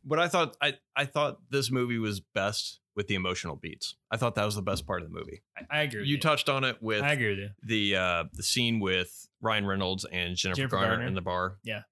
[0.05, 3.95] what I thought I, I thought this movie was best with the emotional beats.
[4.11, 5.43] I thought that was the best part of the movie.
[5.57, 6.01] I, I agree.
[6.01, 7.49] With You touched on it with I agree with you.
[7.63, 11.07] the uh the scene with Ryan Reynolds and Jennifer, Jennifer Garner, Garner.
[11.07, 11.57] in the bar.
[11.65, 11.83] Yeah.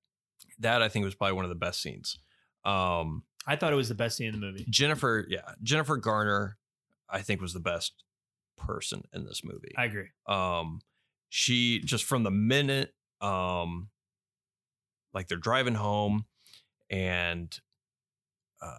[0.58, 2.18] That I think was probably one of the best scenes.
[2.64, 4.66] Um I thought it was the best scene in the movie.
[4.68, 6.58] Jennifer, yeah, Jennifer Garner
[7.08, 8.04] I think was the best
[8.58, 9.72] person in this movie.
[9.76, 10.08] I agree.
[10.26, 10.80] um
[11.30, 12.92] she just from the minute
[13.22, 13.88] um
[15.14, 16.26] like they're driving home
[16.90, 17.58] and
[18.60, 18.74] uh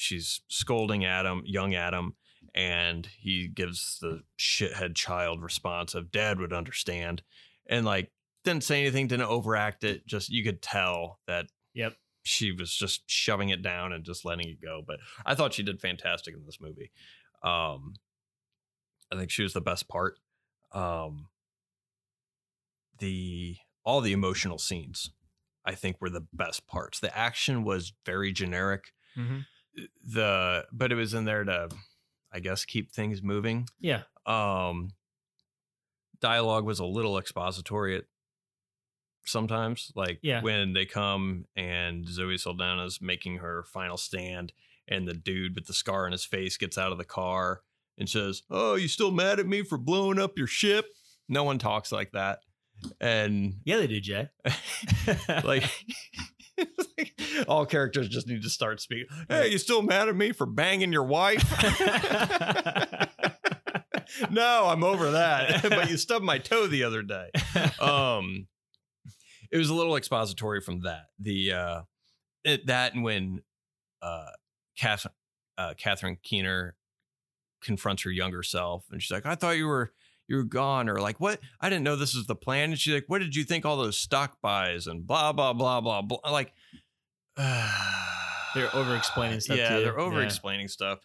[0.00, 2.14] she's scolding Adam, young Adam,
[2.54, 7.22] and he gives the shithead child response of dad would understand
[7.68, 8.10] and like
[8.42, 11.94] didn't say anything, didn't overact it, just you could tell that Yep.
[12.22, 14.82] she was just shoving it down and just letting it go.
[14.84, 16.90] But I thought she did fantastic in this movie.
[17.44, 17.94] Um,
[19.12, 20.18] I think she was the best part.
[20.72, 21.28] Um,
[22.98, 25.10] the all the emotional scenes,
[25.64, 26.98] I think, were the best parts.
[27.00, 28.92] The action was very generic.
[29.16, 29.38] Mm-hmm.
[30.04, 31.68] The but it was in there to,
[32.32, 33.68] I guess, keep things moving.
[33.80, 34.02] Yeah.
[34.26, 34.90] Um,
[36.20, 38.04] dialogue was a little expository at
[39.24, 40.42] sometimes, like Yeah.
[40.42, 44.52] when they come and Zoe Saldana's making her final stand,
[44.88, 47.62] and the dude with the scar on his face gets out of the car
[47.96, 50.86] and says, "Oh, you still mad at me for blowing up your ship?"
[51.28, 52.40] No one talks like that,
[53.00, 54.28] and Yeah, they do, Jay.
[55.44, 55.64] like.
[56.98, 59.06] like all characters just need to start speaking.
[59.28, 61.44] Hey, you still mad at me for banging your wife?
[64.30, 65.62] no, I'm over that.
[65.68, 67.30] but you stubbed my toe the other day.
[67.80, 68.46] Um,
[69.50, 71.06] it was a little expository from that.
[71.18, 71.82] The uh,
[72.44, 73.42] it, that and when
[74.02, 74.30] uh,
[74.76, 75.06] Kath,
[75.58, 76.76] uh, Catherine Keener
[77.62, 79.92] confronts her younger self, and she's like, "I thought you were."
[80.30, 81.40] You were gone, or like, what?
[81.60, 82.70] I didn't know this was the plan.
[82.70, 85.80] And she's like, what did you think all those stock buys and blah, blah, blah,
[85.80, 86.18] blah, blah.
[86.30, 86.52] Like,
[88.54, 91.00] They're over-explaining stuff, Yeah, they're over explaining stuff.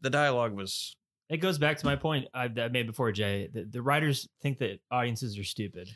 [0.00, 0.96] The dialogue was
[1.28, 3.48] It goes back to my point I, that I made before, Jay.
[3.52, 5.88] The, the writers think that audiences are stupid.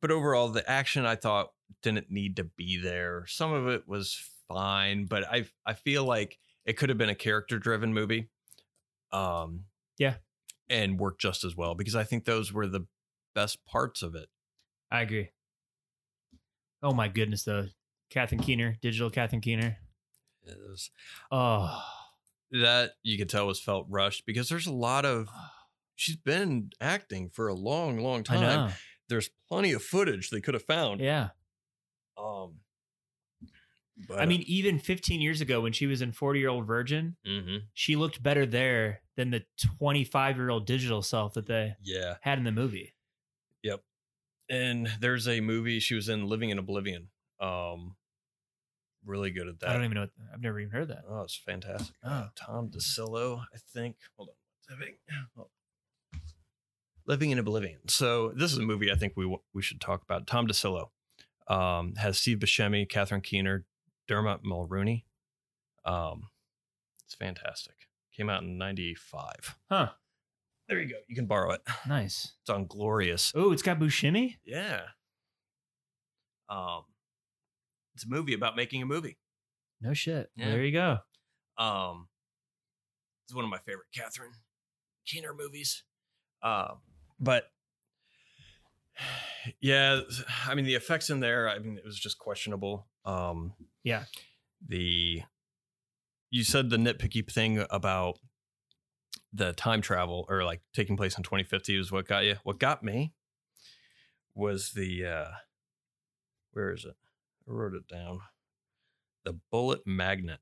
[0.00, 1.48] but overall the action I thought
[1.82, 3.24] didn't need to be there.
[3.26, 4.18] Some of it was
[4.48, 8.28] fine, but I I feel like it could have been a character driven movie.
[9.12, 9.64] Um
[9.98, 10.16] Yeah.
[10.68, 12.86] And work just as well because I think those were the
[13.34, 14.28] best parts of it.
[14.90, 15.30] I agree.
[16.82, 17.66] Oh my goodness, though.
[18.10, 19.78] Catherine Keener, digital Catherine Keener.
[20.44, 20.90] It was-
[21.30, 21.82] Oh,
[22.52, 25.28] that you could tell was felt rushed because there's a lot of
[25.96, 28.40] she's been acting for a long, long time.
[29.08, 31.00] There's plenty of footage they could have found.
[31.00, 31.30] Yeah.
[34.08, 37.16] But, I mean, even 15 years ago when she was in 40 Year Old Virgin,
[37.26, 37.62] mhm.
[37.72, 39.44] she looked better there than the
[39.78, 42.16] 25 year old digital self that they yeah.
[42.20, 42.94] had in the movie.
[43.62, 43.80] Yep.
[44.50, 47.08] And there's a movie she was in, Living in Oblivion.
[47.40, 47.96] Um,
[49.04, 49.70] really good at that.
[49.70, 50.00] I don't even know.
[50.02, 51.04] What, I've never even heard that.
[51.08, 51.94] Oh, it's fantastic.
[52.04, 52.28] Oh.
[52.36, 53.96] Tom DiCillo, I think.
[54.16, 54.76] Hold on.
[54.76, 54.94] Living.
[57.06, 57.88] Living in Oblivion.
[57.88, 60.26] So this is a movie I think we we should talk about.
[60.26, 60.88] Tom DiCillo
[61.48, 63.64] um, has Steve Buscemi, Catherine Keener,
[64.08, 65.04] Dermot Mulroney.
[65.84, 66.28] Um,
[67.04, 67.74] it's fantastic.
[68.16, 69.56] Came out in '95.
[69.70, 69.90] Huh.
[70.68, 70.96] There you go.
[71.06, 71.62] You can borrow it.
[71.88, 72.32] Nice.
[72.40, 73.32] It's on Glorious.
[73.36, 74.36] Oh, it's got Buscemi?
[74.44, 74.80] Yeah.
[76.48, 76.82] Um,
[77.94, 79.18] it's a movie about making a movie.
[79.80, 80.30] No shit.
[80.36, 80.50] Yeah.
[80.50, 80.98] There you go.
[81.58, 82.08] Um,
[83.24, 84.32] it's one of my favorite Catherine
[85.06, 85.84] Keener movies.
[86.42, 86.78] Um,
[87.20, 87.44] but
[89.60, 90.00] yeah,
[90.46, 91.48] I mean the effects in there.
[91.48, 92.86] I mean it was just questionable.
[93.04, 93.52] Um,
[93.86, 94.04] Yeah.
[94.66, 95.22] the
[96.30, 98.18] you said the nitpicky thing about
[99.32, 102.36] the time travel or like taking place in 2050 was what got you.
[102.42, 103.12] What got me
[104.34, 105.30] was the uh
[106.52, 106.96] where is it?
[107.48, 108.20] I wrote it down.
[109.24, 110.40] The bullet magnet.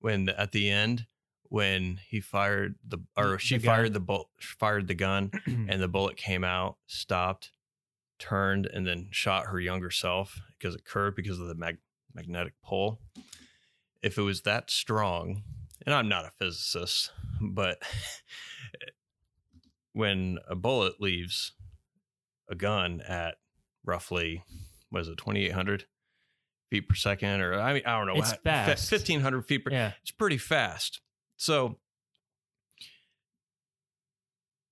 [0.00, 1.06] When at the end,
[1.44, 5.80] when he fired the or The- she the fired the bullet fired the gun and
[5.80, 7.50] the bullet came out, stopped,
[8.18, 11.78] turned, and then shot her younger self because it curved because of the mag-
[12.14, 13.00] magnetic pull.
[14.02, 15.42] If it was that strong,
[15.86, 17.10] and I'm not a physicist,
[17.40, 17.82] but
[19.92, 21.52] when a bullet leaves
[22.48, 23.36] a gun at
[23.84, 24.42] roughly,
[24.90, 25.84] what is it, 2,800
[26.70, 28.90] feet per second, or I mean, I don't know, It's fi- fast.
[28.92, 29.92] 1,500 feet per yeah.
[30.02, 31.00] it's pretty fast.
[31.36, 31.78] So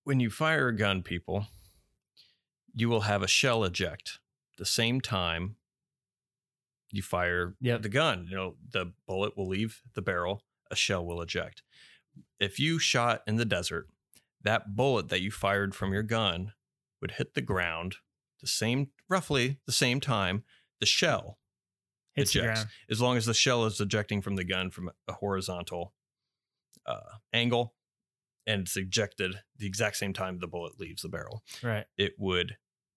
[0.04, 1.46] when you fire a gun, people,
[2.76, 4.20] you will have a shell eject
[4.58, 5.56] the same time
[6.92, 7.82] you fire Yep.
[7.82, 8.26] the gun.
[8.30, 11.62] You know, the bullet will leave the barrel, a shell will eject.
[12.38, 13.88] If you shot in the desert,
[14.42, 16.52] that bullet that you fired from your gun
[17.00, 17.96] would hit the ground
[18.40, 20.44] the same roughly the same time
[20.78, 21.38] the shell
[22.14, 22.70] Hits ejects ground.
[22.90, 25.94] as long as the shell is ejecting from the gun from a horizontal
[26.84, 27.00] uh,
[27.32, 27.74] angle
[28.46, 31.86] and it's ejected the exact same time the bullet leaves the barrel Right.
[31.96, 32.56] it would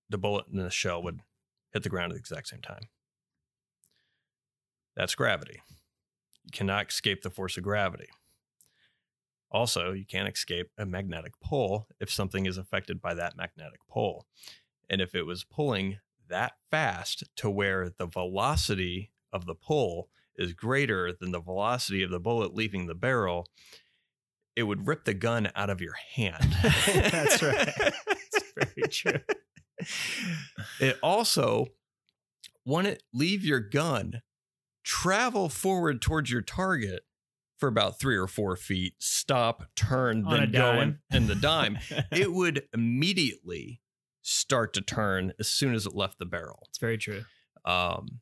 [0.10, 1.22] the bullet in the shell would
[1.72, 2.90] hit the ground at the exact same time
[4.96, 5.62] that's gravity
[6.44, 8.10] you cannot escape the force of gravity
[9.52, 14.26] also you can't escape a magnetic pull if something is affected by that magnetic pull
[14.90, 16.00] and if it was pulling
[16.30, 22.12] that fast to where the velocity of the pull is greater than the velocity of
[22.12, 23.48] the bullet leaving the barrel,
[24.56, 26.56] it would rip the gun out of your hand.
[26.88, 27.94] That's right.
[28.32, 29.36] It's very true.
[30.80, 31.68] It also,
[32.64, 34.22] when it leave your gun,
[34.84, 37.04] travel forward towards your target
[37.58, 41.78] for about three or four feet, stop, turn, On then go in, in the dime.
[42.12, 43.82] it would immediately
[44.22, 46.68] start to turn as soon as it left the barrel.
[46.70, 47.24] it's very true.
[47.66, 48.22] Um,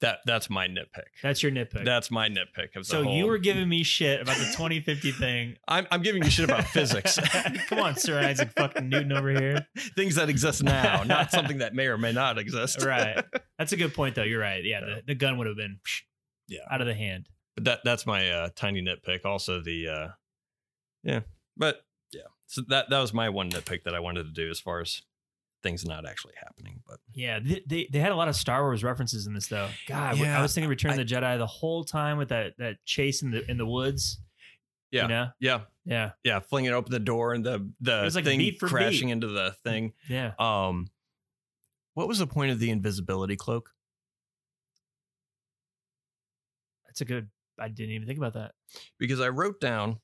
[0.00, 1.06] that that's my nitpick.
[1.22, 1.84] That's your nitpick.
[1.84, 3.14] That's my nitpick of the so whole.
[3.14, 5.56] you were giving me shit about the 2050 thing.
[5.68, 7.18] I'm I'm giving you shit about physics,
[7.68, 9.66] Come on, Sir Isaac fucking Newton over here.
[9.96, 12.84] things that exist now, not something that may or may not exist.
[12.84, 13.24] Right.
[13.58, 14.22] That's a good point, though.
[14.22, 14.64] You're right.
[14.64, 14.94] Yeah, Yeah.
[14.96, 16.02] the, the gun would have been psh,
[16.46, 16.60] Yeah.
[16.70, 17.28] out of the hand.
[17.56, 19.24] But that that's my uh, tiny nitpick.
[19.24, 20.08] Also the uh,
[21.02, 21.20] yeah,
[21.56, 21.80] but
[22.12, 22.22] yeah.
[22.46, 25.02] So that that was my one nitpick that I wanted to do as far as
[25.62, 26.80] things not actually happening.
[26.86, 29.68] But Yeah, they, they they had a lot of Star Wars references in this, though.
[29.86, 33.22] God, I was thinking Return of the Jedi the whole time with that that chase
[33.22, 34.20] in the in the woods.
[34.90, 35.28] yeah, You know?
[35.40, 36.10] yeah, Yeah.
[36.24, 39.12] yeah, flinging open the door and the the It was like thing crashing beat.
[39.12, 39.92] into the thing.
[40.08, 40.32] Yeah.
[40.38, 40.88] Um,
[41.94, 43.70] what was the point of the invisibility cloak?
[46.86, 47.28] That's a good.
[47.60, 48.52] I didn't even think about that.
[48.98, 49.98] because I wrote down,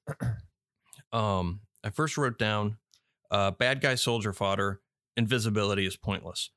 [1.13, 2.79] um, I first wrote down,
[3.31, 4.81] uh, bad guy soldier fodder,
[5.17, 6.51] invisibility is pointless,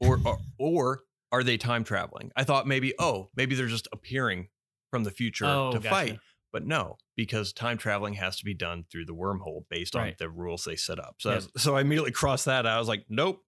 [0.00, 1.00] or, or or
[1.32, 2.30] are they time traveling?
[2.36, 4.48] I thought maybe oh maybe they're just appearing
[4.90, 5.88] from the future Oh, to gotcha.
[5.88, 6.18] fight,
[6.52, 10.30] but no, because time traveling has to be done through the wormhole based on the
[10.30, 11.16] rules they set up.
[11.18, 11.42] So Yep.
[11.54, 12.64] was- so I immediately crossed that.
[12.66, 12.76] out.
[12.76, 13.42] I was like, nope,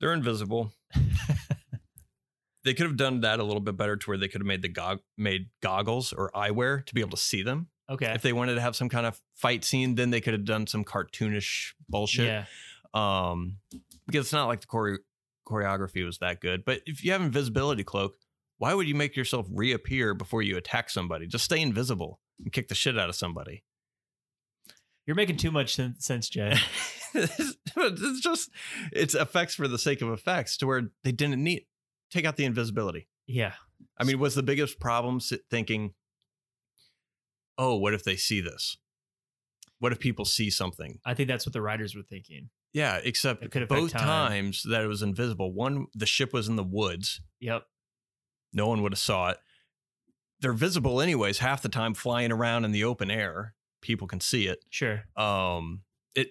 [0.00, 0.72] they're invisible.
[2.64, 4.62] they could have done that a little bit better to where they could have made
[4.62, 7.68] the gog- made goggles or eyewear to be able to see them.
[7.90, 8.06] Okay.
[8.14, 10.66] If they wanted to have some kind of fight scene, then they could have done
[10.66, 12.26] some cartoonish bullshit.
[12.26, 12.44] Yeah.
[12.94, 13.58] Um,
[14.12, 15.00] because it's not like the chore-
[15.48, 16.64] choreography was that good.
[16.64, 18.14] But if you have invisibility cloak,
[18.58, 21.26] why would you make yourself reappear before you attack somebody?
[21.26, 23.64] Just stay invisible and kick the shit out of somebody.
[25.06, 26.54] You're making too much sen- sense, Jay.
[27.14, 28.50] it's just
[28.92, 31.64] it's effects for the sake of effects to where they didn't need
[32.10, 33.08] take out the invisibility.
[33.26, 33.54] yeah.
[33.98, 35.94] I mean, was the biggest problem sit- thinking,
[37.58, 38.76] oh, what if they see this?
[39.80, 41.00] What if people see something?
[41.04, 42.50] I think that's what the writers were thinking.
[42.72, 44.02] Yeah, except It both time.
[44.02, 45.52] times that it was invisible.
[45.52, 47.20] One, the ship was in the woods.
[47.40, 47.66] Yep.
[48.52, 49.38] No one would have saw it.
[50.40, 53.54] They're visible anyways, half the time flying around in the open air.
[53.80, 54.64] People can see it.
[54.70, 55.04] Sure.
[55.16, 55.82] Um,
[56.14, 56.28] it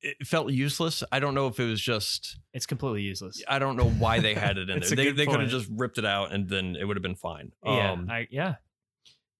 [0.00, 1.02] it felt useless.
[1.12, 3.42] I don't know if it was just It's completely useless.
[3.48, 4.88] I don't know why they had it in there.
[4.90, 7.52] They they could have just ripped it out and then it would have been fine.
[7.64, 7.92] Yeah.
[7.92, 8.56] Um, I, yeah.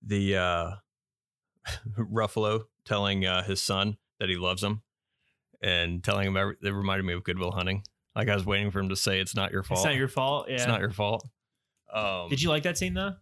[0.03, 0.71] the uh
[1.99, 4.83] Ruffalo telling uh, his son that he loves him
[5.65, 7.83] and telling him every, it reminded me of Good Will Hunting.
[8.15, 9.81] Like I was waiting for him to say it's not your fault.
[9.81, 10.47] It's not your fault.
[10.49, 10.55] Yeah.
[10.55, 11.27] It's not your fault.
[11.93, 13.15] Um, Did you like that scene though?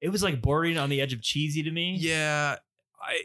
[0.00, 1.96] It was like bordering on the edge of cheesy to me.
[1.98, 2.56] Yeah,
[3.02, 3.22] I.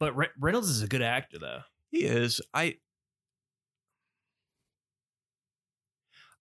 [0.00, 1.60] But Re- Reynolds is a good actor though.
[1.90, 2.40] He is.
[2.54, 2.76] I.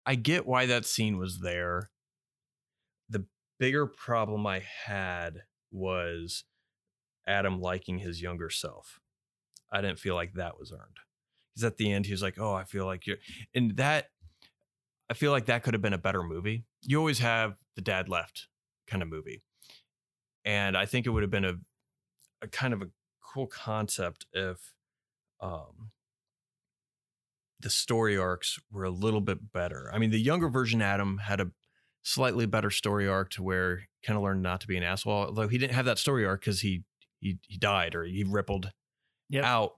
[0.05, 1.89] I get why that scene was there.
[3.09, 3.25] The
[3.59, 6.43] bigger problem I had was
[7.27, 8.99] Adam liking his younger self.
[9.71, 10.99] I didn't feel like that was earned.
[11.53, 13.17] Because at the end, he was like, "Oh, I feel like you're,"
[13.53, 14.09] and that
[15.09, 16.65] I feel like that could have been a better movie.
[16.81, 18.47] You always have the dad left
[18.87, 19.41] kind of movie,
[20.43, 21.55] and I think it would have been a,
[22.41, 22.89] a kind of a
[23.21, 24.73] cool concept if
[25.39, 25.91] um,
[27.59, 29.89] the story arcs were a little bit better.
[29.93, 31.51] I mean, the younger version Adam had a
[32.03, 35.25] slightly better story arc to where he kind of learned not to be an asshole.
[35.25, 36.83] Although he didn't have that story arc because he
[37.19, 38.71] he he died or he rippled
[39.29, 39.43] Yep.
[39.43, 39.71] out.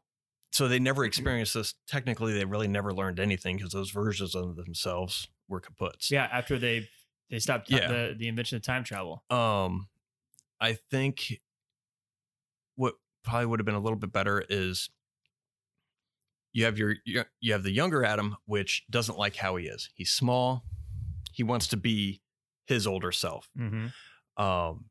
[0.52, 1.76] So they never experienced this.
[1.88, 6.10] Technically, they really never learned anything because those versions of themselves were kaputs.
[6.12, 6.28] Yeah.
[6.32, 6.90] After they
[7.30, 7.88] they stopped Yeah.
[7.88, 9.24] the the invention of time travel.
[9.30, 9.88] Um,
[10.60, 11.40] I think
[12.76, 14.90] what probably would have been a little bit better is
[16.54, 19.90] you have your you have the younger Adam, which doesn't like how he is.
[19.96, 20.64] He's small.
[21.32, 22.22] He wants to be
[22.66, 23.50] his older self.
[23.58, 24.42] Mm-hmm.
[24.44, 24.86] Um,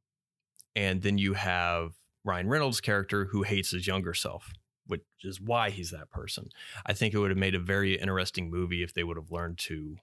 [0.76, 1.92] and then you have
[2.26, 4.52] Ryan Reynolds' character who hates his younger self,
[4.86, 6.50] which is why he's that person.
[6.84, 9.58] I think it would have made a very interesting movie if they would have learned
[9.60, 9.98] to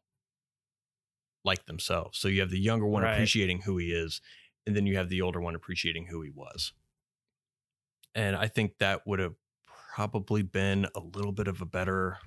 [1.44, 2.18] like themselves.
[2.18, 3.04] So you have the younger one Right.
[3.04, 4.22] appreciating who he is,
[4.66, 6.74] and then you have the older one appreciating who he was.
[8.16, 9.36] And I think that would have
[9.96, 12.20] probably been a little bit of a better,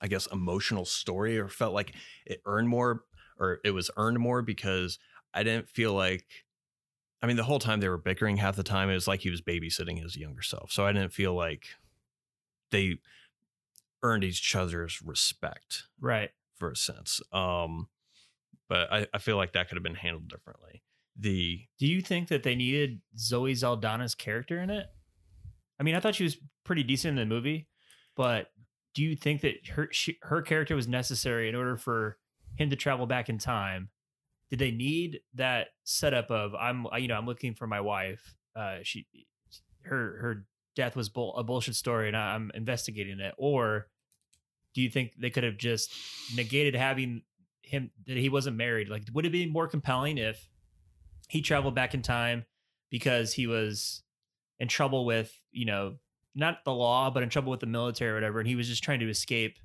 [0.00, 1.94] I guess, emotional story, or felt like
[2.26, 3.04] it earned more,
[3.38, 4.98] or it was earned more because
[5.32, 6.44] I didn't feel like.
[7.22, 9.30] I mean, the whole time they were bickering, half the time it was like he
[9.30, 10.72] was babysitting his younger self.
[10.72, 11.66] So I didn't feel like
[12.70, 12.98] they
[14.02, 16.30] earned each other's respect Right.
[16.56, 17.20] for a sense.
[17.32, 17.88] Um,
[18.68, 20.82] but I, I feel like that could have been handled differently.
[21.18, 24.86] The Do you think that they needed Zoe Saldana's character in it?
[25.78, 27.68] I mean, I thought she was pretty decent in the movie,
[28.16, 28.50] but
[28.94, 32.16] do you think that her she, her character was necessary in order for
[32.56, 33.90] him to travel back in time?
[34.50, 38.36] Did they need that setup of I'm you know I'm looking for my wife?
[38.54, 39.06] Uh, she
[39.82, 40.46] her her
[40.76, 43.34] death was bull, a bullshit story, and I'm investigating it.
[43.38, 43.88] Or
[44.74, 45.92] do you think they could have just
[46.34, 47.22] negated having
[47.62, 48.88] him that he wasn't married?
[48.88, 50.48] Like, would it be more compelling if
[51.28, 52.44] he traveled back in time
[52.90, 54.02] because he was
[54.58, 55.94] in trouble with you know
[56.34, 58.82] not the law but in trouble with the military or whatever and he was just
[58.82, 59.58] trying to escape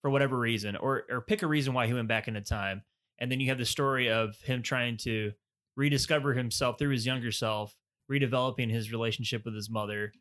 [0.00, 2.82] for whatever reason or or pick a reason why he went back into time
[3.20, 5.32] and then you have the story of him trying to
[5.76, 7.76] rediscover himself through his younger self
[8.10, 10.12] redeveloping his relationship with his mother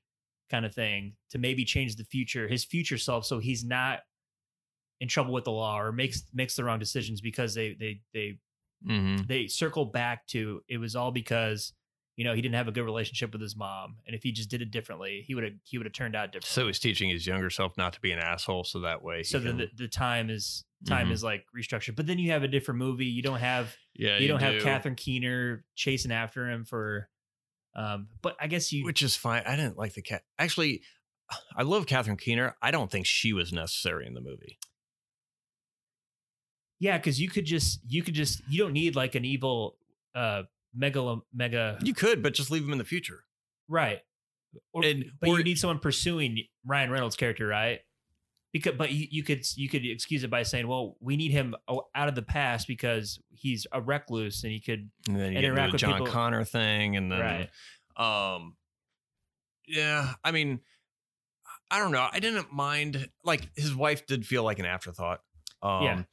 [0.49, 3.99] kind of thing to maybe change the future his future self so he's not
[4.99, 8.37] in trouble with the law or makes makes the wrong decisions because they they they
[8.87, 9.23] mm-hmm.
[9.27, 11.73] they circle back to it was all because
[12.15, 14.49] you know he didn't have a good relationship with his mom and if he just
[14.49, 17.09] did it differently he would have he would have turned out different so he's teaching
[17.09, 19.23] his younger self not to be an asshole, so that way.
[19.23, 21.11] so then can- the, the time is time Mhm.
[21.11, 24.27] is like restructured but then you have a different movie you don't have yeah, you,
[24.29, 24.61] don't have.
[24.63, 27.09] Catherine Keener chasing after him for
[27.75, 29.43] um but I guess you which is fine.
[29.45, 30.23] I didn't like the cat.
[30.37, 30.81] Actually,
[31.55, 32.55] I love Catherine Keener.
[32.61, 34.57] I don't think she was necessary in the movie.
[36.79, 39.77] yeah because you could just you could just you don't need like an evil
[40.15, 43.25] uh mega mega You could, but just leave him in the future.
[43.67, 43.99] right
[44.73, 47.81] or, And- but or- you need someone pursuing Ryan Reynolds' character, right?
[48.51, 51.53] Because, but you, you could you could excuse it by saying, well, we need him
[51.93, 55.33] out of the past because he's a recluse and he could And then you And
[55.35, 57.19] get interact the with John people- Connor thing, and then
[57.97, 58.35] right.
[58.35, 58.55] um,
[59.67, 60.13] yeah.
[60.23, 60.61] I mean,
[61.69, 62.07] I don't know.
[62.11, 63.09] I didn't mind.
[63.23, 65.21] Like his wife did feel like an afterthought.
[65.61, 66.03] Um, Yeah.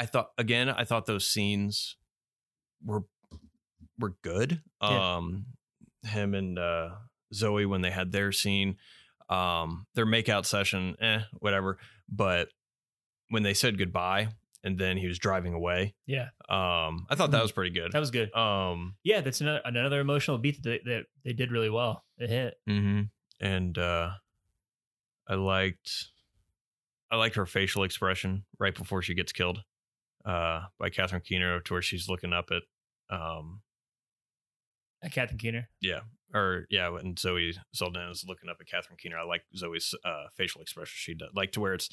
[0.00, 0.68] I thought again.
[0.68, 1.96] I thought those scenes
[2.84, 3.04] were
[3.98, 4.62] were good.
[4.82, 5.16] Yeah.
[5.16, 5.46] Um,
[6.04, 6.90] him and uh,
[7.34, 8.76] Zoe when they had their scene,
[9.28, 11.78] um, their makeout session, eh, whatever.
[12.08, 12.48] But
[13.28, 14.28] when they said goodbye
[14.64, 17.92] and then he was driving away, Yeah, um, I thought that was pretty good.
[17.92, 18.34] that was good.
[18.34, 22.04] Um, Yeah, that's another, another emotional beat that they, that they did really well.
[22.16, 22.54] It hit.
[22.68, 23.02] Mm-hmm.
[23.44, 24.10] And uh,
[25.28, 26.06] I liked,
[27.10, 29.60] I liked her facial expression right before she gets killed,
[30.24, 32.62] uh, by Catherine Keener, to where she's looking up at,
[33.14, 33.60] um,
[35.04, 35.68] Uh, Catherine Keener.
[36.34, 39.18] Or yeah, when Zoe Saldana is looking up at Catherine Keener.
[39.18, 40.94] I like Zoe's uh, facial expression.
[40.94, 41.88] She does like to where it's,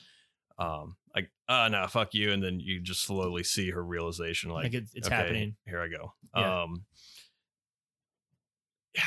[0.58, 4.66] um, like, uh, no, fuck you, and then you just slowly see her realization, like,
[4.66, 5.56] Like, it's, it's okay, happening.
[5.66, 6.14] Here I go.
[6.36, 6.64] Yeah.
[6.64, 6.86] Um,
[8.94, 9.02] yeah,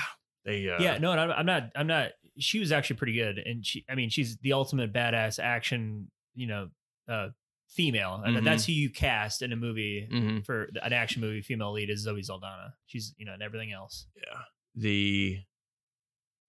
[0.44, 1.70] they, uh, yeah, no, I'm, I'm not.
[1.74, 2.10] I'm not.
[2.38, 3.84] She was actually pretty good, and she.
[3.88, 6.10] I mean, she's the ultimate badass action.
[6.34, 6.68] You know,
[7.08, 7.28] uh,
[7.68, 8.44] female, and Mhm.
[8.44, 10.44] that's who you cast in a movie mhm.
[10.44, 11.42] for an action movie.
[11.42, 12.74] Female lead is Zoe Saldana.
[12.86, 14.06] She's you know, and everything else.
[14.16, 14.40] yeah
[14.78, 15.38] the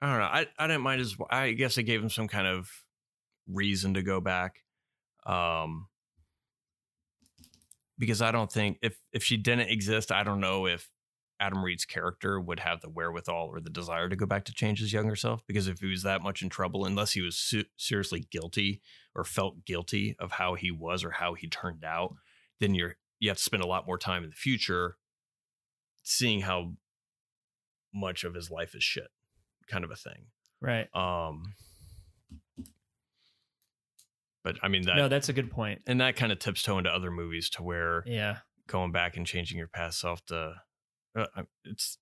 [0.01, 2.47] i don't know i, I didn't mind as i guess it gave him some kind
[2.47, 2.69] of
[3.47, 4.63] reason to go back
[5.25, 5.88] um
[7.97, 10.89] because i don't think if if she didn't exist i don't know if
[11.39, 14.80] adam reed's character would have the wherewithal or the desire to go back to change
[14.80, 17.65] his younger self because if he was that much in trouble unless he was su-
[17.77, 18.82] seriously guilty
[19.15, 22.13] or felt guilty of how he was or how he turned out
[22.59, 24.97] then you're you have to spend a lot more time in the future
[26.03, 26.73] seeing how
[27.93, 29.07] much of his life is shit
[29.67, 30.25] kind of a thing
[30.61, 30.87] Right.
[30.95, 31.53] um
[34.43, 35.51] but i mean that no, that's a good
[35.87, 38.37] and that kind of tips toe into other movies to where Yeah.
[38.67, 40.55] going back and changing your past self to
[41.15, 41.25] uh,
[41.65, 41.97] it's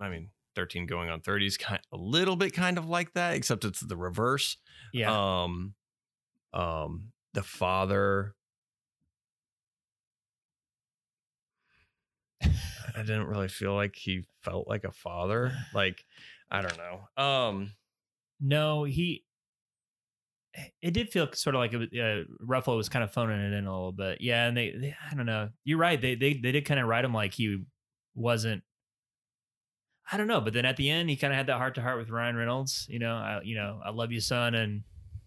[0.00, 3.34] i mean 13 going on 30 is kind a little bit kind of like that
[3.34, 4.56] except it's the reverse
[4.92, 5.42] Yeah.
[5.44, 5.74] um
[6.52, 8.34] um the father
[12.96, 16.04] i didn't really feel like he felt like a father like
[16.50, 17.72] i don't know um
[18.40, 19.24] No, he.
[20.82, 23.52] It did feel sort of like it was, uh, Ruffalo was kind of phoning it
[23.52, 24.18] in a little bit.
[24.20, 25.50] Yeah, and they, they I don't know.
[25.64, 26.00] You're right.
[26.00, 27.62] They they they did kind of write him like he
[28.14, 28.62] wasn't.
[30.10, 31.82] I don't know, but then at the end, he kind of had that heart to
[31.82, 32.86] heart with Ryan Reynolds.
[32.90, 34.82] You know, I you know I love you, son, and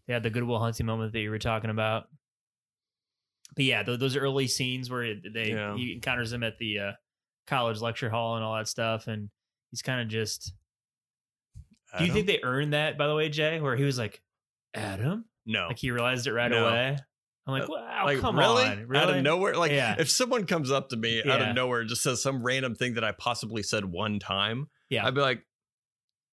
[0.07, 2.07] they had the Good Will Hunting moment that you were talking about.
[3.55, 5.77] But yeah, th- those early scenes where they Yeah.
[5.77, 6.91] he encounters him at the uh,
[7.47, 9.29] college lecture hall and all that stuff, and
[9.71, 10.53] he's kind of just
[11.97, 13.59] do you think they earned that, by the way, Jay?
[13.61, 14.19] Where he was like,
[14.73, 15.25] Adam?
[15.45, 16.65] no Like he realized it right No.
[16.67, 16.97] away?
[17.45, 18.63] I'm like, Uh, wow, like come really?
[18.63, 18.87] on.
[18.87, 19.03] Really?
[19.03, 19.95] out of nowhere like Yeah.
[19.99, 22.93] if someone comes up to me out of nowhere and just says some random thing
[22.93, 25.05] that i possibly said one time Yeah.
[25.05, 25.45] i'd be like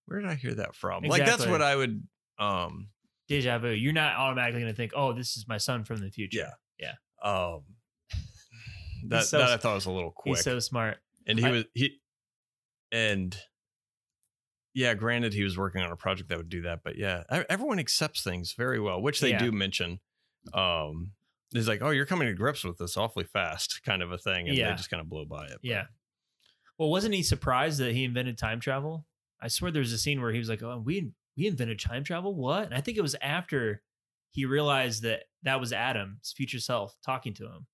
[0.06, 2.06] where did i hear that from like that's what i would
[2.38, 2.88] um
[3.28, 3.68] Deja vu.
[3.70, 6.38] You're not automatically going to think, oh, this is my son from the future.
[6.78, 6.94] Yeah.
[7.24, 7.28] Yeah.
[7.28, 7.62] um
[9.09, 10.98] that, so- that i thought was a little quick He's so smart.
[11.26, 12.01] and he I- was he
[12.92, 13.36] and
[14.74, 17.78] yeah granted he was working on a project that would do that but yeah everyone
[17.78, 19.38] accepts things very well which they Yeah.
[19.38, 20.01] do mention
[20.55, 21.12] um
[21.53, 24.48] he's like oh you're coming to grips with this awfully fast kind of a thing
[24.48, 24.70] and Yeah.
[24.70, 25.84] they just kind of blow by it but- Yeah.
[26.78, 29.07] Well, wasn't he surprised that he invented time travel?
[29.38, 32.34] I swear there's a scene where he was like, oh, we, we invented time travel?
[32.34, 32.64] What?
[32.64, 33.82] And I think it was after
[34.30, 37.66] he realized that that was Adam's future self talking to him.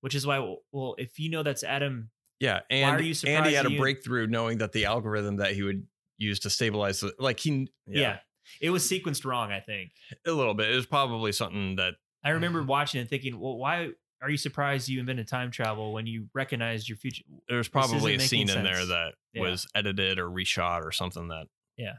[0.00, 0.38] Which is why,
[0.72, 2.10] well, if you know that's Adam
[2.40, 5.52] yeah and are you and he had a you- breakthrough knowing that the algorithm that
[5.52, 5.86] he would
[6.16, 8.18] use to stabilize the, like he Yeah.
[8.60, 9.92] It was sequenced wrong, I think.
[10.26, 11.94] a little bit it was probably something that
[12.24, 13.90] I remember watching and thinking, well, why
[14.22, 17.22] are you surprised you invented time travel when you recognized your future?
[17.48, 19.42] there was probably a scene making in there that Yeah.
[19.42, 21.46] was edited or reshot or something that
[21.76, 21.96] Yeah.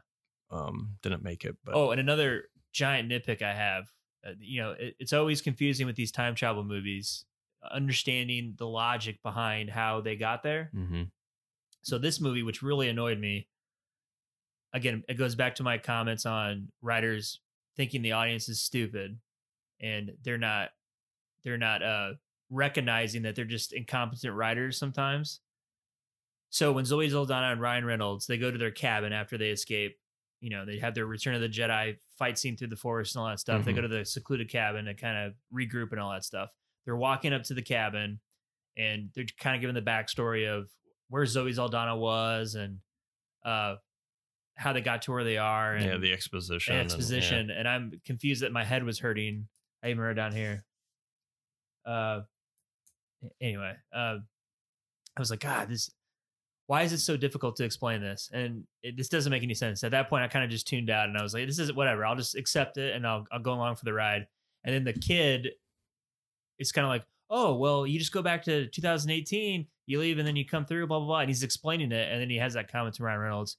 [0.49, 3.91] um didn't make it but Oh, and another giant nitpick I have,
[4.25, 7.25] uh, you know, it, it's always confusing with these time travel movies,
[7.69, 10.71] understanding the logic behind how they got there.
[10.73, 11.11] Mhm.
[11.83, 13.47] So this movie, which really annoyed me,
[14.73, 17.39] again, it goes back to my comments on writers
[17.75, 19.19] thinking the audience is stupid,
[19.79, 20.69] and they're not,
[21.43, 22.13] they're not uh,
[22.49, 25.41] recognizing that they're just incompetent writers sometimes.
[26.49, 29.97] So when Zoe Saldana and Ryan Reynolds they go to their cabin after they escape,
[30.41, 33.21] you know, they have their Return of the Jedi fight scene through the forest and
[33.21, 33.63] all that stuff.
[33.63, 33.75] They Mhm.
[33.75, 36.51] go to the secluded cabin to kind of regroup and all that stuff.
[36.85, 38.19] They're walking up to the cabin
[38.77, 40.69] and they're kind of giving the backstory of
[41.09, 42.77] where Zoe Saldana was and
[43.45, 43.75] uh,
[44.55, 46.95] how they got to where they are and yeah the exposition and and- yeah.
[46.95, 47.49] exposition.
[47.51, 49.47] And, I'm confused that my head was hurting.
[49.83, 50.63] I even wrote down here.
[51.85, 52.21] Uh,
[53.41, 54.17] anyway, uh,
[55.15, 55.89] I was like, God, this.
[56.67, 58.29] why is it so difficult to explain this?
[58.31, 59.83] And it, this doesn't make any sense.
[59.83, 61.73] At that point, I kind of just tuned out and I was like, this is
[61.73, 62.05] whatever.
[62.05, 64.27] I'll just accept it and I'll, I'll go along for the ride.
[64.63, 65.49] And then the kid,
[66.61, 70.27] it's kind of like, oh, well, you just go back to 2018, you leave and
[70.27, 71.19] then you come through, blah, blah, blah.
[71.21, 72.11] And he's explaining it.
[72.11, 73.57] And then he has that comment to Ryan Reynolds,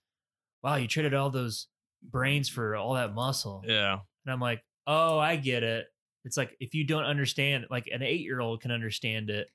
[0.62, 1.66] wow, you traded all those
[2.02, 3.64] brains for all that muscle.
[3.66, 3.98] Yeah.
[4.24, 5.86] And I'm like, oh, I get it.
[6.24, 9.48] It's like if you don't understand, like an eight year old can understand it.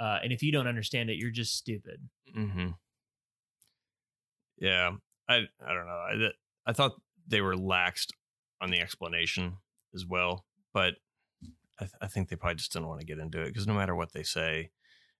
[0.00, 2.00] Uh, and if you don't understand it, you're just stupid.
[2.36, 2.70] Mm-hmm.
[4.58, 4.90] Yeah,
[5.28, 5.92] I I don't know.
[5.92, 6.30] I
[6.66, 8.08] I thought they were laxed
[8.60, 9.58] on the explanation
[9.94, 10.94] as well, but
[11.78, 13.74] I, th- I think they probably just didn't want to get into it because no
[13.74, 14.70] matter what they say,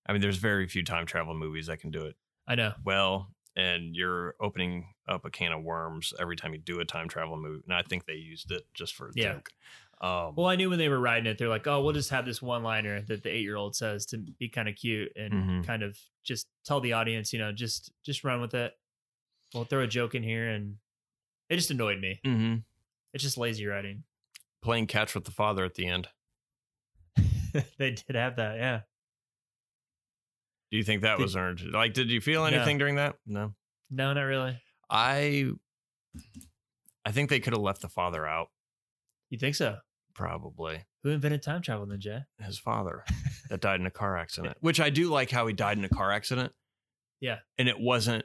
[0.06, 2.16] I mean, there's very few time travel movies that can do it
[2.46, 2.74] I know.
[2.84, 7.08] well, and you're opening up a can of worms every time you do a time
[7.08, 7.62] travel movie.
[7.66, 9.34] And I think they used it just for a Yeah.
[9.34, 9.50] joke.
[10.00, 12.26] Um, Well, I knew when they were writing it, they're like, oh, we'll just have
[12.26, 15.32] this one liner that the eight year old says to be kind of cute and
[15.32, 15.66] Mhm.
[15.66, 18.74] kind of just tell the audience, you know, just just run with it.
[19.54, 20.78] We'll throw a joke in here, and
[21.48, 22.20] it just annoyed me.
[22.24, 22.64] mhm.
[23.12, 24.04] It's just lazy writing.
[24.62, 26.08] Playing catch with the father at the end.
[27.78, 28.80] they did have that, yeah.
[30.70, 31.62] Do you think that Did- was earned?
[31.72, 33.16] Like, did you feel anything during that?
[33.26, 33.54] No.
[33.90, 34.58] No, not really.
[34.90, 35.50] I
[37.04, 38.48] I think they could have left the father out.
[39.30, 39.76] You think so?
[40.14, 42.20] Probably Who invented time travel then, Jay?
[42.40, 43.04] his father
[43.50, 44.56] that died in a car accident.
[44.60, 46.52] Which I do like how he died in a car accident.
[47.20, 47.38] Yeah.
[47.56, 48.24] and it wasn't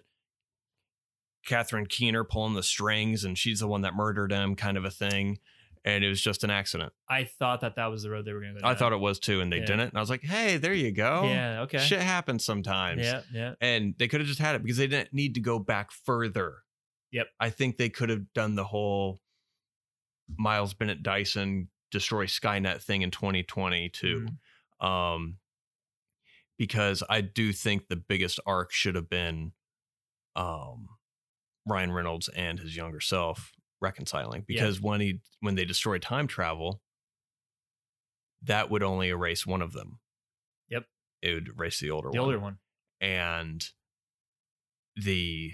[1.46, 4.92] Catherine Keener pulling the strings and she's the one that murdered him, kind of a
[4.92, 5.38] thing.
[5.86, 6.92] And it was just an accident.
[7.08, 8.68] I thought that that was the road they were going to go.
[8.68, 9.66] I thought it was too, and they Yeah.
[9.66, 9.90] didn't.
[9.90, 11.24] And I was like, hey, there you go.
[11.26, 11.62] Yeah.
[11.62, 11.78] Okay.
[11.80, 13.02] Shit happens sometimes.
[13.02, 13.22] Yeah.
[13.34, 13.54] Yeah.
[13.62, 16.58] and they could have just had it because they didn't need to go back further.
[17.12, 17.28] Yep.
[17.40, 19.22] I think they could have done the whole
[20.38, 24.28] Miles Bennett Dyson destroy Skynet thing in 2022.
[24.82, 24.86] Mhm.
[24.86, 25.38] Um,
[26.58, 29.54] because I do think the biggest arc should have been
[30.36, 30.90] um,
[31.66, 34.44] Ryan Reynolds and his younger self reconciling.
[34.48, 36.82] Because when he when they destroy time travel,
[38.44, 40.00] that would only erase one of them.
[40.70, 40.86] Yep.
[41.22, 42.58] It would erase the older The one older one.
[43.02, 43.66] and
[44.96, 45.54] the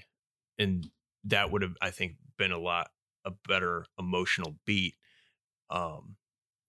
[0.57, 0.87] and
[1.23, 2.89] that would have i think been a lot
[3.25, 4.95] a better emotional beat
[5.69, 6.15] um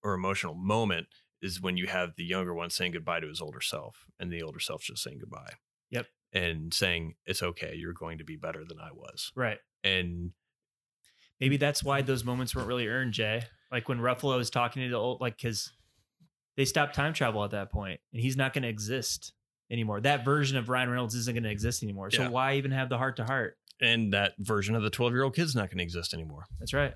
[0.03, 1.07] or emotional moment
[1.41, 4.43] is when you have the younger one saying goodbye to his older self and the
[4.43, 5.53] older self just saying goodbye
[5.91, 6.07] Yep.
[6.33, 9.59] and saying it's okay you're going to be better than i was Right.
[9.85, 10.33] and
[11.41, 13.43] Maybe that's why those moments weren't really earned, Jay.
[13.71, 15.73] Like when Ruffalo is talking to the old, like, because
[16.57, 19.33] they stopped time travel at that point, and he's not going to exist
[19.71, 20.01] anymore.
[20.01, 22.11] That version of Ryan Reynolds isn't going to exist anymore.
[22.11, 22.29] So Yeah.
[22.31, 23.57] why even have the heart to heart?
[23.79, 26.73] and that version of the 12 year old kid's not going to exist anymore That's
[26.73, 26.95] right.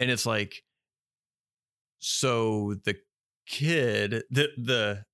[0.00, 0.64] and it's like
[2.00, 2.96] so the
[3.46, 5.04] kid the the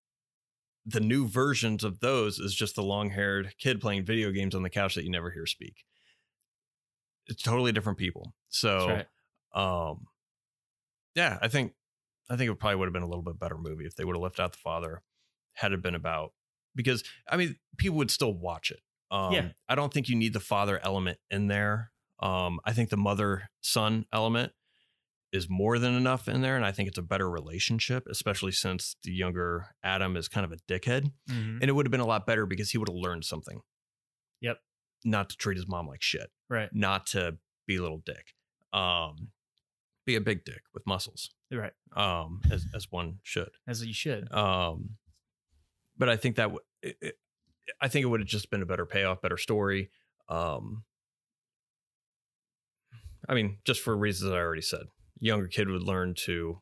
[0.87, 4.71] the new versions of those is just the long-haired kid playing video games on the
[4.71, 5.85] couch that you never hear speak
[7.27, 9.07] it's totally different people so right.
[9.55, 10.07] um
[11.15, 11.73] yeah i think
[12.31, 14.17] i think it probably would have been a little bit better movie if they would
[14.17, 15.03] have left out the father
[15.55, 16.33] had it been about
[16.75, 18.81] because i mean people would still watch it
[19.11, 19.49] um Yeah.
[19.69, 21.91] i don't think you need the father element in there
[22.21, 24.53] um i think the mother son element
[25.33, 28.97] is more than enough in there and i think it's a better relationship especially since
[29.03, 31.59] the younger adam is kind of a dickhead Mhm.
[31.61, 33.61] and it would have been a lot better because he would have learned something
[34.41, 34.59] Yep.
[35.05, 36.69] Not to treat his mom like shit Right.
[36.73, 37.37] not to
[37.67, 38.35] be a little dick.
[38.73, 39.29] Um,
[40.07, 41.31] be a big dick with muscles.
[41.51, 41.73] Right.
[41.95, 43.51] Um, as as one should.
[43.67, 44.31] As you should.
[44.33, 44.97] Um,
[45.97, 47.19] but I think that w- it, it,
[47.81, 49.91] I think it would have just been a better payoff, better story.
[50.29, 50.85] Um,
[53.29, 54.87] I mean, just for reasons I already said,
[55.19, 56.61] younger kid would learn to, you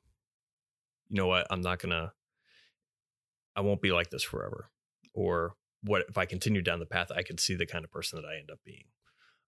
[1.11, 2.13] know what, I'm not gonna,
[3.57, 4.71] I won't be like this forever,
[5.13, 8.21] or what if I continue down the path, I could see the kind of person
[8.21, 8.85] that I end up being.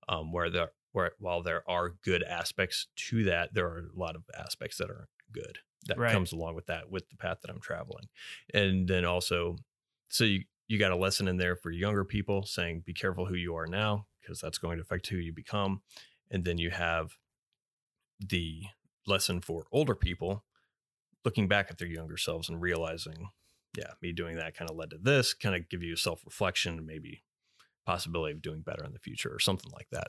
[0.06, 4.16] Um, where there, where while there are good aspects to that, there are a lot
[4.16, 6.12] of aspects that aren't good that Right.
[6.12, 8.08] comes along with that with the path that I'm traveling,
[8.52, 9.56] and then also,
[10.08, 13.34] so you you got a lesson in there for younger people saying be careful who
[13.34, 15.80] you are now because that's going to affect who you become,
[16.30, 17.16] and then you have
[18.20, 18.62] the
[19.06, 20.44] lesson for older people
[21.24, 23.28] looking back at their younger selves and realizing
[23.76, 26.84] yeah me doing that kind of led to this kind of give you self reflection
[26.86, 27.22] maybe
[27.86, 30.08] possibility of doing better in the future or something like that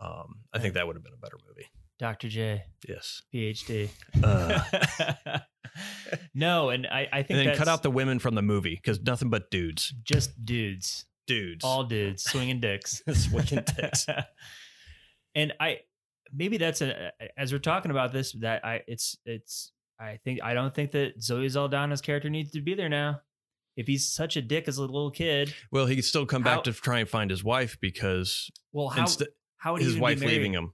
[0.00, 1.66] um, i think that would have been a better movie
[1.98, 2.28] Dr.
[2.28, 3.88] J, yes PhD.
[4.22, 5.40] uh,
[6.34, 9.00] no, and I, I think and then cut out the women from the movie because
[9.00, 11.06] nothing but dudes just dudes.
[11.26, 14.06] dudes all dudes swinging dicks Swinging dicks.
[15.34, 15.78] and i
[16.32, 20.54] maybe that's a as we're talking about this that i it's it's i think i
[20.54, 23.20] don't think that zoe saldana's character needs to be there now
[23.76, 26.56] if he's such a dick as a little kid, Well, he could still come How-
[26.56, 30.20] back to try and find his wife because well, how instead how would his wife
[30.20, 30.72] leaving him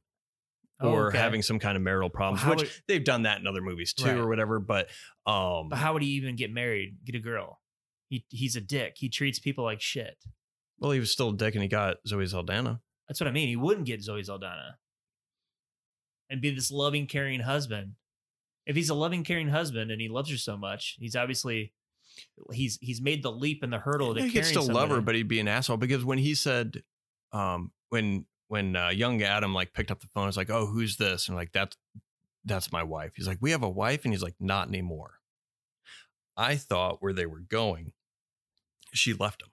[0.80, 1.18] Oh, or okay.
[1.18, 3.92] having some kind of marital problems, how which would- they've done that in other movies
[3.92, 4.16] too Right.
[4.16, 4.58] or whatever.
[4.58, 4.88] But
[5.26, 6.96] um, But how would he even get married?
[7.04, 7.60] Get a girl?
[8.08, 8.94] He he's a dick.
[8.96, 10.16] He treats people like shit.
[10.78, 12.80] well, he was still a dick and he got Zoe Saldana.
[13.06, 13.48] That's what I mean.
[13.48, 14.78] He wouldn't get Zoe Saldana
[16.30, 17.96] and be this loving, caring husband.
[18.66, 21.72] If he's a loving, caring husband and he loves her so much, he's obviously
[22.52, 25.14] he's he's made the leap and the hurdle to he could still love her, but
[25.14, 26.82] he'd be an asshole because when he said,
[27.32, 30.96] um, when when uh, young Adam like picked up the phone, it's like, oh, who's
[30.96, 31.28] this?
[31.28, 31.76] And like that's
[32.44, 33.12] that's my wife.
[33.16, 35.20] He's like, we have a wife, and he's like, not anymore.
[36.36, 37.92] I thought where they were going,
[38.92, 39.48] she left him,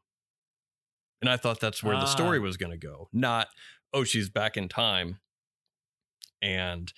[1.21, 2.41] and I thought that's where the story Ah.
[2.41, 3.07] was going to go.
[3.13, 3.47] Not,
[3.93, 5.19] oh, she's back in time,
[6.41, 6.91] and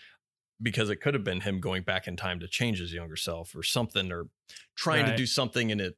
[0.62, 3.56] because it could have been him going back in time to change his younger self
[3.56, 4.28] or something, or
[4.76, 5.98] trying to do something and it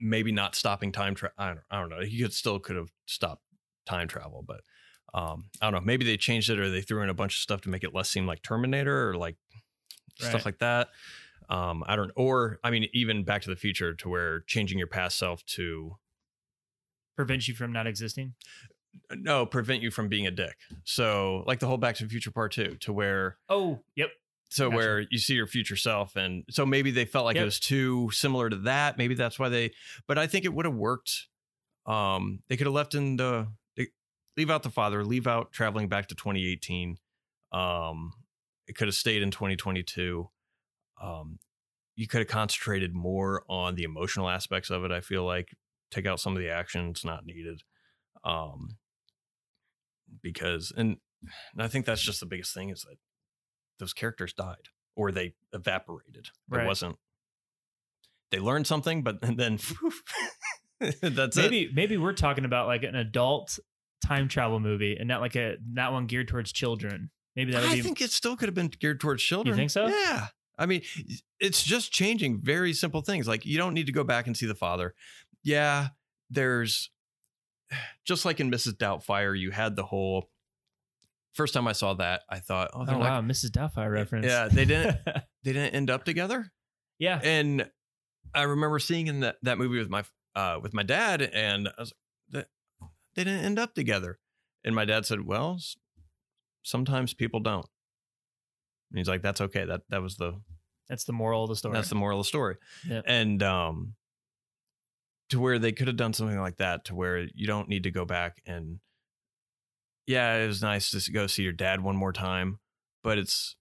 [0.00, 1.34] maybe not stopping time travel.
[1.38, 2.00] I don't, I don't know.
[2.00, 3.42] He could still could have stopped
[3.84, 4.60] time travel, but
[5.12, 5.86] um, I don't know.
[5.86, 7.94] Maybe they changed it or they threw in a bunch of stuff to make it
[7.94, 9.36] less seem like Terminator or like
[10.20, 10.28] Right.
[10.28, 10.88] stuff like that.
[11.48, 14.86] Um, I don't, or I mean, even Back to the Future to where changing your
[14.86, 15.96] past self to
[17.16, 18.34] prevent you from not existing.
[19.12, 20.56] No prevent you from being a dick.
[20.84, 24.10] So like the whole Back to the Future part two, to where Oh, yep.
[24.48, 24.76] so Gotcha.
[24.76, 28.10] where you see your future self and so maybe they felt like it was too
[28.12, 28.98] similar to that.
[28.98, 29.72] Maybe that's why they
[30.06, 31.26] but i think it would have worked.
[31.86, 33.88] Um they could have left in the they,
[34.36, 36.98] leave out the father leave out traveling back to 2018
[37.52, 38.12] um
[38.68, 40.28] it could have stayed in 2022
[41.02, 41.38] um
[41.96, 45.54] you could have concentrated more on the emotional aspects of it i feel like.
[45.90, 47.64] Take out some of the action it's not needed
[48.24, 48.76] um
[50.22, 50.96] because and,
[51.52, 52.96] and i think that's just the biggest thing is that
[53.78, 56.28] those characters died or they evaporated.
[56.48, 56.66] Right.
[56.66, 56.96] wasn't.
[58.30, 59.58] They learned something, but and then
[61.02, 61.42] that's it.
[61.42, 63.58] maybe maybe we're talking about like an adult
[64.04, 67.10] time travel movie and not like a not one geared towards children.
[67.34, 69.56] Maybe that would I be think it still could have been geared towards children.
[69.56, 69.88] You think so?
[69.88, 70.28] Yeah.
[70.58, 70.82] I mean,
[71.40, 73.26] it's just changing very simple things.
[73.26, 74.94] Like you don't need to go back and see the father.
[75.42, 75.88] Yeah,
[76.28, 76.90] there's
[78.04, 78.74] just like in Mrs.
[78.74, 80.30] Doubtfire, you had the whole.
[81.32, 83.50] First time I saw that, I thought, oh, Oh wow, Mrs.
[83.50, 84.26] Doubtfire reference.
[84.26, 84.98] Yeah, they didn't-
[85.44, 86.50] they didn't end up together.
[86.98, 87.20] yeah.
[87.22, 87.70] and
[88.34, 90.04] I remember seeing in that, that movie with my
[90.36, 91.92] uh, with my dad, and I was
[92.30, 92.48] that
[93.14, 94.18] they didn't end up together.
[94.64, 95.58] And my dad said, "Well,
[96.62, 97.66] sometimes people don't."
[98.90, 99.64] And he's like, "That's okay.
[99.64, 100.40] That that was the
[100.88, 101.74] That's the moral of the story.
[101.74, 102.56] that's the moral of the story."
[103.06, 103.94] And um,
[105.30, 107.90] to where they could have done something like that, to where you don't need to
[107.90, 108.80] go back and
[110.06, 112.58] yeah, it was nice to go see your dad one more time,
[113.04, 113.56] but it's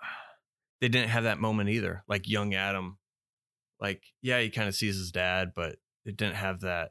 [0.80, 2.04] they didn't have that moment either.
[2.08, 2.98] Like young Adam,
[3.80, 6.90] like yeah, he kind of sees his dad, but it didn't have that.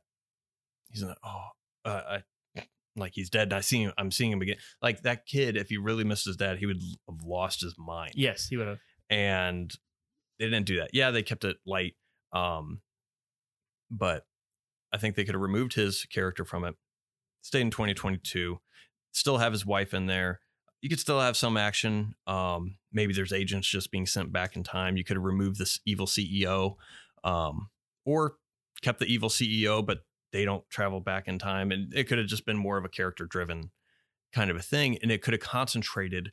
[0.91, 1.45] He's like, oh,
[1.85, 2.01] uh,
[2.57, 2.63] I,
[2.95, 3.53] like he's dead.
[3.53, 3.93] I see him.
[3.97, 4.57] I'm seeing him again.
[4.81, 8.11] Like that kid, if he really missed his dad, he would have lost his mind
[8.15, 8.79] yes, he would have.
[9.09, 9.71] and
[10.37, 10.89] they didn't do that.
[10.93, 11.95] Yeah, they kept it light,
[12.33, 12.81] um,
[13.89, 14.25] but
[14.93, 16.75] I think they could have removed his character from it.
[17.41, 18.59] Stayed in 2022,
[19.11, 20.39] still have his wife in there.
[20.81, 22.15] You could still have some action.
[22.25, 24.97] Um, maybe there's agents just being sent back in time.
[24.97, 26.75] You could have removed this evil CEO,
[27.23, 27.69] um,
[28.05, 28.35] or
[28.81, 29.99] kept the evil CEO, but
[30.31, 32.89] they don't travel back in time, and it could have just been more of a
[32.89, 33.71] character driven
[34.33, 36.31] kind of a thing, and it could have concentrated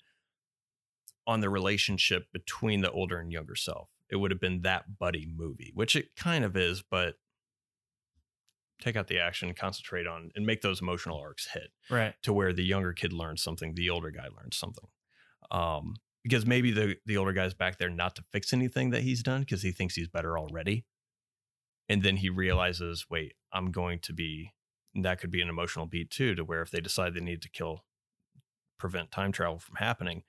[1.26, 3.88] on the relationship between the older and younger self.
[4.10, 7.14] It would have been that buddy movie, which it kind of is, but
[8.80, 12.14] take out the action, concentrate on and make those emotional arcs hit Right.
[12.22, 14.88] to where the younger kid learns something, the older guy learns something.
[15.50, 19.22] Um, because maybe the the older guy's back there not to fix anything that he's
[19.22, 20.84] done because he thinks he's better already.
[21.88, 24.52] And then he realizes, wait, I'm going to be
[24.94, 27.42] and that could be an emotional beat too, to where if they decide they need
[27.42, 27.84] to kill
[28.78, 30.22] prevent time travel from happening,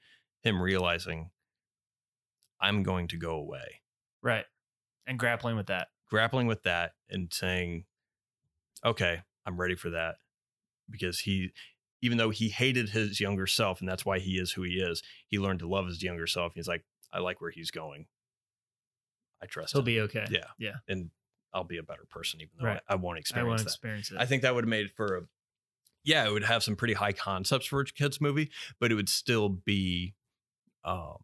[0.44, 1.32] him realizing
[2.60, 3.82] I'm going to go away.
[4.22, 4.45] Right.
[5.06, 5.88] And grappling with that.
[6.10, 7.86] Grappling with that and saying,
[8.88, 10.15] Okay, I'm ready for that.
[10.89, 11.51] Because he
[12.01, 15.01] even though he hated his younger self and that's why he is who he is,
[15.27, 16.53] he learned to love his younger self.
[16.55, 18.05] He's like, I like where he's going.
[19.41, 19.80] I trust him.
[19.80, 20.07] He'll him.
[20.09, 20.26] be okay.
[20.31, 20.45] Yeah.
[20.59, 20.76] Yeah.
[20.88, 21.09] and
[21.53, 22.81] I'll be a better person, even though Right.
[22.88, 23.69] I, I won't I experience want to that.
[23.72, 24.18] experience it.
[24.19, 25.22] I think that would have made for a
[26.03, 28.49] yeah, it would have some pretty high concepts for a kids movie,
[28.80, 30.14] but it would still be
[30.85, 31.18] um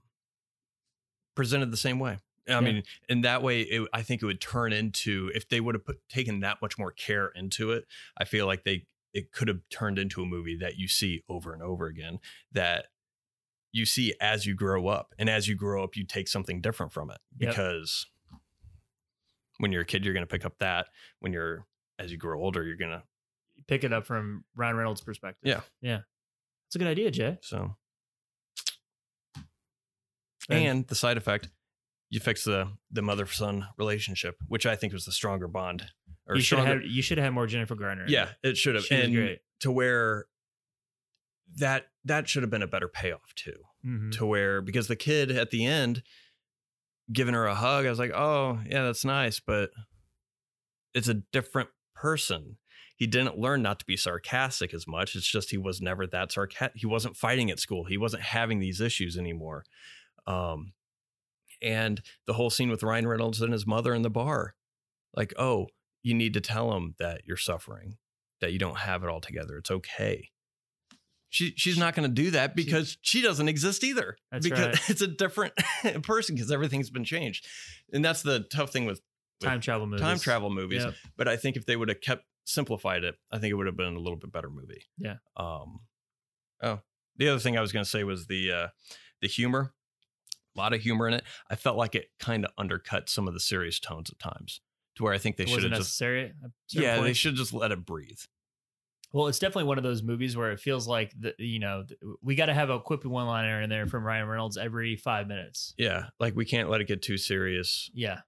[1.36, 2.18] presented the same way.
[2.48, 2.60] I Yeah.
[2.62, 5.86] mean, in that way, it, I think it would turn into if they would have
[5.86, 7.86] put taken that much more care into it.
[8.18, 11.54] I feel like they it could have turned into a movie that you see over
[11.54, 12.20] and over again.
[12.52, 12.88] That
[13.72, 16.92] you see as you grow up, and as you grow up, you take something different
[16.92, 17.50] from it Yep.
[17.52, 18.08] because
[19.58, 20.88] when you're a kid, you're going to pick up that.
[21.20, 21.66] When you're
[22.00, 23.04] as you grow older, you're going to
[23.68, 25.48] Pick it up from Ryan Reynolds' perspective.
[25.48, 25.62] Yeah.
[25.80, 26.00] Yeah.
[26.68, 27.38] It's a good idea, Jay.
[27.42, 27.78] so.
[30.50, 31.50] And- And the side effect,
[32.14, 35.88] you fix the the mother son relationship, which I think was the stronger bond.
[36.28, 38.06] Or you should have stronger, had, you should have had more Jennifer Garner.
[38.08, 38.56] yeah, it.
[38.56, 39.40] should have, She and great.
[39.62, 40.26] to where
[41.58, 43.58] that that should have been a better payoff too.
[43.86, 44.12] Mhm.
[44.14, 46.04] to where because the kid at the end
[47.12, 49.72] giving her a hug, I was like, oh yeah, that's nice, but
[50.94, 52.58] it's a different person.
[52.96, 55.16] He didn't learn not to be sarcastic as much.
[55.16, 56.80] It's just he was never that sarcastic.
[56.80, 57.86] He wasn't fighting at school.
[57.86, 59.66] He wasn't having these issues anymore.
[60.28, 60.74] Um,
[61.64, 64.56] and the whole scene with Ryan Reynolds and his mother in the bar,
[65.16, 65.68] like, oh,
[66.04, 67.98] you need to tell him that you're suffering,
[68.42, 69.58] that you don't have it all together.
[69.58, 70.30] It's okay.
[71.30, 74.18] She she's not going to do that because she doesn't exist either.
[74.32, 74.80] That's because right.
[74.90, 75.54] it's a different
[76.04, 77.48] person because everything's been changed,
[77.92, 79.02] and that's the tough thing with
[79.42, 80.02] time travel movies.
[80.02, 80.84] time travel movies.
[80.84, 80.94] Yep.
[81.18, 83.78] But I think if they would have kept simplified it, I think it would have
[83.78, 84.84] been a little bit better movie.
[85.00, 85.16] Yeah.
[85.36, 85.80] Um.
[86.62, 86.82] Oh,
[87.18, 88.68] the other thing I was going to say was the uh,
[89.22, 89.74] the humor.
[90.56, 91.24] A lot of humor in it.
[91.50, 94.62] I felt like it kind of undercut some of the serious tones at times,
[94.96, 96.26] to where I think they should have just necessary.
[96.26, 96.32] at
[96.68, 98.20] certain yeah they should just let it breathe.
[99.12, 101.86] Well, it's definitely one of those movies where it feels like the, you know
[102.22, 105.28] we got to have a quippy one liner in there from Ryan Reynolds every five
[105.28, 105.74] minutes.
[105.78, 107.90] Yeah, like we can't let it get too serious.
[107.94, 108.22] Yeah,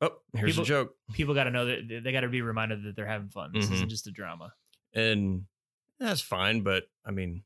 [0.00, 0.94] Oh, here's People- a joke.
[1.12, 3.52] people got to know that they got to be reminded that they're having fun.
[3.54, 3.72] This Mhm.
[3.74, 4.52] isn't just a drama.
[4.96, 5.46] and
[5.98, 7.42] that's fine but i mean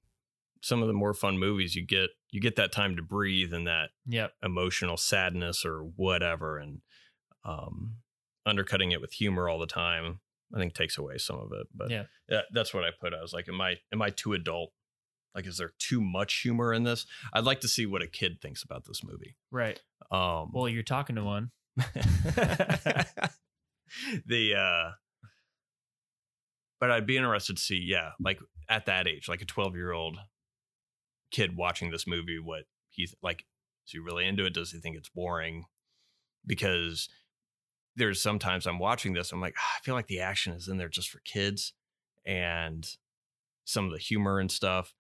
[0.62, 3.66] some of the more fun movies you get you get that time to breathe and
[3.66, 4.32] that Yep.
[4.42, 6.80] emotional sadness or whatever and
[7.44, 7.96] um
[8.46, 10.20] undercutting it with humor all the time
[10.54, 12.04] i think takes away some of it but Yeah.
[12.28, 14.72] yeah that's what i put i was like am i am i too adult
[15.34, 18.40] like is there too much humor in this i'd like to see what a kid
[18.40, 19.80] thinks about this movie Right.
[20.10, 21.50] um Well, you're talking to one.
[24.26, 24.90] the uh
[26.80, 29.90] but I'd be interested to see, yeah, like at that age, like a 12 year
[29.90, 30.16] old
[31.30, 33.44] kid watching this movie, what he's like,
[33.86, 34.54] is he really into it?
[34.54, 35.64] Does he think it's boring?
[36.46, 37.08] Because
[37.96, 40.78] there's sometimes I'm watching this, I'm like, "Ah, I feel like the action is in
[40.78, 41.72] there just for kids
[42.24, 42.86] and
[43.64, 44.94] some of the humor and stuff.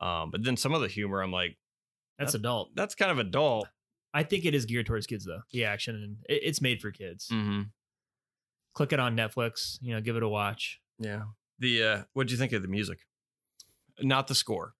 [0.00, 1.56] Um, but then some of the humor, I'm like,
[2.18, 2.74] That's That- adult.
[2.76, 3.68] that's kind of adult.
[4.12, 5.40] I think it is geared towards kids though.
[5.50, 7.28] The action and it, it's made for kids.
[7.32, 7.62] Mm-hmm.
[8.74, 9.78] Click it on Netflix.
[9.82, 10.80] You know, give it a watch.
[10.98, 11.22] Yeah.
[11.58, 12.98] The uh what do you think of the music?
[14.00, 14.74] Not the score.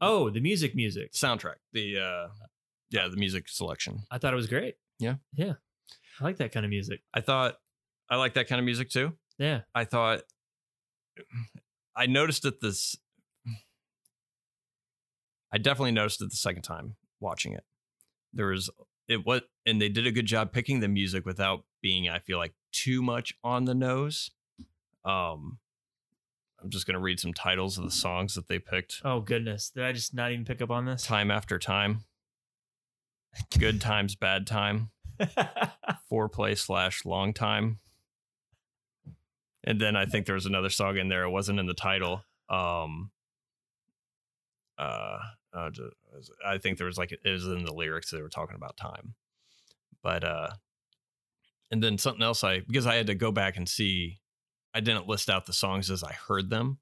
[0.00, 1.12] Oh, the music, music.
[1.12, 1.56] Soundtrack.
[1.72, 2.28] The uh
[2.90, 4.00] yeah, the music selection.
[4.10, 4.76] I thought it was great.
[4.98, 5.16] Yeah.
[5.34, 5.54] Yeah.
[6.20, 7.00] I like that kind of music.
[7.14, 7.56] I thought
[8.08, 9.12] I like that kind of music too.
[9.38, 9.60] Yeah.
[9.74, 10.22] I thought
[11.96, 12.96] I noticed it this
[15.52, 17.64] I definitely noticed it the second time watching it.
[18.32, 18.70] There was
[19.08, 22.38] it what and they did a good job picking the music without being, I feel
[22.38, 24.30] like, too much on the nose.
[25.04, 25.58] Um
[26.62, 29.00] I'm just gonna read some titles of the songs that they picked.
[29.04, 29.70] Oh goodness.
[29.70, 31.04] Did I just not even pick up on this?
[31.04, 32.04] Time after time.
[33.58, 34.90] Good times, bad time.
[36.10, 37.78] Foreplay slash long time.
[39.62, 41.24] And then I think there was another song in there.
[41.24, 42.24] It wasn't in the title.
[42.48, 43.10] Um,
[44.78, 45.18] uh,
[45.52, 45.70] uh,
[46.46, 48.10] I think there was like it was in the lyrics.
[48.10, 49.14] They were talking about time,
[50.02, 50.48] but uh,
[51.70, 52.42] and then something else.
[52.42, 54.18] I because I had to go back and see.
[54.74, 56.78] I didn't list out the songs as I heard them.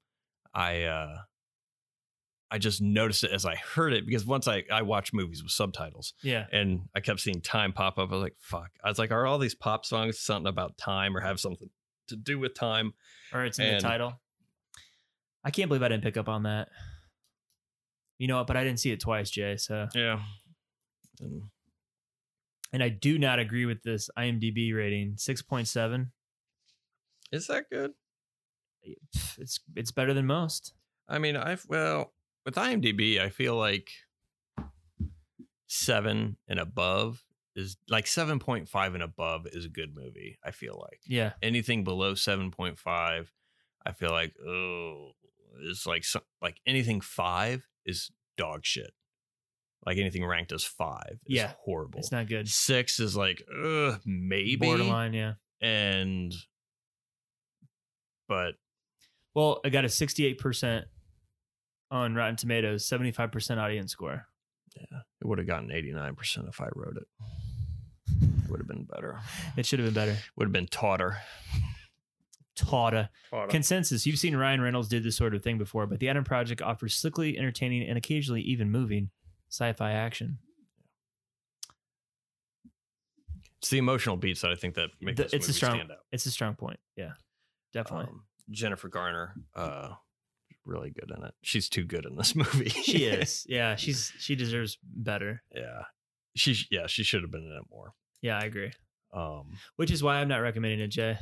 [0.53, 1.17] I uh,
[2.51, 5.51] I just noticed it as I heard it because once I I watch movies with
[5.51, 6.45] subtitles yeah.
[6.51, 8.09] and I kept seeing time pop up.
[8.11, 8.71] I was like, fuck.
[8.83, 11.69] I was like, are all these pop songs something about time or have something
[12.07, 12.93] to do with time?
[13.33, 14.19] Or it's in And- the title.
[15.43, 16.67] I can't believe I didn't pick up on that.
[18.17, 18.47] You know what?
[18.47, 19.55] But I didn't see it twice, Jay.
[19.55, 20.19] So, Yeah.
[21.21, 21.43] And
[22.73, 26.11] and I do not agree with this IMDb rating, six point seven.
[27.31, 27.91] Is that good?
[28.83, 30.73] It's it's better than most.
[31.07, 32.13] I mean, I've, well,
[32.45, 33.89] with IMDb, I feel like
[35.67, 37.23] seven and above
[37.55, 40.37] is like 7.5 and above is a good movie.
[40.43, 43.27] I feel like Yeah, anything below 7.5,
[43.85, 45.11] I feel like, oh,
[45.69, 48.91] it's like, some, like anything five is dog shit.
[49.85, 51.99] Like anything ranked as five is Yeah, horrible.
[51.99, 52.47] it's not good.
[52.47, 54.57] Six is like, ugh, maybe.
[54.57, 55.33] Borderline, yeah.
[55.61, 56.33] And,
[58.29, 58.53] but
[59.33, 60.85] Well, I got a sixty-eight percent
[61.91, 64.25] on Rotten Tomatoes, seventy-five percent audience score.
[64.77, 67.07] yeah, it would have gotten 89% if I wrote it.
[68.43, 69.19] It would have been better.
[69.57, 70.17] It should have been better.
[70.37, 71.17] Would have been taughter.
[72.55, 73.09] Taught
[73.49, 74.05] Consensus.
[74.05, 76.93] You've seen Ryan Reynolds did this sort of thing before, but the Adam Project offers
[76.93, 79.09] slickly entertaining and occasionally even moving
[79.49, 80.39] sci-fi action.
[83.59, 85.91] It's the emotional beats that I think that make The- this it's a strong- stand
[85.91, 85.99] out.
[86.11, 86.79] It's a strong point.
[86.95, 87.13] Yeah,
[87.73, 88.07] definitely.
[88.09, 89.89] Um, Jennifer Garner, uh,
[90.65, 91.33] really good in it.
[91.41, 92.69] She's too good in this movie.
[92.69, 93.45] she is.
[93.49, 95.43] Yeah, she's she deserves better.
[95.55, 95.83] yeah,
[96.35, 97.93] she yeah she should have been in it more.
[98.21, 98.71] Yeah, I agree.
[99.13, 101.17] Um, Which is why I'm not recommending it, Jay.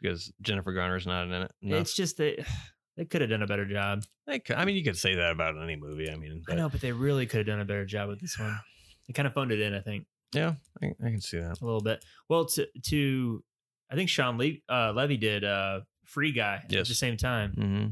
[0.00, 1.50] because Jennifer Garner's not in it.
[1.62, 2.44] It's just that
[2.96, 4.02] they could have done a better job.
[4.26, 6.10] They could- I mean, you could say that about any movie.
[6.10, 8.38] I mean, I know, but they really could have done a better job with this
[8.38, 8.58] one.
[9.06, 10.04] They kind of phoned it in, I think,
[10.34, 11.58] yeah, I, I can see that.
[11.62, 12.04] a little bit.
[12.28, 13.42] Well, to to
[13.90, 17.52] I think Shawn Le- uh, Levy did uh, Free Guy at the same time.
[17.52, 17.86] hmm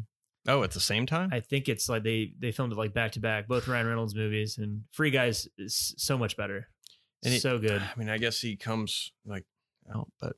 [0.48, 1.30] Oh, at the same time.
[1.32, 4.14] I think it's like they they filmed it like back to back, both Ryan Reynolds
[4.14, 6.68] movies, and Free Guys is so much better,
[7.24, 7.82] And it- so good.
[7.82, 9.44] I mean, I guess he comes like
[9.92, 10.36] out, but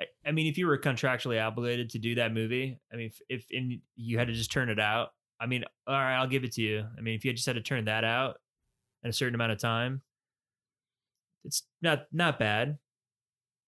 [0.00, 3.20] I, I mean, if you were contractually obligated to do that movie, I mean, if,
[3.28, 6.42] if in, you had to just turn it out, I mean, all right, I'll give
[6.42, 6.84] it to you.
[6.98, 8.38] I mean, if you just had to turn that out
[9.04, 10.02] in a certain amount of time,
[11.44, 12.78] it's not not bad,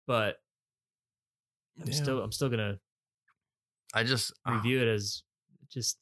[0.08, 0.38] but
[1.80, 1.94] I'm Yeah.
[1.94, 2.80] still I'm still gonna
[3.94, 5.24] I just ah, review it as
[5.70, 5.98] just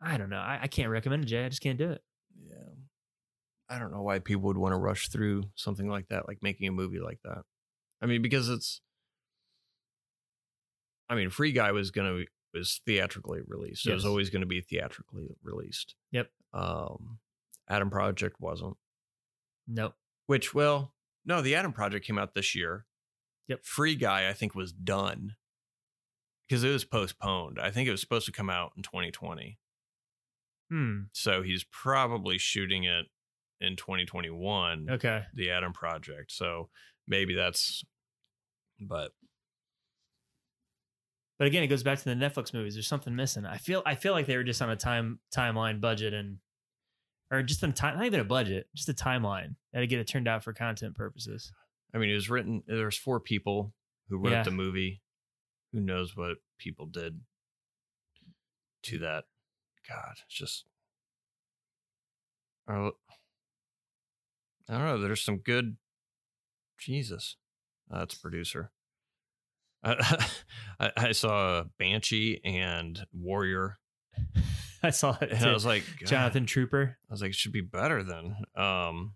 [0.00, 0.38] I don't know.
[0.38, 1.44] I, I can't recommend it, Jay.
[1.44, 2.02] I just can't do it.
[2.48, 2.54] Yeah.
[3.68, 6.68] I don't know why people would want to rush through something like that, like making
[6.68, 7.42] a movie like that.
[8.00, 8.80] I mean, because it's
[11.08, 12.24] I mean, Free Guy was gonna
[12.54, 13.86] was theatrically released.
[13.86, 15.94] It was always gonna be theatrically released.
[16.12, 16.30] Yep.
[16.52, 17.18] Um
[17.68, 18.76] Adam Project wasn't.
[19.66, 19.94] Nope.
[20.26, 20.94] Which, well,
[21.26, 22.86] no, the Adam Project came out this year.
[23.48, 23.64] Yep.
[23.64, 25.34] Free Guy, I think, was done
[26.48, 27.58] because it was postponed.
[27.60, 29.58] I think it was supposed to come out in 2020.
[30.70, 31.00] Hmm.
[31.12, 33.06] So he's probably shooting it
[33.60, 35.24] in 2021, Okay.
[35.34, 36.30] the Adam Project.
[36.30, 36.68] So
[37.06, 37.82] maybe that's,
[38.80, 39.12] but
[41.38, 42.74] But again, it goes back to the Netflix movies.
[42.74, 43.46] There's something missing.
[43.46, 46.38] I feel I feel like they were just on a time timeline budget and
[47.30, 49.54] or just on time not even a budget, just a timeline.
[49.72, 51.52] Had to get it turned out for content purposes.
[51.94, 53.72] I mean, it was written, there's four people
[54.08, 54.42] who wrote Yeah.
[54.42, 55.02] the movie.
[55.72, 57.20] Who knows what people did
[58.84, 59.24] to that?
[59.88, 60.64] God, it's just,
[62.66, 62.94] I don't
[64.68, 64.98] know.
[65.00, 65.76] There's some good,
[66.78, 67.36] Jesus,
[67.90, 68.70] that's producer.
[69.82, 70.26] I,
[70.80, 73.78] I, I saw Banshee and Warrior,
[74.82, 75.32] I saw it.
[75.42, 76.06] I was like, God.
[76.08, 76.98] Jonathan Tropper.
[77.08, 79.14] I was like, it should be better than, um,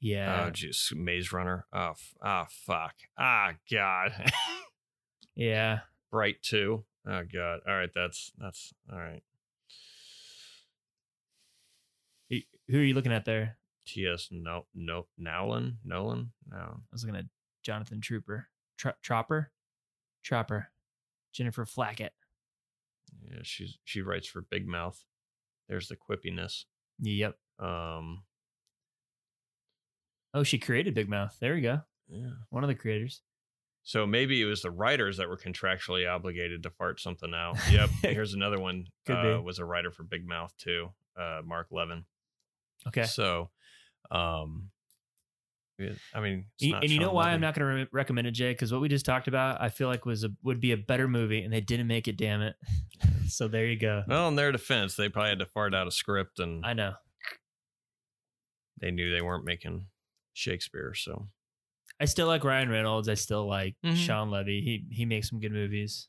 [0.00, 0.44] Yeah.
[0.46, 1.66] oh, jeez, Maze Runner.
[1.72, 2.94] Oh, f- ah, fuck.
[3.18, 4.12] Ah, God.
[5.34, 5.80] yeah.
[6.10, 6.84] Bright two.
[7.08, 7.60] Oh god.
[7.68, 9.22] All right, that's that's all right.
[12.30, 13.58] Who who are you looking at there?
[13.86, 14.28] T.S.
[14.32, 16.56] No, no, Nowlin, Nolan, no.
[16.58, 17.26] I was looking at
[17.62, 18.48] Jonathan Tropper.
[18.76, 19.52] Tro- Tropper?
[20.24, 20.70] Tropper.
[21.32, 22.12] Jennifer Flackett.
[23.22, 25.04] Yeah, she's she writes for Big Mouth.
[25.68, 26.64] There's the quippiness.
[27.00, 27.36] Yep.
[27.60, 28.24] Um,
[30.34, 31.36] Oh, she created Big Mouth.
[31.40, 31.80] There we go.
[32.08, 32.28] yeah.
[32.50, 33.22] One of the creators.
[33.84, 37.56] So maybe it was the writers that were contractually obligated to fart something out.
[37.70, 37.90] Yep.
[38.02, 38.86] Here's another one.
[39.06, 39.44] Could uh, be.
[39.44, 40.88] Was a writer for Big Mouth too.
[41.18, 42.04] Uh, Mark Levin.
[42.88, 43.04] Okay.
[43.04, 43.50] So,
[44.10, 44.70] um,
[46.14, 47.34] I mean, it's Y- not and you know why Levy.
[47.34, 48.50] I'm not going to re- recommend it, Jay?
[48.50, 51.06] Because what we just talked about, I feel like was a would be a better
[51.06, 52.16] movie, and they didn't make it.
[52.16, 52.56] Damn it!
[53.28, 54.02] so there you go.
[54.08, 56.94] Well, in their defense, they probably had to fart out a script and I know.
[58.80, 59.86] they knew they weren't making
[60.36, 60.92] Shakespeare.
[60.94, 61.28] So
[61.98, 63.08] I still like Ryan Reynolds.
[63.08, 63.96] I still like Mhm.
[63.96, 64.60] Shawn Levy.
[64.60, 66.08] He he makes some good movies.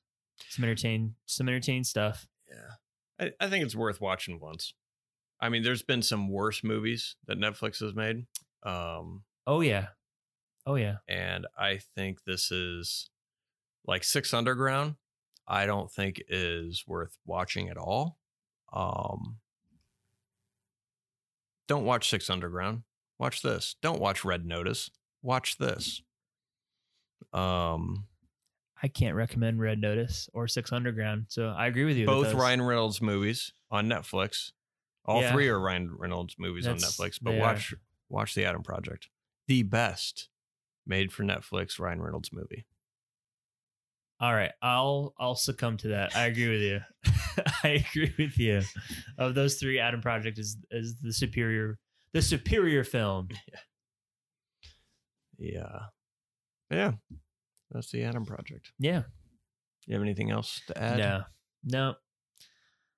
[0.49, 2.27] Some entertain some entertaining stuff.
[2.49, 2.71] yeah,
[3.39, 4.73] I, I think it's worth watching once.
[5.39, 8.25] I mean, there's been some worse movies that Netflix has made,
[8.63, 9.89] um, Oh yeah.
[10.65, 10.97] Oh yeah.
[11.07, 13.09] and I think this is
[13.85, 14.95] like Six Underground.
[15.47, 18.19] I don't think is worth watching at all.
[18.73, 19.39] Um,
[21.67, 22.83] don't watch Six Underground.
[23.19, 23.75] Watch this.
[23.81, 24.89] Don't watch Red Notice.
[25.21, 26.01] Watch this.
[27.33, 28.05] Um,
[28.81, 31.25] I can't recommend Red Notice or Six Underground.
[31.29, 32.05] So I agree with you.
[32.05, 32.35] both those.
[32.35, 34.51] Ryan Reynolds movies on Netflix.
[35.05, 35.31] All Yeah.
[35.31, 37.53] three are Ryan Reynolds movies on Netflix, but they are.
[37.53, 37.73] watch
[38.09, 39.09] watch The Adam Project.
[39.47, 40.29] The best
[40.85, 42.65] made for Netflix Ryan Reynolds movie.
[44.19, 46.15] All right, I'll I'll succumb to that.
[46.15, 46.79] I agree with you.
[47.63, 48.61] I agree with you.
[49.17, 51.77] Of those three, Adam Project is is the superior
[52.17, 53.29] the superior film.
[55.39, 55.81] Yeah.
[56.71, 56.93] Yeah.
[57.69, 58.71] That's The Adam Project.
[58.79, 59.03] Yeah.
[59.85, 60.97] You have anything else to add?
[60.97, 61.21] No.
[61.63, 61.93] No.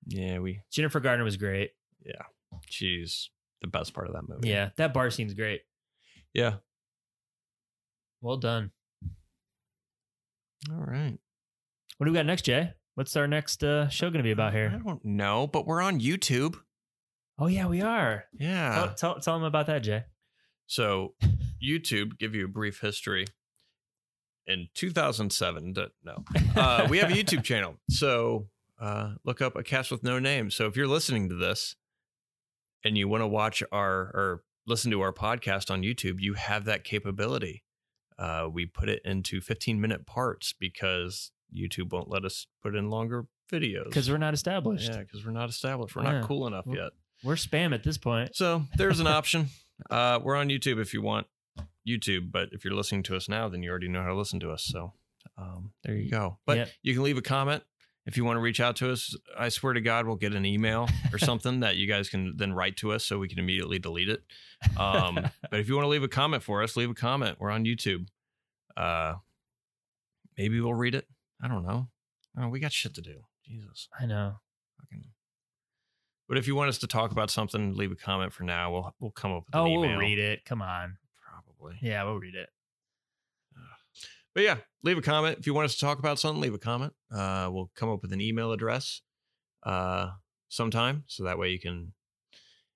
[0.07, 1.71] Yeah, we Jennifer Gardner was great.
[2.01, 2.21] Yeah.
[2.65, 3.29] She's
[3.61, 4.47] the best part of that movie.
[4.47, 5.63] Yeah, that bar scene's great.
[6.33, 6.53] Yeah.
[8.21, 8.71] Well done.
[10.71, 11.17] All right.
[11.97, 12.71] What do we got next, Jay?
[12.95, 14.71] What's our next uh, show going to be about here?
[14.73, 16.55] I don't know, but we're on YouTube.
[17.39, 18.25] Oh yeah, we are.
[18.37, 18.73] Yeah.
[18.75, 20.03] Tell, tell, tell them about that, Jay.
[20.67, 21.13] So,
[21.63, 23.25] YouTube, give you a brief history.
[24.47, 26.23] In 2007, no,
[26.55, 27.75] uh, we have a YouTube channel.
[27.89, 28.47] So,
[28.81, 30.49] uh, look up a cast with no name.
[30.49, 31.75] So, if you're listening to this
[32.83, 36.65] and you want to watch our or listen to our podcast on YouTube, you have
[36.65, 37.63] that capability.
[38.17, 42.89] Uh, we put it into 15 minute parts because YouTube won't let us put in
[42.89, 43.85] longer videos.
[43.85, 44.89] Because we're not established.
[44.91, 45.95] yeah, because we're not established.
[45.95, 46.19] We're Yeah.
[46.21, 46.89] not cool enough yet.
[47.23, 48.35] We're spam at this point.
[48.35, 49.47] So there's an option.
[49.89, 51.27] Uh, we're on YouTube if you want
[51.87, 54.39] YouTube, but if you're listening to us now, then you already know how to listen
[54.41, 54.63] to us.
[54.63, 54.93] So
[55.37, 56.37] um, there you go.
[56.45, 56.69] But Yep.
[56.83, 57.63] you can leave a comment
[58.05, 59.15] if you want to reach out to us.
[59.37, 62.53] I swear to God, we'll get an email or something that you guys can then
[62.53, 64.23] write to us so we can immediately delete it.
[64.77, 65.15] Um,
[65.49, 67.37] but if you want to leave a comment for us, leave a comment.
[67.39, 68.07] We're on YouTube.
[68.77, 69.15] Uh,
[70.37, 71.05] maybe we'll read it.
[71.41, 71.87] I don't know.
[72.37, 73.21] Oh, we got shit to do.
[73.45, 73.87] Jesus.
[73.99, 74.35] I know.
[74.79, 75.05] Fucking.
[76.29, 78.71] But if you want us to talk about something, leave a comment for now.
[78.71, 79.81] We'll we'll come up with an Oh, email.
[79.81, 80.45] we'll read it.
[80.45, 80.97] Come on.
[81.21, 81.77] Probably.
[81.81, 82.49] Yeah, we'll read it.
[84.35, 85.39] But yeah, leave a comment.
[85.39, 86.93] If you want us to talk about something, leave a comment.
[87.11, 89.01] Uh, we'll come up with an email address
[89.63, 90.11] uh,
[90.49, 91.03] sometime.
[91.07, 91.93] So that way you can,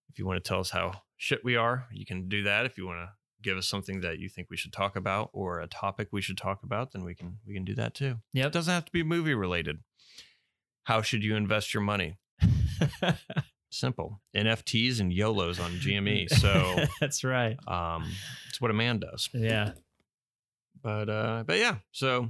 [0.10, 2.66] if you want to tell us how shit we are, you can do that.
[2.66, 3.12] If you want to
[3.44, 6.38] give us something that you think we should talk about or a topic we should
[6.38, 8.16] talk about, then we can we can do that too.
[8.34, 9.80] Yeah, it doesn't have to be movie related.
[10.86, 12.18] How should you invest your money?
[13.72, 14.22] Simple.
[14.36, 16.30] NFTs and YOLOs on GME.
[16.40, 17.58] So that's right.
[17.68, 18.06] um,
[18.50, 19.30] it's what a man does.
[19.34, 19.72] Yeah.
[20.84, 22.30] But uh, but yeah, so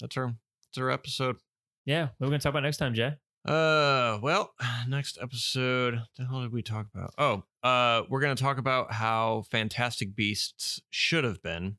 [0.00, 0.34] that's our
[0.66, 1.36] that's our episode.
[1.84, 2.08] Yeah.
[2.18, 3.14] What are we gonna talk about next time, Jay?
[3.46, 4.52] Uh, well,
[4.88, 7.14] next episode, the hell did we talk about?
[7.18, 11.78] Oh, uh, we're gonna talk about how Fantastic Beasts should have been.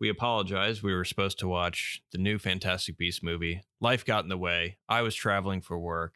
[0.00, 0.82] We apologize.
[0.82, 3.62] We were supposed to watch the new Fantastic Beast movie.
[3.80, 4.78] Life got in the way.
[4.88, 6.14] I was traveling for work.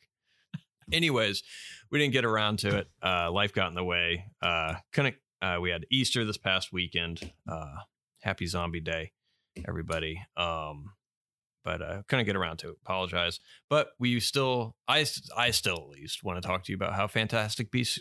[0.90, 1.42] Anyways,
[1.90, 2.88] we didn't get around to it.
[3.02, 4.24] Uh, life got in the way.
[4.40, 5.16] Uh, couldn't.
[5.40, 7.32] Uh, we had Easter this past weekend.
[7.50, 7.74] Uh,
[8.22, 9.12] happy Zombie Day,
[9.68, 10.22] everybody.
[10.36, 10.92] Um,
[11.64, 12.76] but uh, couldn't get around to it.
[12.84, 13.40] Apologize.
[13.68, 15.06] But we still, I,
[15.36, 18.00] I still at least want to talk to you about how Fantastic Beasts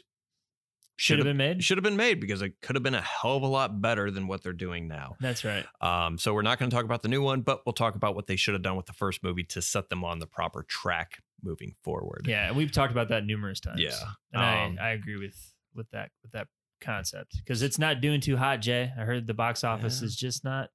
[0.98, 1.64] Should have been made.
[1.64, 4.10] should have been made because it could have been a hell of a lot better
[4.12, 5.16] than what they're doing now.
[5.20, 5.66] That's right.
[5.80, 8.16] Um, so we're not going to talk about the new one, but we'll talk about
[8.16, 10.64] what they should have done with the first movie to set them on the proper
[10.64, 12.26] track moving forward.
[12.28, 13.80] Yeah, and we've talked about that numerous times.
[13.82, 13.92] Yeah.
[14.34, 15.36] and Um, I, I agree with
[15.74, 16.48] with that with that
[16.82, 18.92] concept because it's not doing too hot, Jay.
[18.98, 20.06] I heard the box office Yeah.
[20.08, 20.70] is just not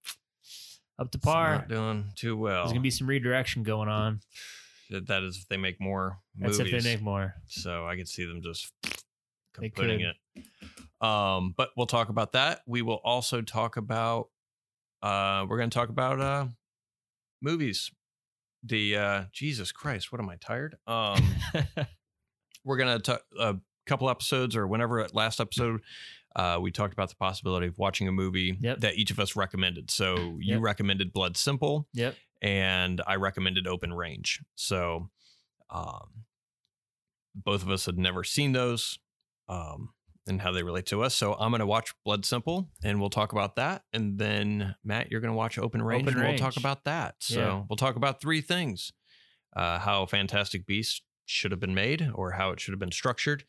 [0.99, 1.57] up to It's par.
[1.57, 2.63] not doing too well.
[2.63, 4.21] There's gonna be some redirection going on.
[4.91, 7.35] that is if they make more That's if they make more.
[7.47, 8.73] So I could see them just
[9.75, 10.17] putting it.
[11.01, 12.63] Um, but we'll talk about that.
[12.67, 14.29] We will also talk about
[15.03, 16.47] uh we're gonna talk about uh
[17.43, 17.91] movies.
[18.63, 20.77] The uh Jesus Christ, what am I tired?
[20.87, 21.23] Um
[22.65, 23.57] we're gonna talk a
[23.87, 25.81] couple episodes or whenever last episode
[26.35, 28.81] uh, we talked about the possibility of watching a movie Yep.
[28.81, 29.91] that each of us recommended.
[29.91, 30.61] So you Yep.
[30.63, 32.15] recommended Blood Simple, yep.
[32.43, 34.43] and I recommended Open Range.
[34.55, 35.09] So,
[35.71, 36.25] um,
[37.35, 38.99] both of us had never seen those,
[39.49, 39.95] um,
[40.27, 41.15] and how they relate to us.
[41.15, 43.85] So I'm going to watch Blood Simple, and we'll talk about that.
[43.93, 47.17] And then Matt, you're going to watch Open Range, Open and we'll talk about that.
[47.21, 47.63] So Yeah.
[47.69, 48.93] we'll talk about three things:
[49.55, 53.45] uh, how Fantastic Beasts should have been made, or how it should have been structured,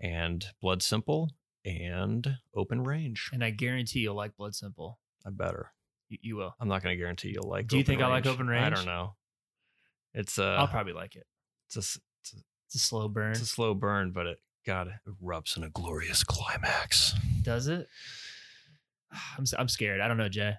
[0.00, 1.30] and Blood Simple
[1.64, 3.30] and Open Range.
[3.32, 4.98] And I guarantee you'll like Blood Simple.
[5.26, 5.72] I better.
[6.08, 6.54] You, you will.
[6.58, 7.66] I'm not going to guarantee you'll like.
[7.68, 8.64] Do you Open think I like Open Range?
[8.64, 9.14] I don't know.
[10.14, 11.26] It's uh, I'll probably like it.
[11.68, 12.36] it's a, it's a
[12.66, 13.30] It's a slow burn.
[13.32, 17.14] it's a slow burn, but it God erupts in a glorious climax.
[17.42, 17.88] Does it?
[19.38, 20.00] I'm I'm scared.
[20.00, 20.54] I don't know, Jay.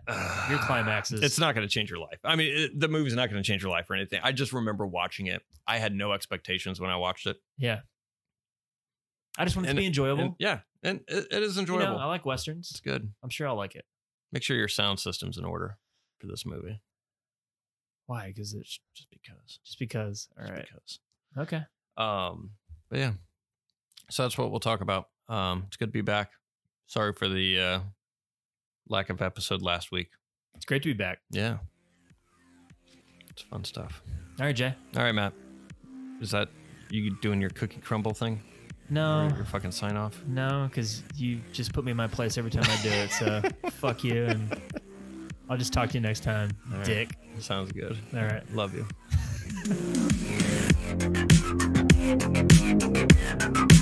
[0.50, 2.20] Your climax is- It's not going to change your life.
[2.24, 4.20] I mean, it, the movie's not going to change your life or anything.
[4.24, 5.42] I just remember watching it.
[5.68, 7.38] I had no expectations when I watched it.
[7.58, 7.82] Yeah.
[9.38, 10.24] I just want it And- to be enjoyable.
[10.24, 12.00] And yeah, and it, it is You know, enjoyable.
[12.00, 12.70] I like westerns.
[12.72, 13.10] it's good.
[13.24, 13.86] I'm sure I'll like it.
[14.34, 15.78] Make sure your sound system's in order
[16.20, 16.82] for this movie.
[18.08, 18.28] Why?
[18.28, 19.60] Because it's Just because.
[19.64, 20.28] just because.
[20.38, 20.66] All Just right.
[20.68, 21.00] Because.
[21.38, 21.62] Okay.
[21.98, 22.52] Um,
[22.90, 23.12] but yeah,
[24.12, 25.08] so that's what we'll talk about.
[25.30, 26.32] Um, it's good to be back.
[26.88, 27.80] Sorry for the uh,
[28.90, 30.10] lack of episode last week.
[30.54, 31.20] It's great to be back.
[31.32, 31.60] Yeah.
[33.30, 34.04] It's fun stuff.
[34.38, 34.76] All right, Jay.
[34.98, 35.32] All right, Matt.
[36.20, 36.50] Is that
[36.90, 38.42] you doing your cookie crumble thing?
[38.90, 39.28] No.
[39.30, 40.22] Your, your fucking sign off?
[40.28, 43.12] No, because you just put me in my place every time I do it.
[43.12, 44.26] So fuck you.
[44.26, 44.62] And
[45.50, 46.52] I'll just talk to you next time,
[46.84, 47.16] dick.
[47.40, 47.98] Sounds good.
[48.14, 48.44] All right.
[48.54, 48.86] Love you.